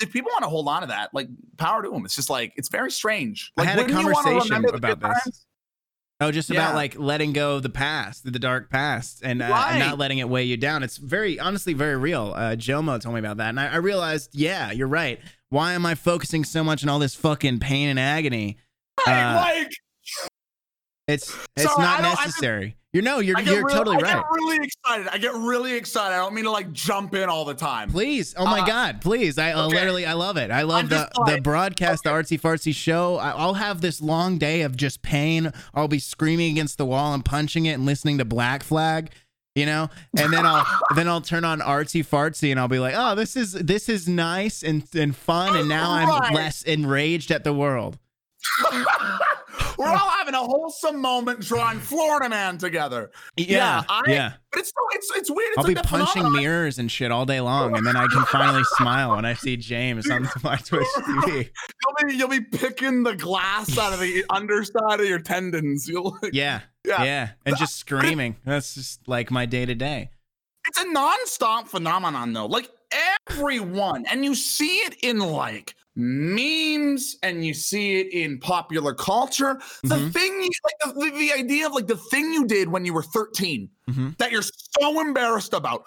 [0.00, 2.04] if people want to hold on to that, like power to them.
[2.04, 3.50] It's just like it's very strange.
[3.56, 5.46] I had a wouldn't you wanna conversation about this.
[6.18, 9.78] Oh, just about like letting go of the past, the dark past, and, uh, and
[9.80, 10.82] not letting it weigh you down.
[10.82, 12.32] It's very, honestly, very real.
[12.34, 15.20] Uh, Jomo told me about that, and I, I realized, yeah, you're right.
[15.50, 18.56] Why am I focusing so much on all this fucking pain and agony?
[19.06, 19.72] Right, Uh, like
[21.06, 22.76] It's it's Sorry, not necessary.
[22.96, 24.06] You're no, you're you're really, totally right.
[24.06, 24.24] I right.
[24.24, 25.08] get really excited.
[25.08, 26.14] I get really excited.
[26.14, 27.90] I don't mean to like jump in all the time.
[27.90, 29.36] Please, oh my Uh, God, please!
[29.36, 29.76] I uh, okay.
[29.76, 30.50] literally, I love it.
[30.50, 33.16] I love I'm the the broadcast, the artsy fartsy show.
[33.16, 35.52] I, I'll have this long day of just pain.
[35.74, 39.10] I'll be screaming against the wall and punching it and listening to Black Flag,
[39.54, 40.64] you know, and then I'll
[40.96, 44.08] then I'll turn on artsy fartsy and I'll be like, oh, this is this is
[44.08, 47.98] nice and and fun, and now I'm less enraged at the world.
[49.78, 53.10] We're all having a wholesome moment drawing Florida Man together.
[53.36, 54.32] Yeah, I- yeah.
[54.50, 55.48] But it's it's it's weird.
[55.50, 58.06] It's I'll like be punching phenomenon- mirrors and shit all day long, and then I
[58.06, 61.50] can finally smile when I see James on my Twitch TV.
[61.82, 65.86] You'll be you'll be picking the glass out of the underside of your tendons.
[65.88, 67.04] You'll Yeah, Yeah.
[67.04, 68.36] yeah, and just screaming.
[68.44, 70.10] That's just like my day to day.
[70.68, 72.70] it's a non-stop phenomenon though like
[73.28, 79.60] everyone and you see it in like memes and you see it in popular culture.
[79.82, 80.12] The Mhm.
[80.12, 83.02] thing you, like the, the, idea of like the thing you did when you were
[83.02, 84.16] 13 Mhm.
[84.18, 85.84] that you're so embarrassed about.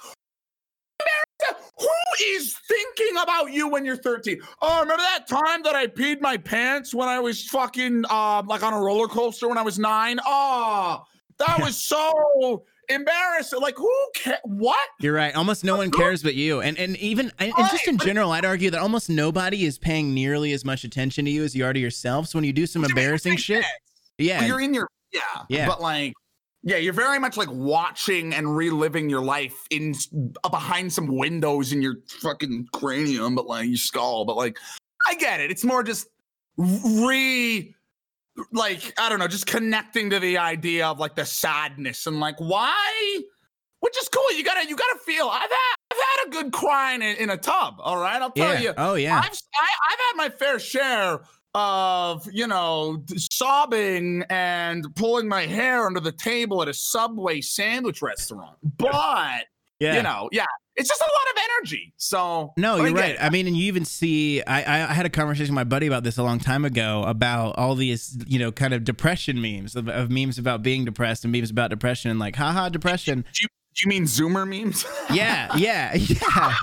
[1.00, 1.88] Embarrassed- who
[2.36, 6.36] is thinking about you when you're 13 oh remember that time that i peed my
[6.36, 10.20] pants when i was fucking um like on a roller coaster when i was nine?
[10.26, 11.06] Oh
[11.38, 15.36] that was so embarrassing like who cares what You're right.
[15.36, 18.46] Almost no one cares but you, and and even and, and just in general, I'd
[18.46, 21.74] argue that almost nobody is paying nearly as much attention to you as you are
[21.74, 22.28] to yourself.
[22.28, 23.66] So when you do some Which embarrassing shit,
[24.18, 25.68] yeah, Well, you're in your yeah, Yeah.
[25.68, 26.14] But like,
[26.64, 29.94] yeah, you're very much like watching and reliving your life in
[30.44, 34.26] uh, behind some windows in your fucking cranium, but like your skull.
[34.26, 34.58] But like,
[35.08, 35.52] I get it.
[35.52, 36.08] It's more just
[36.58, 37.74] re
[38.52, 42.36] like I don't know, just connecting to the idea of like the sadness and like
[42.40, 43.20] why.
[43.82, 44.30] Which is cool.
[44.34, 45.30] You gotta, you gotta feel.
[45.30, 47.76] I've had, I've had a good crying in, in a tub.
[47.80, 48.60] All right, I'll tell yeah.
[48.60, 48.74] you.
[48.78, 49.18] Oh yeah.
[49.20, 51.22] I've I, I've had my fair share
[51.56, 58.02] of you know sobbing and pulling my hair under the table at a Subway sandwich
[58.02, 59.46] restaurant, but
[59.80, 59.96] yeah.
[59.96, 60.46] you know, yeah,
[60.80, 61.94] it's just a lot of energy.
[61.98, 63.18] So No, you're get right.
[63.20, 65.88] I mean, and you even see, I, I I had a conversation with my buddy
[65.88, 69.76] about this a long time ago about all these, you know, kind of depression memes
[69.76, 73.26] of, of memes about being depressed and memes about depression and like, haha, depression.
[73.34, 74.86] Do you, do you mean Zoomer memes?
[75.12, 76.56] Yeah, yeah, yeah.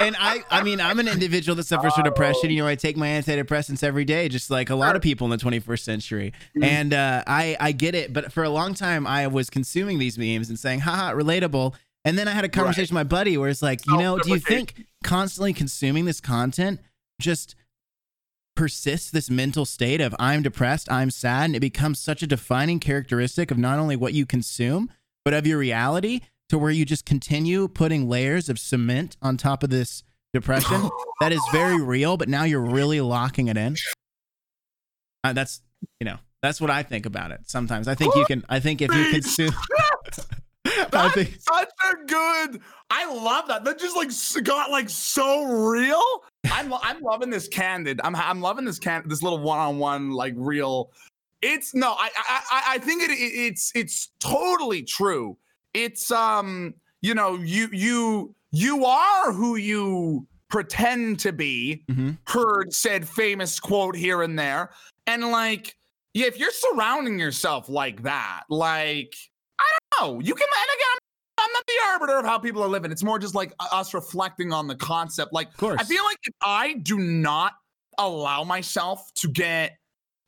[0.00, 2.50] and I, I mean, I'm an individual that suffers from depression.
[2.50, 5.30] You know, I take my antidepressants every day, just like a lot of people in
[5.30, 6.32] the 21st century.
[6.60, 8.12] And uh, I, I get it.
[8.12, 11.74] But for a long time, I was consuming these memes and saying, haha, relatable.
[12.06, 14.30] And then I had a conversation with my buddy where it's like, you know, do
[14.30, 16.78] you think constantly consuming this content
[17.20, 17.56] just
[18.54, 22.78] persists this mental state of I'm depressed, I'm sad, and it becomes such a defining
[22.78, 24.88] characteristic of not only what you consume,
[25.24, 29.64] but of your reality to where you just continue putting layers of cement on top
[29.64, 30.88] of this depression
[31.20, 33.74] that is very real, but now you're really locking it in.
[35.24, 35.60] Uh, that's,
[35.98, 37.40] you know, that's what I think about it.
[37.46, 39.50] Sometimes I think you can, I think if you consume,
[40.90, 42.60] That's think, such a good.
[42.90, 43.64] I love that.
[43.64, 46.02] That just like got like so real.
[46.52, 48.00] I'm I'm loving this candid.
[48.04, 50.90] I'm I'm loving this can this little one on one like real.
[51.42, 51.92] It's no.
[51.92, 55.36] I I I- think it, it it's it's totally true.
[55.74, 62.72] It's um you know you you you are who you pretend to be, hmm heard
[62.72, 64.70] said famous quote here and there.
[65.06, 65.76] And like,
[66.14, 69.14] yeah, if you're surrounding yourself like that, like,
[70.00, 70.96] I you can, and again,
[71.38, 72.90] I'm, I'm not the arbiter of how people are living.
[72.92, 75.32] It's more just like us reflecting on the concept.
[75.32, 75.80] Like, Of course.
[75.80, 77.52] I feel like if I do not
[77.98, 79.78] allow myself to get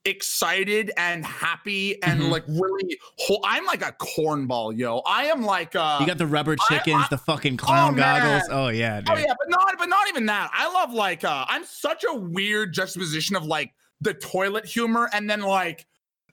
[0.04, 2.30] excited and happy and Mhm.
[2.30, 5.00] like really, whole, I'm like a cornball, yo.
[5.00, 8.22] I am like, uh, you got the rubber chickens, I- the fucking clown man.
[8.22, 8.48] goggles.
[8.50, 9.10] Oh yeah, dude.
[9.10, 10.50] Oh yeah, but not but not even that.
[10.54, 15.28] I love like uh I'm such a weird juxtaposition of like the toilet humor and
[15.28, 15.86] then like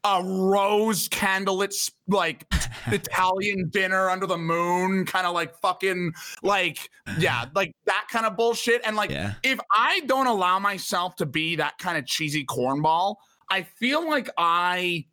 [0.05, 2.45] a rose candlelit like
[2.87, 6.13] Italian dinner under the moon, kind of like fucking
[6.43, 7.47] like yeah, uh-huh.
[7.55, 8.81] like that kind of bullshit.
[8.85, 9.33] And like yeah.
[9.43, 13.15] if I don't allow myself to be that kind of cheesy cornball,
[13.49, 15.05] I feel like I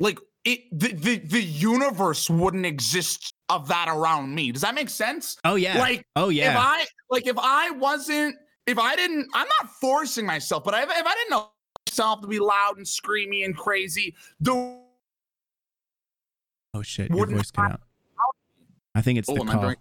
[0.00, 4.50] like it the, the the universe wouldn't exist of that around me.
[4.50, 5.36] Does that make sense?
[5.44, 5.78] Oh yeah.
[5.78, 6.50] Like oh yeah.
[6.50, 6.56] if.
[6.58, 8.34] I like if I wasn't
[8.66, 11.46] if I didn't I'm not forcing myself, but if, if I didn't
[11.86, 14.52] know myself to be loud and screamy and crazy, the
[16.74, 17.80] oh shit, your voice cut out.
[18.94, 19.74] I think it's Oh, the am call.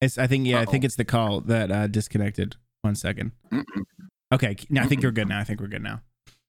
[0.00, 2.56] It's I think yeah, I think it's the call that uh disconnected.
[2.82, 3.32] One second.
[3.52, 3.64] Mm-mm.
[4.32, 5.38] Okay, no, I think you're good now.
[5.38, 6.02] I think we're good now.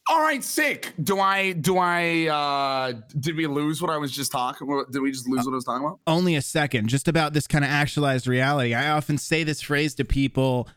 [0.10, 0.94] all right, sick.
[1.02, 4.92] Do I do I uh did we lose what I was just talking about?
[4.92, 6.00] Did we just lose what I was talking about?
[6.08, 8.74] only a second just about this kind of actualized reality.
[8.74, 10.68] I often say this phrase to people.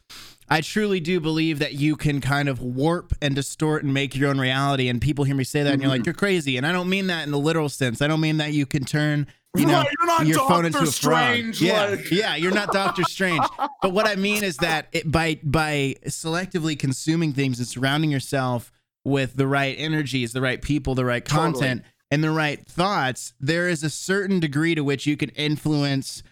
[0.51, 4.31] I truly do believe that you can kind of warp and distort and make your
[4.31, 4.89] own reality.
[4.89, 6.57] And people hear me say that and you're like, you're crazy.
[6.57, 8.01] And I don't mean that in the literal sense.
[8.01, 9.27] I don't mean that you can turn,
[9.57, 10.87] you know, Right, your phone into a.
[10.87, 11.85] Strange, Yeah.
[11.91, 12.35] like- Yeah.
[12.37, 13.45] You're not Doctor Strange.
[13.83, 18.73] But what I mean is that it, by, by selectively consuming things and surrounding yourself
[19.05, 21.53] with the right energies, the right people, the right Totally.
[21.53, 26.23] content, and the right thoughts, there is a certain degree to which you can influence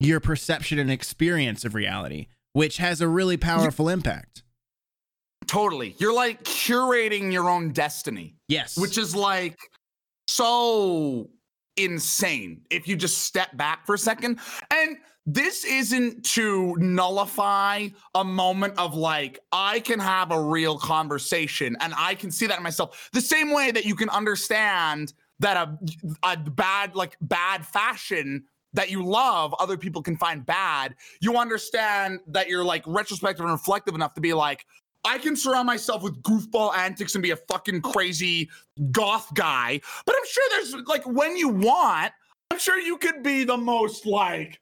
[0.00, 4.42] your perception and experience of reality, which has a really powerful impact.
[5.46, 5.96] Totally.
[5.98, 8.36] You're like curating your own destiny.
[8.48, 8.76] Yes.
[8.76, 9.58] which is like
[10.26, 11.28] so
[11.76, 14.40] insane if you just step back for a second.
[14.70, 21.76] And this isn't to nullify a moment of like, I can have a real conversation
[21.80, 23.10] and I can see that in myself.
[23.12, 25.78] The same way that you can understand that a,
[26.22, 28.44] a bad, like bad fashion
[28.74, 30.94] that you love, other people can find bad.
[31.20, 34.66] You understand that you're like retrospective and reflective enough to be like,
[35.04, 38.50] I can surround myself with goofball antics and be a fucking crazy
[38.90, 39.80] goth guy.
[40.04, 42.12] But I'm sure there's like when you want,
[42.50, 44.60] I'm sure you could be the most like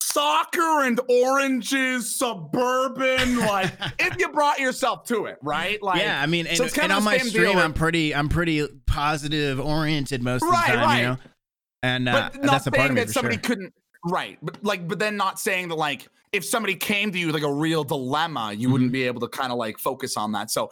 [0.00, 5.82] soccer and oranges, suburban, like if you brought yourself to it, right?
[5.82, 8.28] Like yeah, I mean, and, so and of on my stream, deal I'm pretty, I'm
[8.28, 10.98] pretty positive oriented most of the time, right.
[10.98, 11.16] you know.
[11.86, 13.42] And uh, but not that's a part saying that somebody sure.
[13.42, 13.72] couldn't
[14.04, 17.34] right but like but then not saying that like if somebody came to you with
[17.34, 18.92] like a real dilemma you wouldn't Mm-hmm.
[18.92, 20.50] be able to kind of like focus on that.
[20.50, 20.70] So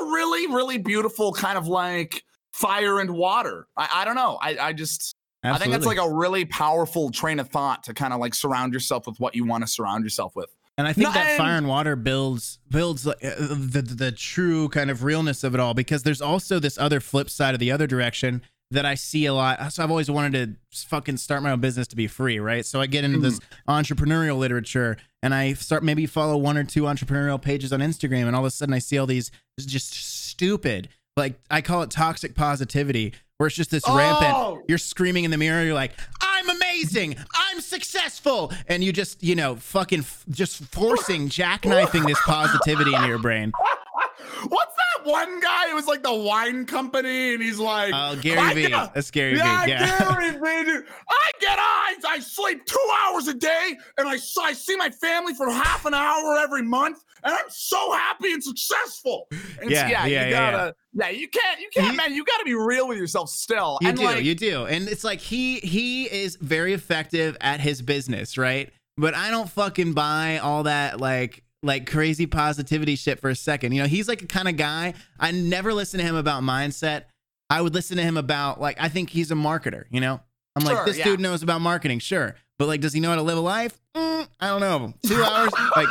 [0.00, 3.66] really really beautiful kind of like fire and water.
[3.76, 4.38] I, I don't know.
[4.40, 5.14] I, I just
[5.44, 8.72] i think that's like a really powerful train of thought to kind of like surround
[8.72, 10.54] yourself with what you want to surround yourself with.
[10.78, 14.68] And I think No, that and- fire and water builds builds uh, the the true
[14.68, 17.70] kind of realness of it all because there's also this other flip side of the
[17.72, 18.42] other direction
[18.72, 19.72] that I see a lot.
[19.72, 22.64] So I've always wanted to fucking start my own business to be free, right?
[22.64, 23.70] So I get into this mm-hmm.
[23.70, 28.36] entrepreneurial literature and I start maybe follow one or two entrepreneurial pages on Instagram and
[28.36, 32.34] all of a sudden I see all these just stupid like I call it toxic
[32.34, 33.96] positivity where it's just this Oh!
[33.96, 39.20] rampant you're screaming in the mirror you're like i'm amazing i'm successful and you just
[39.22, 43.52] you know fucking f- just forcing jackknifing this positivity into your brain
[44.48, 48.54] what's that one guy who was like the wine company and he's like oh gary
[48.54, 50.84] vee that's gary yeah, vee yeah Gary Vee, dude.
[51.08, 52.04] I get eyes.
[52.08, 55.94] I sleep two hours a day, and I, I see my family for half an
[55.94, 59.26] hour every month, and I'm so happy and successful.
[59.30, 62.14] And it's- Yeah, yeah, you yeah, gotta, yeah, you can't, you can't, He- man.
[62.14, 63.78] You gotta be real with yourself still.
[63.80, 67.60] you and do like, you do and it's like he he is very effective at
[67.60, 73.20] his business right but i don't fucking buy all that like like crazy positivity shit
[73.20, 73.72] for a second.
[73.72, 77.04] You know he's like a kind of guy i never listen to him about mindset.
[77.50, 80.20] I would listen to him about like i think he's a marketer you know?
[80.56, 81.04] I'm like Sure, this yeah.
[81.04, 82.34] dude knows about marketing sure.
[82.58, 83.78] But like does he know how to live a life?
[83.96, 84.92] Mm, i don't know.
[85.06, 85.88] Two hours like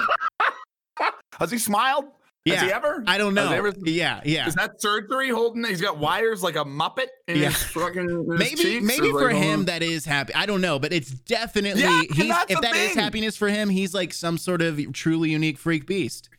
[1.39, 2.05] has he smiled?
[2.47, 3.03] Has he yeah ever?
[3.05, 5.63] i don't know ever- yeah yeah Is that surgery holding?
[5.63, 7.49] He's got wires like a muppet in Yeah.
[7.49, 10.91] his fucking his maybe maybe for like, him that is happy i don't know but
[10.91, 12.97] it's definitely Yeah, he's if that is thing.
[12.97, 16.29] happiness for him he's like some sort of truly unique freak beast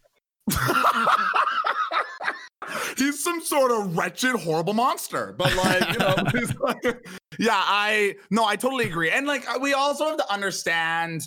[2.97, 5.35] he's some sort of wretched, horrible monster.
[5.37, 6.83] But like, you know, he's like,
[7.39, 9.11] yeah, I no, I totally agree.
[9.11, 11.23] And like, we also have to understand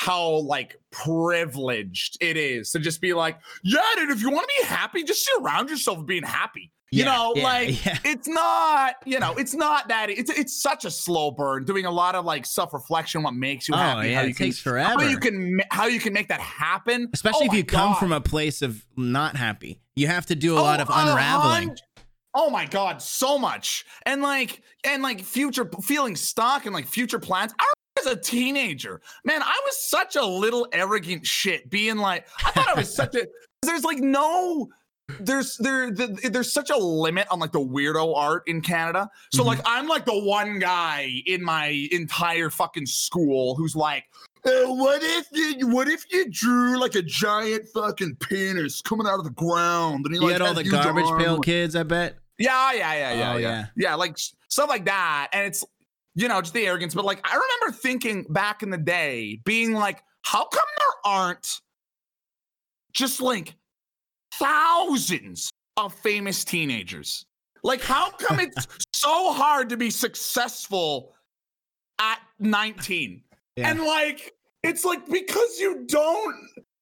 [0.00, 4.62] how like privileged it is to just be like, yeah, dude, if you want to
[4.62, 6.72] be happy, just surround yourself with being happy.
[6.90, 7.98] You Yeah, know, yeah, like yeah.
[8.04, 11.90] it's not, you know, it's not that it's it's such a slow burn doing a
[11.90, 14.58] lot of like self-reflection, what makes you Oh happy, yeah, how it you can takes
[14.58, 14.88] forever.
[14.88, 17.10] how you can how you can make that happen.
[17.12, 17.98] Especially Oh if you come God.
[17.98, 19.80] from a place of not happy.
[19.96, 21.76] You have to do a Oh, lot of unraveling.
[22.34, 23.84] Oh my god, so much.
[24.06, 27.52] And like and like future feeling stuck and like future plans.
[27.60, 27.70] I
[28.00, 32.68] as a teenager, man, I was such a little arrogant shit being like I thought
[32.68, 33.26] I was such a
[33.62, 34.68] there's like no
[35.18, 39.10] there's there the, there's such a limit on like the weirdo art in Canada.
[39.32, 39.46] So Mhm.
[39.46, 44.04] like I'm like the one guy in my entire fucking school who's like
[44.46, 49.18] "Uh, what if you what if you drew like a giant fucking penis coming out
[49.18, 52.16] of the ground and he You like had all the garbage pail kids, I bet.
[52.38, 53.66] Yeah, yeah, yeah, yeah, Oh, yeah, yeah.
[53.76, 53.94] yeah.
[53.96, 54.16] like
[54.48, 55.64] stuff like that, and it's
[56.14, 56.94] you know just the arrogance.
[56.94, 61.60] But like I remember thinking back in the day, being like, how come there aren't
[62.92, 63.54] just like
[64.34, 67.24] thousands of famous teenagers?
[67.62, 71.14] Like, how come it's so hard to be successful
[71.98, 73.22] at 19?
[73.56, 73.70] Yeah.
[73.70, 74.32] And like,
[74.62, 76.36] it's like because you don't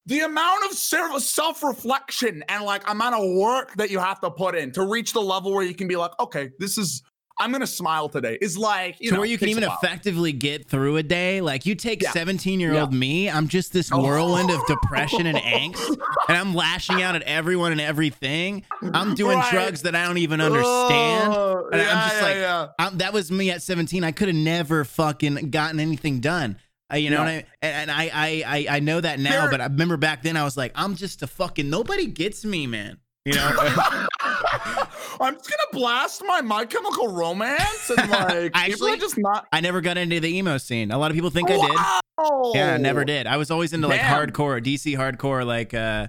[0.08, 4.54] the amount of self reflection and like amount of work that you have to put
[4.54, 7.02] in to reach the level where you can be like, okay, this is
[7.40, 8.36] I'm gonna smile today.
[8.40, 11.40] Is like you to know, where you can even effectively get through a day.
[11.40, 12.10] Like you take Yeah.
[12.12, 14.02] 17 year old me, I'm just this Oh.
[14.02, 15.38] whirlwind of depression and
[15.74, 15.96] angst,
[16.28, 18.64] and I'm lashing out at everyone and everything.
[18.92, 19.50] I'm doing Right.
[19.52, 21.32] drugs that I don't even understand.
[21.34, 22.66] Oh, And I'm just yeah, like, yeah.
[22.78, 24.02] I'm, that was me at 17.
[24.04, 26.56] I could have never fucking gotten anything done.
[26.92, 27.22] Uh, you know Yeah.
[27.22, 27.44] what I mean?
[27.62, 30.36] And, and I, I, I, I know that now, There- but I remember back then
[30.36, 32.98] I was like, I'm just a fucking nobody gets me, man.
[33.24, 33.50] You know?
[35.20, 39.46] I'm just gonna blast my My Chemical Romance and like Actually- just not.
[39.52, 40.90] I never got into the emo scene.
[40.90, 41.70] A lot of people think I did.
[41.70, 42.52] Wow.
[42.54, 43.26] Yeah, I never did.
[43.26, 44.28] I was always into like Damn.
[44.28, 46.08] hardcore, DC hardcore, like uh,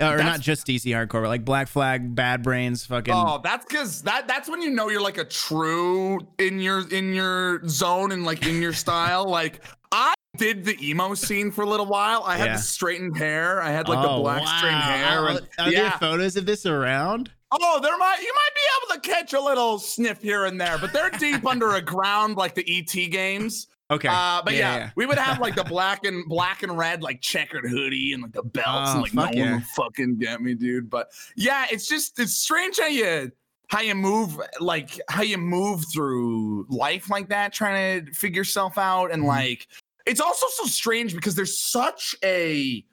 [0.00, 3.12] or That's- not just DC hardcore, but like Black Flag, Bad Brains, fucking.
[3.14, 7.14] Oh, that's because that that's when you know you're like a true in your in
[7.14, 9.26] your zone and like in your style.
[9.32, 9.62] Like
[9.92, 12.22] I did the emo scene for a little while.
[12.24, 12.56] I had Yeah.
[12.56, 13.60] the straightened hair.
[13.60, 15.18] I had like Oh, the black straightened hair.
[15.18, 15.98] Are, and- are there yeah.
[15.98, 17.30] photos of this around?
[17.60, 20.78] Oh, there might you might be able to catch a little sniff here and there,
[20.78, 23.68] but they're deep under a ground like the ET games.
[23.90, 24.08] Okay.
[24.10, 27.68] Uh, but yeah, we would have like the black and black and red like checkered
[27.68, 29.54] hoodie and like the belts Oh, and like no one yeah.
[29.56, 30.88] would fucking get me, dude.
[30.88, 33.30] But yeah, it's just it's strange how you
[33.68, 38.78] how you move like how you move through life like that, trying to figure yourself
[38.78, 39.28] out, and Mhm.
[39.28, 39.68] like
[40.06, 42.84] it's also so strange because there's such a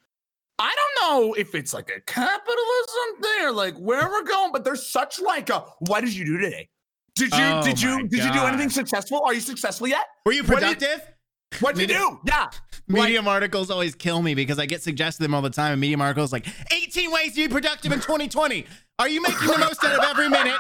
[0.60, 4.64] I don't know if it's like a capitalism thing or like where we're going, but
[4.64, 6.68] there's such like a what did you do today?
[7.16, 9.22] Did you Oh did you did you do anything successful?
[9.26, 10.06] Are you successful yet?
[10.26, 11.08] Were you what did- productive?
[11.62, 12.20] What'd you do?
[12.26, 12.50] Yeah.
[12.88, 15.72] Medium articles always kill me because I get suggested them all the time.
[15.74, 18.66] And Medium articles like 18 ways to be productive in 2020.
[19.00, 20.56] Are you making the most out of every minute?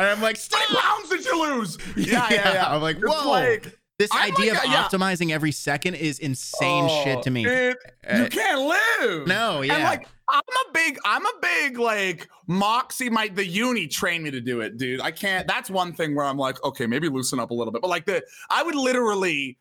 [0.00, 0.82] And I'm like, How many stop.
[0.82, 1.78] pounds did you lose?
[1.96, 2.74] Yeah, yeah, yeah.
[2.74, 3.30] I'm like, whoa.
[3.30, 4.84] like, This I'm idea like, of yeah.
[4.84, 7.46] optimizing every second is insane shit to me.
[7.48, 7.72] oh,
[8.08, 9.26] Uh, you can't live.
[9.26, 9.74] no, yeah.
[9.74, 13.08] And like I'm a big, I'm a big like Moxie.
[13.08, 15.00] might the uni trained me to do it, dude.
[15.00, 15.46] I can't.
[15.46, 17.80] That's one thing where I'm like, okay, maybe loosen up a little bit.
[17.80, 19.56] But like the, I would literally,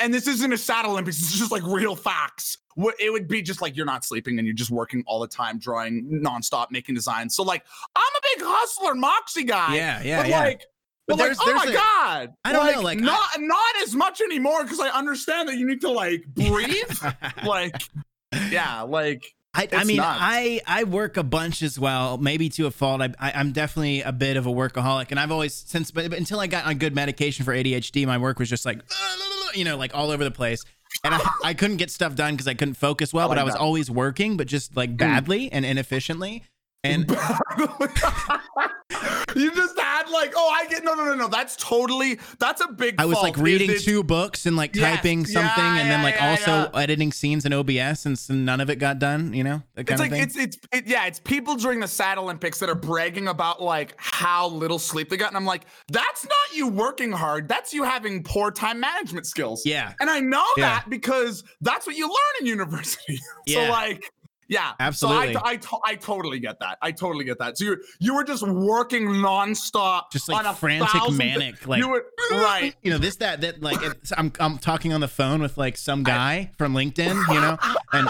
[0.00, 1.18] and this isn't a sad Olympics.
[1.22, 2.58] It's just like real facts.
[2.76, 5.28] What it would be just like you're not sleeping and you're just working all the
[5.28, 7.34] time, drawing nonstop, making designs.
[7.34, 7.64] So like
[7.96, 9.74] I'm a big hustler, Moxie guy.
[9.74, 10.38] yeah, yeah, but yeah.
[10.40, 10.62] like,
[11.06, 12.34] But but, there's- like, oh there's my a- god!
[12.44, 15.82] I don't know, like, not not as much anymore because I understand that you need
[15.82, 16.98] to like breathe.
[17.44, 17.76] like,
[18.50, 19.24] yeah, like
[19.54, 20.18] I, I mean, nuts.
[20.20, 23.00] I I work a bunch as well, maybe to a fault.
[23.00, 26.40] I, I I'm definitely a bit of a workaholic, and I've always since but, until
[26.40, 28.82] I got on good medication for ADHD, my work was just like
[29.54, 30.64] you know like all over the place,
[31.04, 33.26] and I, I couldn't get stuff done because I couldn't focus well.
[33.26, 33.60] I but I was that.
[33.60, 34.96] Always working, but just like hmm.
[34.96, 36.42] badly and inefficiently.
[36.84, 37.08] And
[39.34, 41.28] you just had like, oh, I get no, no, no, no.
[41.28, 42.96] That's totally that's a big.
[43.00, 45.64] I was like fault, is reading it- two books and like Yes, typing yeah, something,
[45.64, 46.80] and then like yeah, also yeah.
[46.82, 49.32] editing scenes in OBS, and so none of it got done.
[49.32, 50.22] You know that kind It's of like thing.
[50.22, 53.94] it's it's it, yeah, it's people during the Sad Olympics that are bragging about like
[53.96, 57.48] how little sleep they got, and I'm like, that's not you working hard.
[57.48, 59.64] That's you having poor time management skills.
[59.64, 60.66] yeah, And I know Yeah.
[60.80, 63.18] that because that's what you learn in university.
[63.46, 63.66] Yeah.
[63.66, 64.10] so like,
[64.54, 65.34] yeah, Absolutely.
[65.34, 66.78] So I, I, to- I totally get that.
[66.80, 67.58] I totally get that.
[67.58, 71.88] So you you were just working nonstop, just like on a frantic, manic, like you
[71.88, 72.74] were right.
[72.82, 75.76] you know this that that like it's, I'm I'm talking on the phone with like
[75.76, 77.58] some guy from LinkedIn, you know,
[77.92, 78.08] and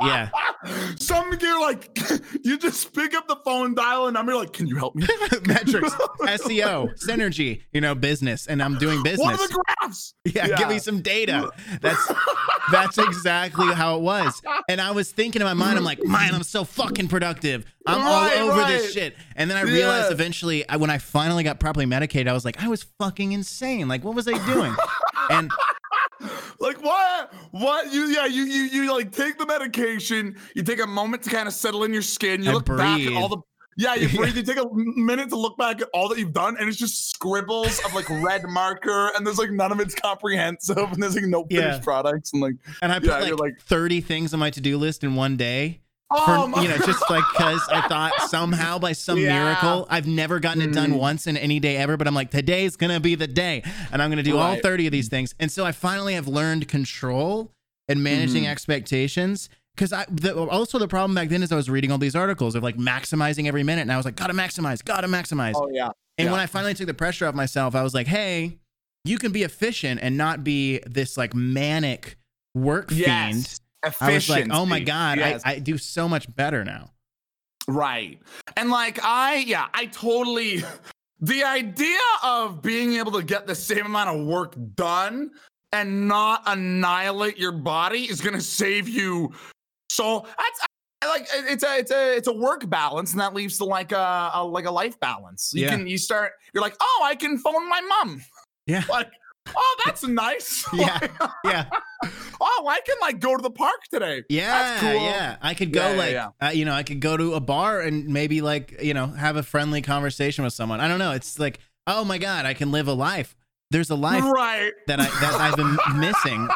[0.00, 0.28] yeah,
[0.98, 1.98] some you're like
[2.44, 5.06] you just pick up the phone, dial a number, like, can you help me?
[5.46, 9.24] Metrics, SEO, synergy, you know, business, and I'm doing business.
[9.26, 10.14] What are the graphs?
[10.24, 11.50] yeah, give me some data.
[11.80, 12.12] That's
[12.72, 14.42] that's exactly how it was.
[14.68, 17.64] And I was thinking in my mind, I'm like, man, I'm so fucking productive.
[17.86, 18.68] I'm Right, all over right.
[18.80, 19.14] this shit.
[19.36, 20.14] And then I realized Yeah.
[20.14, 23.86] eventually, I, when I finally got properly medicated, I was like, I was fucking insane.
[23.86, 24.74] Like, what was I doing?
[25.30, 25.50] and
[26.58, 27.32] Like what?
[27.50, 27.92] What?
[27.92, 31.46] You yeah, you you you like take the medication, you take a moment to kind
[31.48, 33.38] of settle in your skin, you I look back at all the
[33.78, 36.56] yeah, you breathe, you take a minute to look back at all that you've done,
[36.58, 40.78] and it's just scribbles of like red marker, and there's like none of it's comprehensive,
[40.92, 41.84] and there's like no finished Yeah.
[41.84, 45.04] products, and like and I put Yeah, like, like- 30 things on my to-do list
[45.04, 45.80] in one day.
[46.10, 49.42] Oh you know, just like because I thought somehow by some Yeah.
[49.42, 50.98] miracle, I've never gotten it done Mm.
[50.98, 53.62] once in any day ever, but I'm like, today's gonna be the day.
[53.90, 55.34] And I'm gonna do all 30 of these things.
[55.40, 57.50] And so I finally have learned control
[57.88, 58.48] and managing Mhm.
[58.50, 59.48] expectations.
[59.76, 62.54] Cause I the, also the problem back then is I was reading all these articles
[62.54, 65.52] of like maximizing every minute, and I was like, gotta maximize, gotta maximize.
[65.56, 65.90] oh yeah.
[66.18, 66.30] And Yeah.
[66.30, 68.58] when I finally took the pressure off myself, I was like, hey,
[69.04, 72.16] you can be efficient and not be this like manic
[72.54, 73.58] work fiend.
[73.84, 73.96] Yes.
[74.00, 75.42] I was like, oh my God, Yes.
[75.44, 76.90] I, I do so much better now.
[77.68, 78.20] Right.
[78.56, 80.62] And like I yeah, I totally
[81.20, 85.30] the idea of being able to get the same amount of work done
[85.72, 89.32] and not annihilate your body is going to save you
[89.90, 90.66] so that's I-
[91.08, 94.30] like it's a it's a it's a work balance and that leaves to like a,
[94.34, 95.52] a like a life balance.
[95.54, 95.70] You Yeah.
[95.70, 98.22] can you start you're like, "Oh, I can phone my mom."
[98.66, 98.82] Yeah.
[98.90, 99.10] Like,
[99.54, 100.98] "Oh, that's nice." Yeah.
[101.44, 101.64] Yeah.
[102.40, 104.24] oh, I can like go to the park today.
[104.28, 104.94] Yeah, cool.
[104.94, 105.36] yeah.
[105.42, 106.28] I could go Yeah, yeah, like, yeah.
[106.48, 109.36] Uh, you know, I could go to a bar and maybe like, you know, have
[109.36, 110.80] a friendly conversation with someone.
[110.80, 111.12] I don't know.
[111.12, 113.36] It's like, oh my god, I can live a life.
[113.70, 114.72] There's a life Right.
[114.86, 116.48] that I that I've been missing.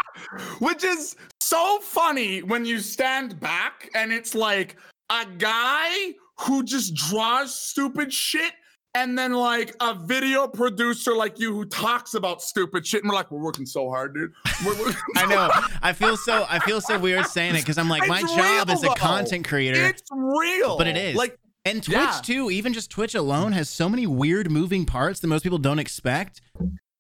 [0.61, 4.77] Which is so funny when you stand back and it's like
[5.11, 8.53] a guy who just draws stupid shit
[8.95, 13.15] and then like a video producer like you who talks about stupid shit and we're
[13.17, 14.33] like we're working so hard dude
[15.17, 15.49] I know.
[15.83, 16.45] I feel so.
[16.49, 18.89] I feel so weird saying it because I'm like, my It's job real, is a
[18.95, 19.81] content creator.
[19.87, 21.15] it's real But it is.
[21.17, 22.21] like And Twitch Yeah.
[22.23, 25.79] too, even just Twitch alone has so many weird moving parts that most people don't
[25.79, 26.41] expect.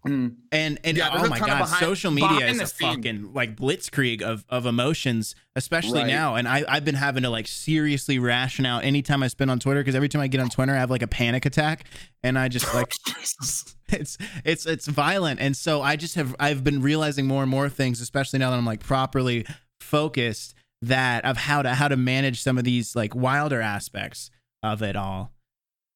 [0.07, 2.95] Mm, And and Yeah, oh my god, behind- social media is a scenes.
[2.97, 6.07] fucking like blitzkrieg of of emotions, especially Right.
[6.09, 6.35] now.
[6.37, 9.81] And I I've been having to like seriously ration out anytime I spend on Twitter
[9.81, 11.85] because every time I get on Twitter, I have like a panic attack,
[12.23, 12.93] and I just like
[13.89, 15.41] it's it's it's violent.
[15.41, 18.57] And so I just have I've been realizing more and more things, especially now that
[18.57, 19.45] I'm like properly
[19.81, 24.31] focused, that of how to how to manage some of these like wilder aspects
[24.63, 25.33] of it all.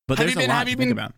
[0.08, 1.14] But Have there's you been- a lot have to you think been- about.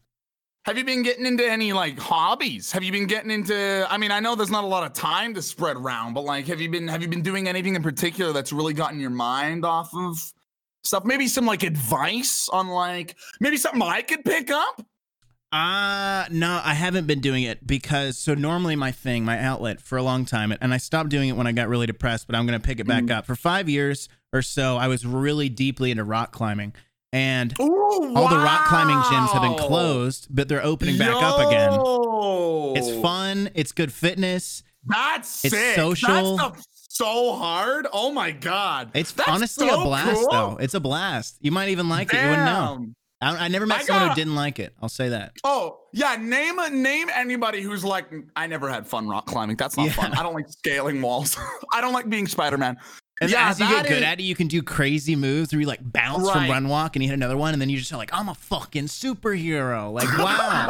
[0.67, 2.73] Have you been getting into any like hobbies?
[2.73, 5.33] Have you been getting into I mean, I know there's not a lot of time
[5.35, 8.33] to spread around, but like have you been have you been doing anything in particular
[8.33, 10.33] that's really gotten your mind off of
[10.83, 11.05] stuff?
[11.05, 14.85] Maybe some like advice on like maybe something I could pick up?
[15.53, 19.97] Uh no, I haven't been doing it because so normally my thing, my outlet for
[19.97, 22.45] a long time, and I stopped doing it when I got really depressed, but I'm
[22.45, 23.13] gonna pick it back Mhm.
[23.13, 23.25] up.
[23.27, 26.75] For five years or so, I was really deeply into rock climbing.
[27.13, 31.39] And Ooh, all the rock climbing gyms have been closed, but they're opening back up
[31.47, 31.73] again.
[32.77, 34.63] It's fun, it's good fitness.
[34.85, 35.77] That's It's sick.
[35.77, 36.37] social.
[36.37, 37.87] That stuff's so hard.
[37.93, 38.91] Oh my god.
[38.95, 40.29] It's That's honestly so a blast cool.
[40.31, 40.57] though.
[40.61, 41.39] It's a blast.
[41.41, 42.21] You might even like it.
[42.23, 42.87] You wouldn't know.
[43.21, 44.75] I, I never met I someone who gotta- didn't like it.
[44.83, 45.33] I'll say that.
[45.43, 49.57] Oh yeah, name name anybody who's like I never had fun rock climbing.
[49.57, 49.93] That's not Yeah.
[49.93, 50.13] fun.
[50.13, 51.37] I don't like scaling walls.
[51.73, 52.77] I don't like being Spider Man.
[53.21, 55.61] And Yeah, as you get good is- at it, you can do crazy moves where
[55.61, 57.93] you like bounce from run walk and you hit another one, and then you just
[57.93, 59.93] are like, I'm a fucking superhero.
[59.93, 60.69] Like, wow.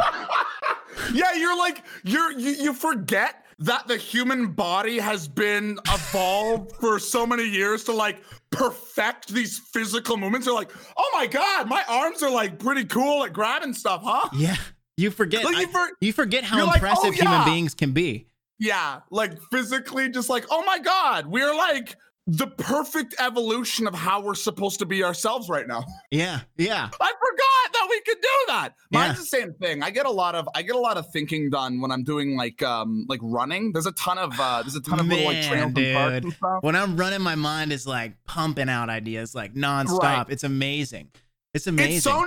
[1.13, 6.99] yeah, you're like you're you, you forget that the human body has been evolved for
[6.99, 10.45] so many years to like perfect these physical movements.
[10.45, 14.29] They're like, oh my god, my arms are like pretty cool at grabbing stuff, huh?
[14.33, 14.55] yeah.
[14.99, 15.43] You forget.
[15.45, 18.25] Like, you for- you forget how you're like, oh, impressive human beings can be.
[18.59, 21.95] Yeah, like physically, just like, oh my God, we're like
[22.29, 25.83] the perfect evolution of how we're supposed to be ourselves right now.
[26.11, 26.41] Yeah.
[26.57, 26.89] Yeah.
[27.01, 28.73] I forgot that we could do that.
[28.91, 29.19] Mine's Yeah.
[29.21, 29.83] the same thing.
[29.83, 32.35] I get a lot of I get a lot of thinking done when I'm doing
[32.37, 33.71] like um like running.
[33.73, 36.23] There's a ton of uh there's a ton of little like Man, trails and parks
[36.25, 36.63] and stuff.
[36.63, 40.01] When I'm running, my mind is like pumping out ideas like nonstop.
[40.01, 40.25] Right.
[40.29, 41.09] It's amazing.
[41.53, 41.95] It's amazing.
[41.95, 42.25] It's so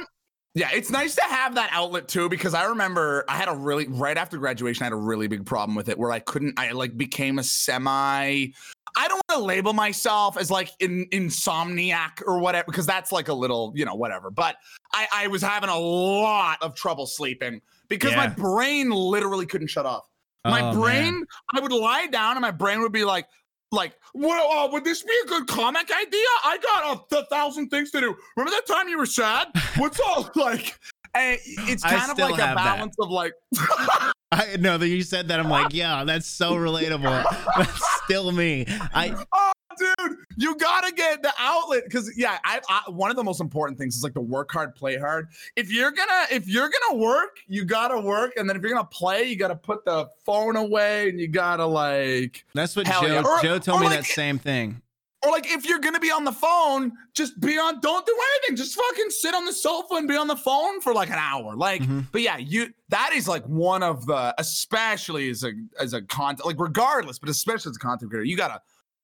[0.54, 3.86] yeah, it's nice to have that outlet too because I remember I had a really
[3.88, 6.72] right after graduation I had a really big problem with it where I couldn't I
[6.72, 8.52] like became a semi
[8.96, 13.28] I don't want to label myself as like in insomniac or whatever because that's like
[13.28, 14.30] a little, you know, whatever.
[14.30, 14.56] But
[14.92, 19.86] I I was having a lot of trouble sleeping because my brain literally couldn't shut
[19.86, 20.04] off.
[20.44, 20.80] My Oh, man.
[20.80, 23.26] brain, I would lie down and my brain would be like,
[23.72, 26.26] like, well, uh, would this be a good comic idea?
[26.44, 28.16] I got a, a thousand things to do.
[28.36, 29.48] Remember that time you were sad?
[29.76, 30.78] What's all like?
[31.14, 32.76] And it's kind of like a have that.
[32.76, 33.32] balance of like,
[34.32, 35.40] I know that you said that.
[35.40, 37.24] I'm like, yeah, that's so relatable.
[37.56, 38.64] That's still me.
[38.68, 39.52] I oh,
[39.98, 43.78] dude, you gotta get the outlet because yeah, I, I one of the most important
[43.78, 45.28] things is like to work hard, play hard.
[45.56, 48.84] If you're gonna if you're gonna work, you gotta work, and then if you're gonna
[48.84, 53.22] play, you gotta put the phone away, and you gotta like that's what Joe yeah.
[53.24, 54.80] Or- Joe told me like- that same thing.
[55.24, 57.78] or like if you're gonna be on the phone, just be on.
[57.80, 58.56] Don't do anything.
[58.56, 61.54] Just fucking sit on the sofa and be on the phone for like an hour.
[61.56, 62.06] Like, Mhm.
[62.12, 66.46] but yeah, you that is like one of the, especially as a as a content,
[66.46, 68.60] like regardless, but especially as a content creator, you gotta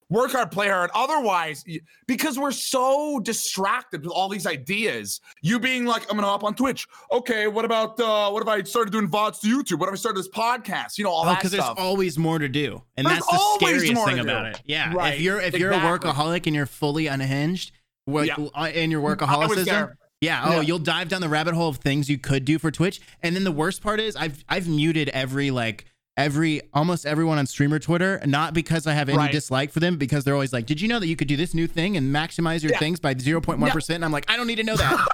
[0.09, 0.89] work hard, play hard.
[0.93, 1.63] Otherwise,
[2.07, 6.55] because we're so distracted with all these ideas, you being like, I'm gonna hop on
[6.55, 6.87] Twitch.
[7.11, 9.79] Okay, what about uh what if I started doing VODs to YouTube?
[9.79, 10.97] What if I started this podcast?
[10.97, 13.55] You know, all Oh, that because there's always more to do, and There's that's the
[13.59, 14.61] scariest thing about it.
[14.65, 17.71] Yeah, Right, if you're if you're a workaholic and you're fully unhinged,
[18.05, 18.35] what, Yeah.
[18.55, 20.61] uh, in your I workaholicism, yeah, oh, Yeah.
[20.61, 23.43] you'll dive down the rabbit hole of things you could do for Twitch, and then
[23.43, 25.85] the worst part is I've I've muted every like
[26.17, 29.31] every almost everyone on streamer Twitter, not because I have any Right.
[29.31, 31.53] dislike for them, because they're always like, did you know that you could do this
[31.53, 32.79] new thing and maximize your Yeah.
[32.79, 33.95] things by zero point one percent?
[33.97, 35.07] And I'm like, I don't need to know that.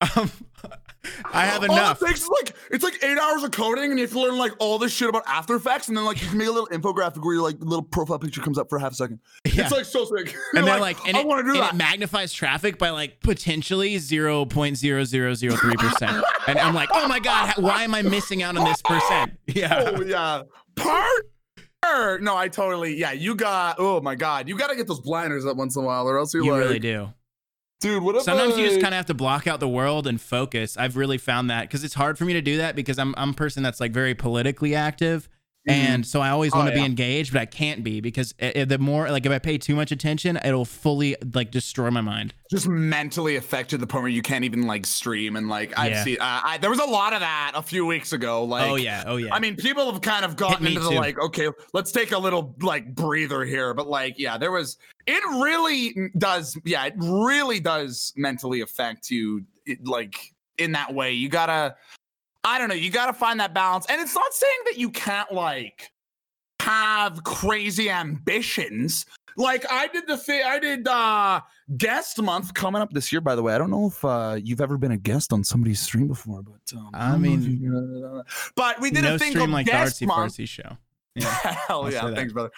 [0.16, 0.30] um,
[1.32, 2.02] I have enough.
[2.02, 4.20] All it takes is like it's like eight hours of coding, and you have to
[4.20, 6.50] learn like all this shit about After Effects, and then like you can make a
[6.50, 9.20] little infographic where your like little profile picture comes up for half a second.
[9.44, 9.62] Yeah.
[9.64, 10.34] It's like so sick.
[10.54, 11.74] and You're they're like, and, I it, want to do that.
[11.74, 16.22] it magnifies traffic by like potentially 0.0003%.
[16.46, 19.38] and I'm like, oh my God, why am I missing out on this percent?
[19.48, 19.92] Yeah.
[19.96, 20.42] oh yeah,
[20.76, 21.30] Part.
[21.84, 23.12] Er, no, I totally yeah.
[23.12, 25.86] You got oh my god, you got to get those blinders up once in a
[25.86, 27.08] while, or else you're You like, really do.
[27.80, 28.02] Dude.
[28.02, 30.76] What Sometimes you just kind of have to block out the world and focus.
[30.76, 33.30] I've really found that because it's hard for me to do that because I'm I'm
[33.30, 35.28] a person that's like very politically active.
[35.68, 35.72] Mhm.
[35.72, 36.82] And so I always Oh, want to yeah.
[36.82, 39.58] be engaged, but I can't be because i- i- the more like if I pay
[39.58, 42.32] too much attention, it'll fully like destroy my mind.
[42.50, 45.90] just mentally affect to the point where you can't even like stream and like I've
[45.92, 46.04] Yeah.
[46.04, 46.16] seen.
[46.18, 48.42] Uh, I, there was a lot of that a few weeks ago.
[48.44, 49.34] Like oh yeah, oh yeah.
[49.34, 50.96] I mean, people have kind of gotten into the too.
[50.96, 53.74] like, okay, let's take a little like breather here.
[53.74, 59.44] But like, yeah, there was, it really does, yeah, it really does mentally affect you,
[59.66, 60.16] it, like
[60.56, 61.12] in that way.
[61.12, 61.74] You gotta,
[62.44, 63.86] I don't know, you gotta find that balance.
[63.88, 65.90] And it's not saying that you can't like
[66.60, 69.06] have crazy ambitions.
[69.36, 71.40] Like I did the thing, I did uh
[71.76, 73.20] guest month coming up this year.
[73.20, 75.80] By the way, I don't know if uh you've ever been a guest on somebody's
[75.80, 78.22] stream before, but um, I if mean, you-
[78.56, 80.48] but we did no a thing stream called like the guest artsy month.
[80.48, 80.76] show.
[81.14, 81.24] Yeah.
[81.66, 82.50] Hell I'll yeah, thanks, brother.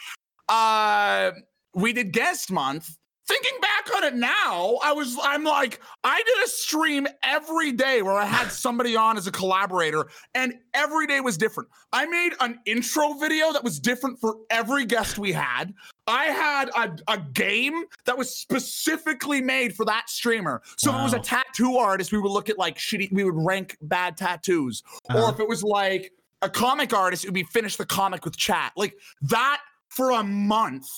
[0.49, 1.31] Uh,
[1.75, 2.97] we did guest month.
[3.31, 8.03] Thinking back on it now, I was I'm like I did a stream every day
[8.03, 11.69] where I had somebody on as a collaborator, and every day was different.
[11.93, 15.73] I made an intro video that was different for every guest we had.
[16.09, 20.61] I had a, a game that was specifically made for that streamer.
[20.77, 23.37] So if it was a tattoo artist, we would look at like shitty, we would
[23.37, 24.83] rank bad tattoos.
[25.09, 25.33] Or Uh-huh.
[25.35, 26.13] if it was like
[26.43, 28.73] a comic artist, it would be finish the comic with chat.
[28.77, 30.89] Like that for a month.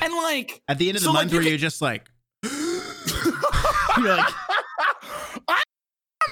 [0.00, 2.08] And like At the end of the So, like, month, you where you're just like,
[2.44, 4.34] you're like,
[5.48, 5.62] I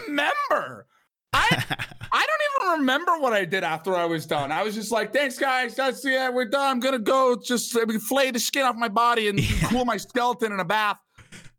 [0.07, 0.87] remember.
[1.33, 1.65] I
[2.13, 4.53] I don't even remember what I did after I was done.
[4.53, 5.75] I was just like, thanks guys.
[5.75, 6.71] That's yeah, we're done.
[6.71, 7.73] I'm gonna go just
[8.07, 9.69] flay the skin off my body and Yeah.
[9.69, 10.99] cool my skeleton in a bath.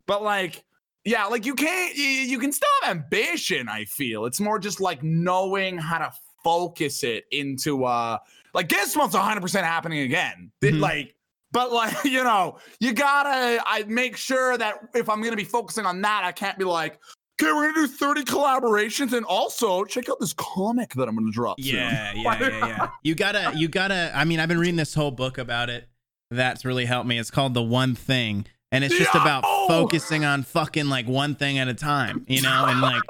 [0.05, 0.63] But like,
[1.03, 4.25] yeah, like you can't you, you can still have ambition, I feel.
[4.25, 6.11] It's more just like knowing how to
[6.43, 8.17] focus it into uh
[8.53, 10.51] like guest month's 100 percent happening again.
[10.61, 10.79] It, Mhm.
[10.79, 11.13] Like
[11.57, 15.85] but like, you know, you gotta I make sure that if I'm gonna be focusing
[15.87, 16.99] on that, I can't be like,
[17.41, 21.31] okay, we're gonna do 30 collaborations and also check out this comic that I'm gonna
[21.31, 21.59] drop.
[21.59, 22.89] soon." yeah, yeah, yeah, yeah.
[23.03, 24.11] You gotta, you gotta.
[24.13, 25.87] I mean, I've been reading this whole book about it.
[26.29, 27.17] That's really helped me.
[27.17, 29.21] It's called The One Thing, and it's just Yeah.
[29.23, 29.67] about Oh.
[29.67, 33.01] focusing on fucking like one thing at a time, you know, and like,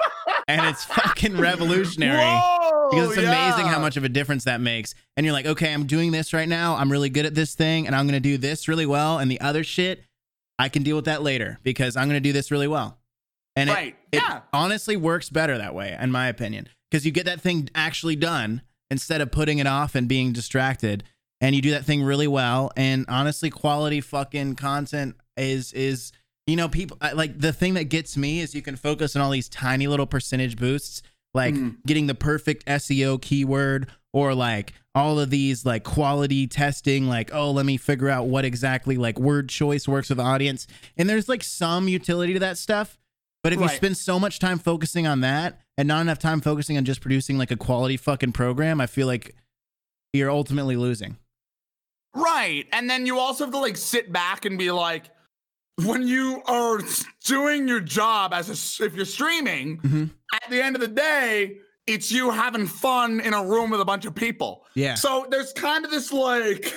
[0.46, 2.16] and it's fucking revolutionary.
[2.40, 4.94] Whoa, because it's oh, amazing how much of a difference that makes.
[5.16, 6.76] And you're like, okay, I'm doing this right now.
[6.76, 9.18] I'm really good at this thing, and I'm gonna do this really well.
[9.18, 10.04] And the other shit,
[10.58, 12.98] I can deal with that later because I'm gonna do this really well.
[13.56, 13.96] And it, Right.
[14.12, 14.42] it yeah.
[14.52, 18.62] honestly works better that way, in my opinion, because you get that thing actually done
[18.90, 21.04] instead of putting it off and being distracted.
[21.40, 22.72] And you do that thing really well.
[22.76, 26.10] And honestly, quality fucking content is is
[26.48, 29.30] you know people like the thing that gets me is you can focus on all
[29.30, 31.02] these tiny little percentage boosts
[31.38, 31.76] like Mhm.
[31.86, 37.50] getting the perfect SEO keyword or like all of these like quality testing like oh
[37.52, 40.66] let me figure out what exactly like word choice works with the audience
[40.96, 42.98] and there's like some utility to that stuff
[43.44, 46.76] but if you spend so much time focusing on that and not enough time focusing
[46.76, 49.36] on just producing like a quality fucking program i feel like
[50.12, 51.16] you're ultimately losing
[52.14, 52.66] Right.
[52.72, 55.04] And then you also have to like sit back and be like,
[55.84, 56.80] when you are
[57.24, 58.48] doing your job as
[58.80, 60.10] a, if you're streaming, Mhm.
[60.34, 63.84] at the end of the day, it's you having fun in a room with a
[63.84, 64.66] bunch of people.
[64.74, 64.94] Yeah.
[64.94, 66.72] So there's kind of this like,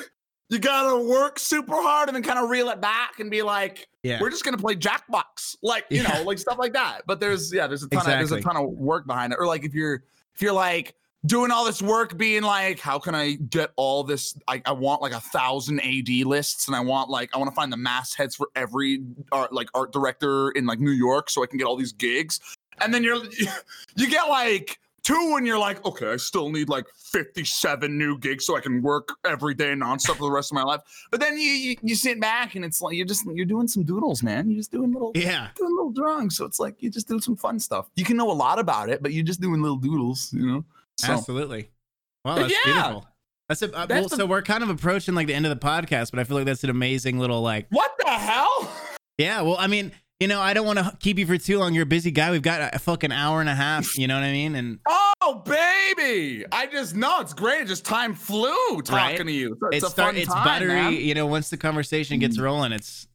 [0.49, 3.87] you gotta work super hard and then kind of reel it back and be like,
[4.03, 4.19] Yeah.
[4.21, 6.19] we're just gonna play Jackbox, like you Yeah.
[6.19, 7.01] know, like stuff like that.
[7.07, 9.37] But there's yeah, there's a ton of there's a ton of work behind it.
[9.39, 10.03] Or like if you're
[10.35, 10.95] if you're like
[11.25, 14.35] doing all this work, being like, how can I get all this?
[14.47, 17.55] I, I want like a thousand AD lists, and I want like I want to
[17.55, 21.45] find the mastheads for every art like art director in like New York, so I
[21.47, 22.39] can get all these gigs.
[22.79, 23.23] And then you're
[23.95, 28.45] you get like two, and you're like, okay, I still need like 57 new gigs
[28.45, 30.81] so I can work every day nonstop for the rest of my life.
[31.11, 33.83] But then you, you you sit back and it's like you're just you're doing some
[33.83, 34.49] doodles, man.
[34.49, 35.49] You're just doing little Yeah.
[35.55, 36.35] doing little drawings.
[36.37, 37.89] So it's like you just do some fun stuff.
[37.95, 40.65] You can know a lot about it, but you're just doing little doodles, you know.
[41.01, 41.69] So Absolutely.
[42.25, 42.73] Wow, that's yeah.
[42.73, 43.07] beautiful.
[43.49, 45.49] That's a uh, That's well, the- so we're kind of approaching like the end of
[45.59, 48.71] the podcast, but I feel like that's an amazing little like what the hell?
[49.17, 49.41] yeah.
[49.41, 51.73] Well, I mean, you know, I don't want to keep you for too long.
[51.73, 52.29] You're a busy guy.
[52.31, 53.97] We've got a fucking hour and a half.
[53.97, 54.55] You know what I mean?
[54.55, 57.67] And Oh baby, I just know it's great.
[57.67, 59.17] Just time flew talking Right?
[59.17, 59.57] to you.
[59.71, 60.67] It's, it's a start, fun it's time, buttery.
[60.73, 60.93] man.
[60.93, 63.07] You know, once the conversation gets rolling, it's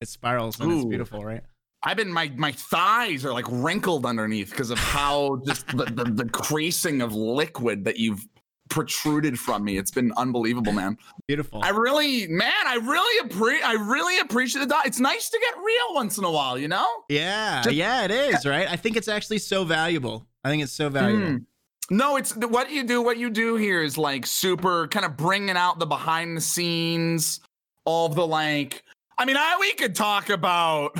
[0.00, 1.42] it spirals and it's beautiful, right?
[1.84, 6.04] I've been my my thighs are like wrinkled underneath because of how just the, the
[6.04, 8.26] the creasing of liquid that you've
[8.70, 9.76] protruded from me.
[9.76, 10.96] It's been unbelievable, man.
[11.28, 11.62] Beautiful.
[11.62, 13.66] I really, man, I really appreciate.
[13.68, 14.76] I really appreciate the.
[14.86, 16.86] It's nice to get real once in a while, you know.
[17.08, 18.68] yeah, Just- yeah, it is, right?
[18.68, 20.26] I think it's actually so valuable.
[20.42, 21.26] I think it's so valuable.
[21.26, 21.44] Mm.
[21.90, 23.02] No, it's what you do.
[23.02, 27.40] What you do here is like super kind of bringing out the behind the scenes,
[27.84, 28.82] all of the like.
[29.18, 30.98] I mean, I we could talk about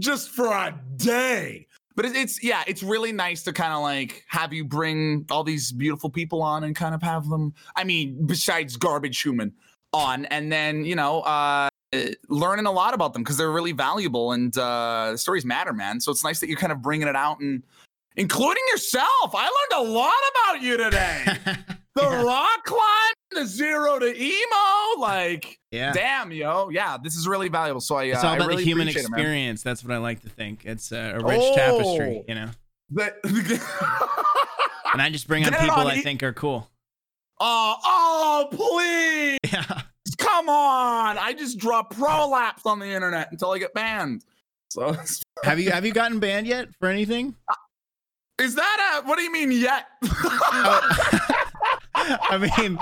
[0.00, 4.24] just for a day, but it, it's yeah, it's really nice to kind of like
[4.28, 7.54] have you bring all these beautiful people on and kind of have them.
[7.76, 9.52] I mean, besides garbage human
[9.92, 11.68] on, and then you know, uh,
[12.28, 16.00] learning a lot about them because they're really valuable and uh, stories matter, man.
[16.00, 17.62] So it's nice that you're kind of bringing it out and
[18.16, 19.34] including yourself.
[19.34, 21.24] I learned a lot about you today.
[21.96, 22.22] The Yeah.
[22.22, 25.92] rock climb, the zero to emo, like yeah.
[25.92, 27.80] damn, yo, yeah, this is really valuable.
[27.80, 29.62] So I, uh, It's all I about really the human appreciate it, experience.
[29.62, 30.64] That's what I like to think.
[30.64, 32.24] It's a, a rich tapestry, Oh.
[32.28, 32.50] you know.
[32.90, 33.16] That-
[34.92, 36.68] And I just bring on people on, I think are cool.
[37.40, 39.82] oh, oh, please, Yeah.
[40.18, 41.16] come on!
[41.16, 44.24] I just draw prolapse on the internet until I get banned.
[44.70, 44.96] So
[45.44, 47.34] Have you have you gotten banned yet for anything?
[48.40, 49.06] is that a?
[49.08, 49.86] What do you mean yet?
[52.30, 52.78] I mean,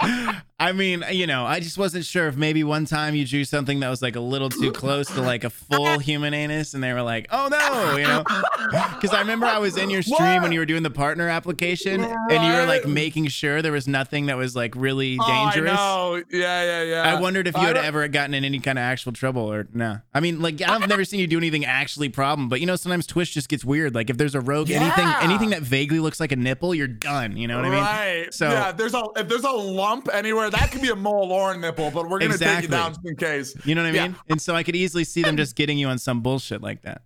[0.60, 3.78] I mean, you know, I just wasn't sure if maybe one time you drew something
[3.78, 6.92] that was like a little too close to like a full human anus, and they
[6.92, 8.24] were like, "Oh no," you know,
[9.00, 12.02] because I remember I was in your stream when you were doing the partner application,
[12.02, 15.72] and you were like making sure there was nothing that was like really Oh, dangerous.
[15.72, 16.22] I know.
[16.30, 17.16] Yeah, yeah, yeah.
[17.16, 19.42] I wondered if you I had don't- ever gotten in any kind of actual trouble
[19.52, 20.00] or no.
[20.12, 23.06] I mean, like I've never seen you do anything actually problem, but you know, sometimes
[23.06, 23.94] Twitch just gets weird.
[23.94, 25.20] Like if there's a rogue anything Yeah.
[25.22, 27.36] anything that vaguely looks like a nipple, you're done.
[27.36, 27.80] You know what I mean?
[27.80, 28.34] Right.
[28.34, 31.52] So- yeah, there's a if there's a lump anywhere, that could be a mole or
[31.52, 32.62] a nipple, but we're gonna take Exactly.
[32.64, 33.54] you down just in case.
[33.64, 34.06] You know what I Yeah.
[34.08, 34.16] mean?
[34.30, 37.02] And so I could easily see them just getting you on some bullshit like that.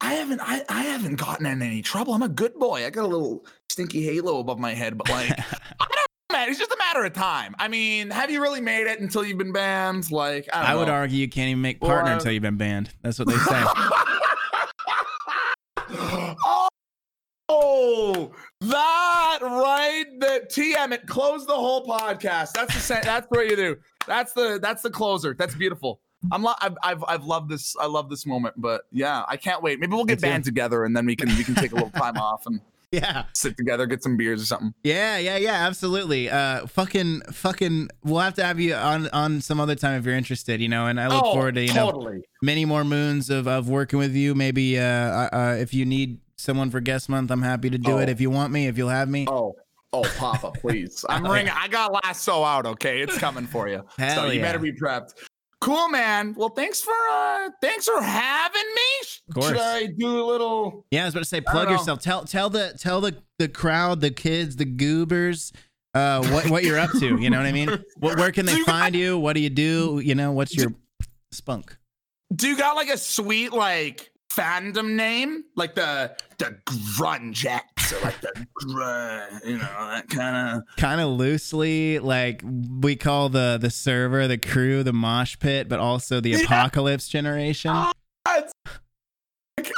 [0.00, 2.14] I haven't I, I haven't gotten in any trouble.
[2.14, 2.84] I'm a good boy.
[2.86, 5.44] I got a little stinky halo above my head, but like I
[5.78, 6.48] don't know, man.
[6.50, 7.54] It's just a matter of time.
[7.58, 10.10] I mean, have you really made it until you've been banned?
[10.10, 12.90] Like I, I would argue you can't even make partner Or- until you've been banned.
[13.02, 13.64] That's what they say.
[15.88, 16.68] oh,
[17.86, 20.04] oh, that right?
[20.20, 22.52] That TM it closed the whole podcast.
[22.52, 23.76] That's the that's what you do.
[24.06, 25.34] That's the that's the closer.
[25.38, 26.00] That's beautiful.
[26.32, 27.76] I'm lo- I've, I've I've loved this.
[27.78, 28.54] I love this moment.
[28.56, 29.78] But yeah, I can't wait.
[29.80, 32.16] Maybe we'll get banned together and then we can we can take a little time
[32.16, 33.24] off and yeah.
[33.34, 34.72] sit together, get some beers or something.
[34.84, 36.30] Yeah, yeah, yeah, absolutely.
[36.30, 40.14] Uh fucking fucking we'll have to have you on on some other time if you're
[40.16, 42.22] interested, you know, and I look Oh, forward to, you know, totally.
[42.40, 44.34] many more moons of, of working with you.
[44.34, 47.98] Maybe uh, uh, uh, if you need someone for guest month, I'm happy to do
[47.98, 48.08] it.
[48.08, 48.12] Oh.
[48.12, 49.26] If you want me, if you'll have me.
[49.28, 49.54] Oh,
[49.92, 51.04] oh, Papa, please.
[51.08, 51.52] I'm ringing.
[51.54, 52.66] I got lasso out.
[52.66, 53.84] Okay, it's coming for you.
[53.98, 54.46] so Hell you yeah.
[54.46, 55.14] better be prepped.
[55.60, 56.34] Cool, man.
[56.36, 59.06] Well, thanks for uh, thanks for having me.
[59.28, 59.46] Of course.
[59.46, 60.84] Should I do a little?
[60.90, 62.00] Yeah, I was about to say, plug yourself.
[62.00, 65.52] Tell tell the tell the the crowd, the kids, the goobers,
[65.94, 67.18] uh, what what you're up to.
[67.18, 67.70] You know what I mean?
[67.98, 69.18] What, where can they you got- find you?
[69.18, 70.02] What do you do?
[70.04, 70.74] You know, what's your
[71.32, 71.74] spunk?
[72.34, 78.20] Do you got like a sweet like fandom name, like the the grungettes or like
[78.20, 80.62] the grunge, you know, that kind of.
[80.76, 82.42] Kind of loosely, like
[82.80, 86.38] we call the the server, the crew, the mosh pit, but also the Yeah.
[86.44, 87.70] apocalypse generation.
[87.74, 87.92] Oh,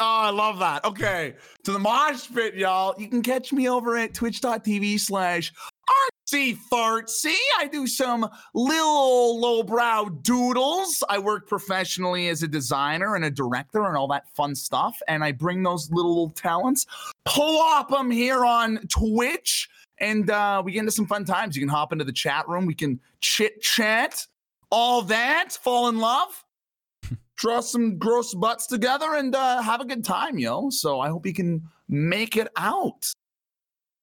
[0.01, 0.85] Oh, I love that.
[0.87, 1.35] Okay.
[1.65, 2.95] To the mosh pit, y'all.
[2.99, 5.53] You can catch me over at twitch.tv slash
[6.27, 7.09] See, fart.
[7.09, 11.05] See, I do some little lowbrow doodles.
[11.09, 15.01] I work professionally as a designer and a director and all that fun stuff.
[15.07, 16.87] And I bring those little talents,
[17.25, 21.57] pull plop them here on Twitch, and uh, we get into some fun times.
[21.57, 22.67] You can hop into the chat room.
[22.67, 24.27] We can chit chat,
[24.71, 26.45] all that, fall in love,
[27.37, 30.71] draw some gross butts together, and uh, have a good time, yo.
[30.71, 33.13] So I hope you can make it out.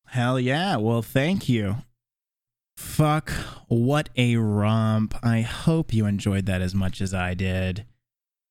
[0.06, 0.76] Hell yeah.
[0.78, 1.78] Well, thank you.
[2.84, 3.32] Fuck,
[3.70, 5.16] what a romp.
[5.24, 7.86] I hope you enjoyed that as much as I did.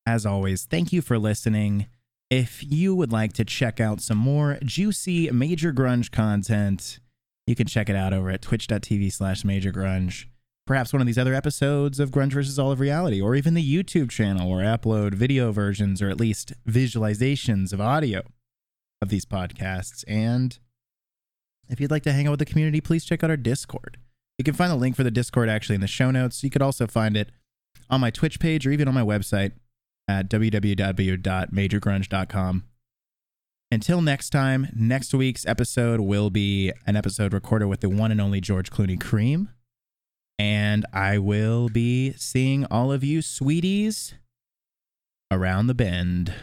[0.05, 1.87] As always, thank you for listening.
[2.29, 6.99] If you would like to check out some more juicy Major Grunge content,
[7.47, 10.25] you can check it out over at twitch.tv slash Major Grunge.
[10.67, 12.59] Perhaps one of these other episodes of Grunge vs.
[12.59, 16.19] All of Reality, or even the YouTube channel where I upload video versions or at
[16.19, 18.23] least visualizations of audio
[19.01, 20.03] of these podcasts.
[20.09, 20.59] And
[21.69, 23.99] if you'd like to hang out with the community, please check out our Discord.
[24.43, 26.43] You can find the link for the Discord actually in the show notes.
[26.43, 27.31] You could also find it
[27.89, 29.53] on my Twitch page or even on my website
[30.09, 32.65] at www.majorgrunge.com.
[33.71, 38.21] Until next time, next week's episode will be an episode recorded with the one and
[38.21, 39.49] only George Clooney Cream.
[40.41, 44.15] And I will be seeing all of you sweeties
[45.31, 46.35] around the bend.